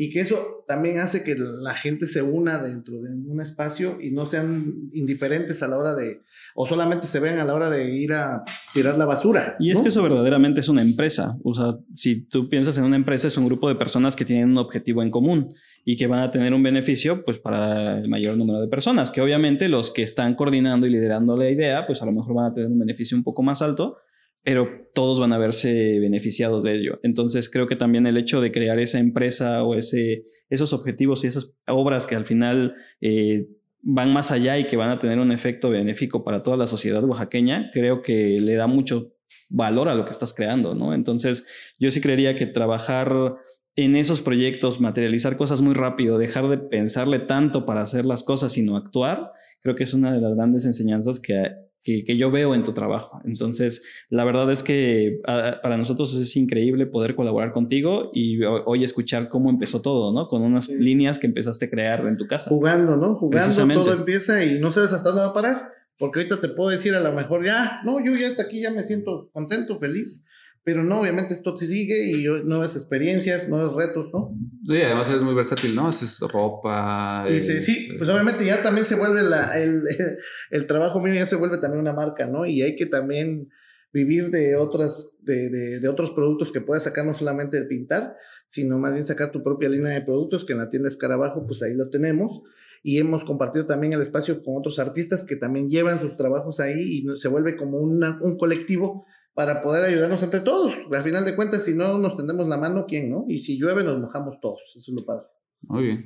Y 0.03 0.09
que 0.09 0.21
eso 0.21 0.65
también 0.67 0.99
hace 0.99 1.23
que 1.23 1.37
la 1.37 1.75
gente 1.75 2.07
se 2.07 2.23
una 2.23 2.59
dentro 2.63 3.03
de 3.03 3.15
un 3.15 3.39
espacio 3.43 3.99
y 4.01 4.13
no 4.13 4.25
sean 4.25 4.89
indiferentes 4.95 5.63
a 5.63 5.69
la 5.69 5.77
hora 5.77 5.95
de, 5.95 6.23
o 6.55 6.67
solamente 6.67 7.07
se 7.07 7.21
vean 7.21 7.39
a 7.39 7.45
la 7.45 7.53
hora 7.53 7.69
de 7.69 7.95
ir 7.95 8.15
a 8.15 8.43
tirar 8.73 8.97
la 8.97 9.05
basura. 9.05 9.57
Y 9.61 9.71
es 9.71 9.83
que 9.83 9.89
eso 9.89 10.03
verdaderamente 10.03 10.61
es 10.61 10.71
una 10.71 10.81
empresa. 10.81 11.37
O 11.45 11.53
sea, 11.53 11.77
si 11.95 12.23
tú 12.23 12.49
piensas 12.49 12.79
en 12.79 12.85
una 12.85 12.97
empresa, 12.97 13.29
es 13.29 13.37
un 13.37 13.45
grupo 13.45 13.69
de 13.69 13.75
personas 13.75 14.17
que 14.17 14.25
tienen 14.25 14.49
un 14.49 14.57
objetivo 14.57 15.03
en 15.03 15.11
común 15.11 15.53
y 15.85 15.99
que 15.99 16.07
van 16.07 16.23
a 16.23 16.31
tener 16.31 16.55
un 16.55 16.63
beneficio 16.63 17.23
pues 17.23 17.39
para 17.39 17.99
el 17.99 18.09
mayor 18.09 18.39
número 18.39 18.59
de 18.59 18.69
personas, 18.69 19.11
que 19.11 19.21
obviamente 19.21 19.69
los 19.69 19.91
que 19.91 20.03
están 20.03 20.35
coordinando 20.35 20.87
y 20.87 20.91
liderando 20.93 21.37
la 21.37 21.51
idea, 21.51 21.87
pues 21.87 22.01
a 22.01 22.07
lo 22.07 22.13
mejor 22.13 22.37
van 22.37 22.47
a 22.47 22.55
tener 22.55 22.71
un 22.71 22.79
beneficio 22.79 23.19
un 23.19 23.23
poco 23.23 23.43
más 23.43 23.61
alto, 23.61 23.99
pero 24.43 24.89
todos 24.95 25.21
van 25.21 25.33
a 25.33 25.39
verse 25.39 25.99
beneficiados 26.01 26.63
de 26.63 26.75
ello. 26.77 27.01
Entonces 27.03 27.51
creo 27.51 27.67
que 27.67 27.77
también 27.77 28.07
el 28.07 28.17
hecho 28.17 28.41
de 28.41 28.53
crear 28.53 28.79
esa 28.79 28.99
empresa 28.99 29.65
o 29.65 29.75
ese, 29.75 30.25
esos 30.49 30.73
objetivos 30.73 31.25
y 31.25 31.29
esas 31.29 31.55
obras 31.67 32.07
que 32.07 32.17
al 32.17 32.25
final 32.25 32.75
eh, 33.01 33.47
van 33.83 34.13
más 34.13 34.31
allá 34.31 34.59
y 34.59 34.67
que 34.67 34.77
van 34.77 34.91
a 34.91 34.99
tener 34.99 35.19
un 35.19 35.33
efecto 35.33 35.71
benéfico 35.71 36.25
para 36.25 36.43
toda 36.43 36.57
la 36.57 36.67
sociedad 36.67 37.05
oaxaqueña, 37.05 37.71
creo 37.73 38.03
que 38.03 38.39
le 38.41 38.55
da 38.55 38.67
mucho 38.67 39.15
valor 39.49 39.89
a 39.89 39.95
lo 39.95 40.05
que 40.05 40.11
estás 40.11 40.35
creando, 40.35 40.75
¿no? 40.75 40.95
Entonces 40.95 41.47
yo 41.79 41.91
sí 41.91 42.01
creería 42.01 42.35
que 42.35 42.47
trabajar 42.47 43.37
en 43.77 43.97
esos 43.97 44.21
proyectos, 44.21 44.81
materializar 44.81 45.37
cosas 45.37 45.63
muy 45.63 45.75
rápido, 45.75 46.19
dejar 46.19 46.49
de 46.49 46.59
pensarle 46.59 47.21
tanto 47.21 47.65
para 47.65 47.83
hacer 47.83 48.05
las 48.05 48.23
cosas, 48.23 48.53
sino 48.53 48.77
actuar, 48.77 49.33
creo 49.63 49.75
que 49.75 49.85
es 49.85 49.95
una 49.95 50.13
de 50.13 50.21
las 50.21 50.35
grandes 50.35 50.65
enseñanzas 50.67 51.21
que 51.21 51.45
que, 51.83 52.17
yo 52.17 52.31
veo 52.31 52.55
en 52.55 52.63
tu 52.63 52.73
trabajo. 52.73 53.21
Entonces, 53.25 53.83
la 54.09 54.25
verdad 54.25 54.51
es 54.51 54.63
que 54.63 55.21
para 55.25 55.77
nosotros 55.77 56.15
es 56.15 56.37
increíble 56.37 56.87
poder 56.87 57.15
colaborar 57.15 57.53
contigo 57.53 58.11
y 58.13 58.43
hoy 58.45 58.85
escuchar 58.85 59.29
cómo 59.29 59.51
empezó 59.51 59.81
todo, 59.81 60.13
¿no? 60.13 60.29
Con 60.29 60.43
unas 60.43 60.69
líneas 60.69 61.19
que 61.19 61.27
empezaste 61.27 61.67
a 61.67 61.69
crear 61.69 62.07
en 62.07 62.17
tu 62.17 62.27
casa. 62.27 62.51
Jugando, 62.51 62.97
¿no? 62.97 63.15
Jugando, 63.15 63.75
todo 63.75 63.93
empieza 63.93 64.45
y 64.45 64.59
no 64.59 64.71
sabes 64.71 64.93
hasta 64.93 65.11
dónde 65.11 65.23
va 65.23 65.29
a 65.29 65.35
parar. 65.35 65.57
Porque 65.99 66.21
ahorita 66.21 66.41
te 66.41 66.49
puedo 66.49 66.71
decir 66.71 66.95
a 66.95 67.01
lo 67.01 67.13
mejor, 67.13 67.45
ya, 67.45 67.83
no, 67.85 68.03
yo 68.03 68.17
ya 68.17 68.27
hasta 68.27 68.45
aquí 68.45 68.63
ya 68.63 68.71
me 68.71 68.83
siento 68.83 69.29
contento, 69.33 69.79
feliz. 69.79 70.25
Pero 70.71 70.85
no, 70.85 71.01
obviamente 71.01 71.35
esto 71.35 71.59
sigue 71.59 72.13
y 72.13 72.23
nuevas 72.45 72.77
experiencias, 72.77 73.49
nuevos 73.49 73.75
retos, 73.75 74.15
¿no? 74.15 74.33
Sí, 74.69 74.81
además 74.81 75.11
es 75.11 75.21
muy 75.21 75.35
versátil, 75.35 75.75
¿no? 75.75 75.91
Es 75.91 76.21
ropa. 76.21 77.27
sí, 77.29 77.61
sí, 77.61 77.89
pues 77.99 78.09
obviamente 78.09 78.45
ya 78.45 78.63
también 78.63 78.87
se 78.87 78.95
vuelve 78.95 79.21
la, 79.23 79.59
el, 79.59 79.83
el, 80.51 80.67
trabajo 80.69 81.01
mío 81.01 81.13
ya 81.13 81.27
se 81.27 81.35
vuelve 81.35 81.59
también 81.59 81.81
una 81.81 81.93
marca, 81.93 82.29
¿no? 82.29 82.47
Y 82.47 82.63
hay 82.63 82.77
que 82.77 82.87
también 82.87 83.49
vivir 83.93 84.31
de 84.31 84.55
otras, 84.55 85.11
de, 85.23 85.51
de, 85.51 85.81
de 85.81 85.89
otros 85.89 86.13
productos 86.13 86.53
que 86.53 86.61
puedas 86.61 86.85
sacar 86.85 87.05
no 87.05 87.15
solamente 87.15 87.59
el 87.59 87.67
pintar, 87.67 88.15
sino 88.47 88.79
más 88.79 88.93
bien 88.93 89.03
sacar 89.03 89.33
tu 89.33 89.43
propia 89.43 89.69
línea 89.69 89.91
de 89.91 90.03
productos 90.03 90.45
que 90.45 90.53
en 90.53 90.61
la 90.61 90.69
tienda 90.69 90.89
Escarabajo, 90.89 91.49
pues 91.49 91.65
ahí 91.65 91.75
lo 91.75 91.91
tenemos. 91.91 92.43
Y 92.85 92.99
hemos 92.99 93.25
compartido 93.25 93.67
también 93.67 93.93
el 93.93 94.03
espacio 94.03 94.41
con 94.45 94.57
otros 94.57 94.79
artistas 94.79 95.25
que 95.25 95.35
también 95.35 95.69
llevan 95.69 96.01
sus 96.01 96.17
trabajos 96.17 96.61
ahí 96.61 97.03
y 97.05 97.17
se 97.17 97.27
vuelve 97.27 97.57
como 97.57 97.79
una, 97.79 98.21
un 98.23 98.39
colectivo 98.39 99.05
para 99.41 99.63
poder 99.63 99.87
ayudarnos 99.87 100.23
entre 100.23 100.41
todos. 100.41 100.75
Al 100.93 101.03
final 101.03 101.25
de 101.25 101.35
cuentas, 101.35 101.65
si 101.65 101.75
no 101.75 101.97
nos 101.97 102.15
tendemos 102.15 102.47
la 102.47 102.59
mano, 102.59 102.85
¿quién 102.87 103.09
no? 103.09 103.25
Y 103.27 103.39
si 103.39 103.59
llueve, 103.59 103.83
nos 103.83 103.99
mojamos 103.99 104.39
todos. 104.39 104.61
Eso 104.77 104.91
es 104.91 104.95
lo 104.95 105.03
padre. 105.03 105.29
Muy 105.63 105.85
bien. 105.85 106.05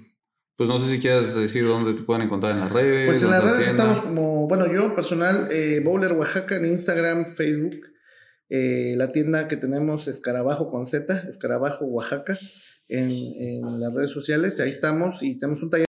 Pues 0.57 0.69
no 0.69 0.79
sé 0.79 0.89
si 0.89 1.01
quieres 1.01 1.35
decir 1.35 1.67
dónde 1.67 1.95
te 1.95 2.03
pueden 2.03 2.23
encontrar 2.23 2.53
en 2.53 2.61
las 2.61 2.71
redes. 2.71 3.09
Pues 3.09 3.25
en 3.25 3.33
las 3.33 3.43
redes 3.43 3.67
estamos 3.67 4.03
como, 4.03 4.47
bueno, 4.47 4.73
yo 4.73 4.95
personal, 4.95 5.49
eh, 5.51 5.81
Bowler 5.85 6.13
Oaxaca 6.13 6.55
en 6.55 6.67
Instagram, 6.67 7.35
Facebook. 7.35 7.75
Eh, 8.51 8.95
la 8.97 9.11
tienda 9.11 9.49
que 9.49 9.57
tenemos 9.57 10.07
Escarabajo 10.07 10.71
con 10.71 10.87
Z, 10.87 11.25
Escarabajo 11.29 11.87
Oaxaca, 11.87 12.39
en, 12.87 13.11
en 13.11 13.81
las 13.81 13.93
redes 13.93 14.11
sociales. 14.11 14.61
Ahí 14.61 14.69
estamos 14.69 15.25
y 15.25 15.41
tenemos 15.41 15.61
un 15.61 15.71
taller. 15.71 15.83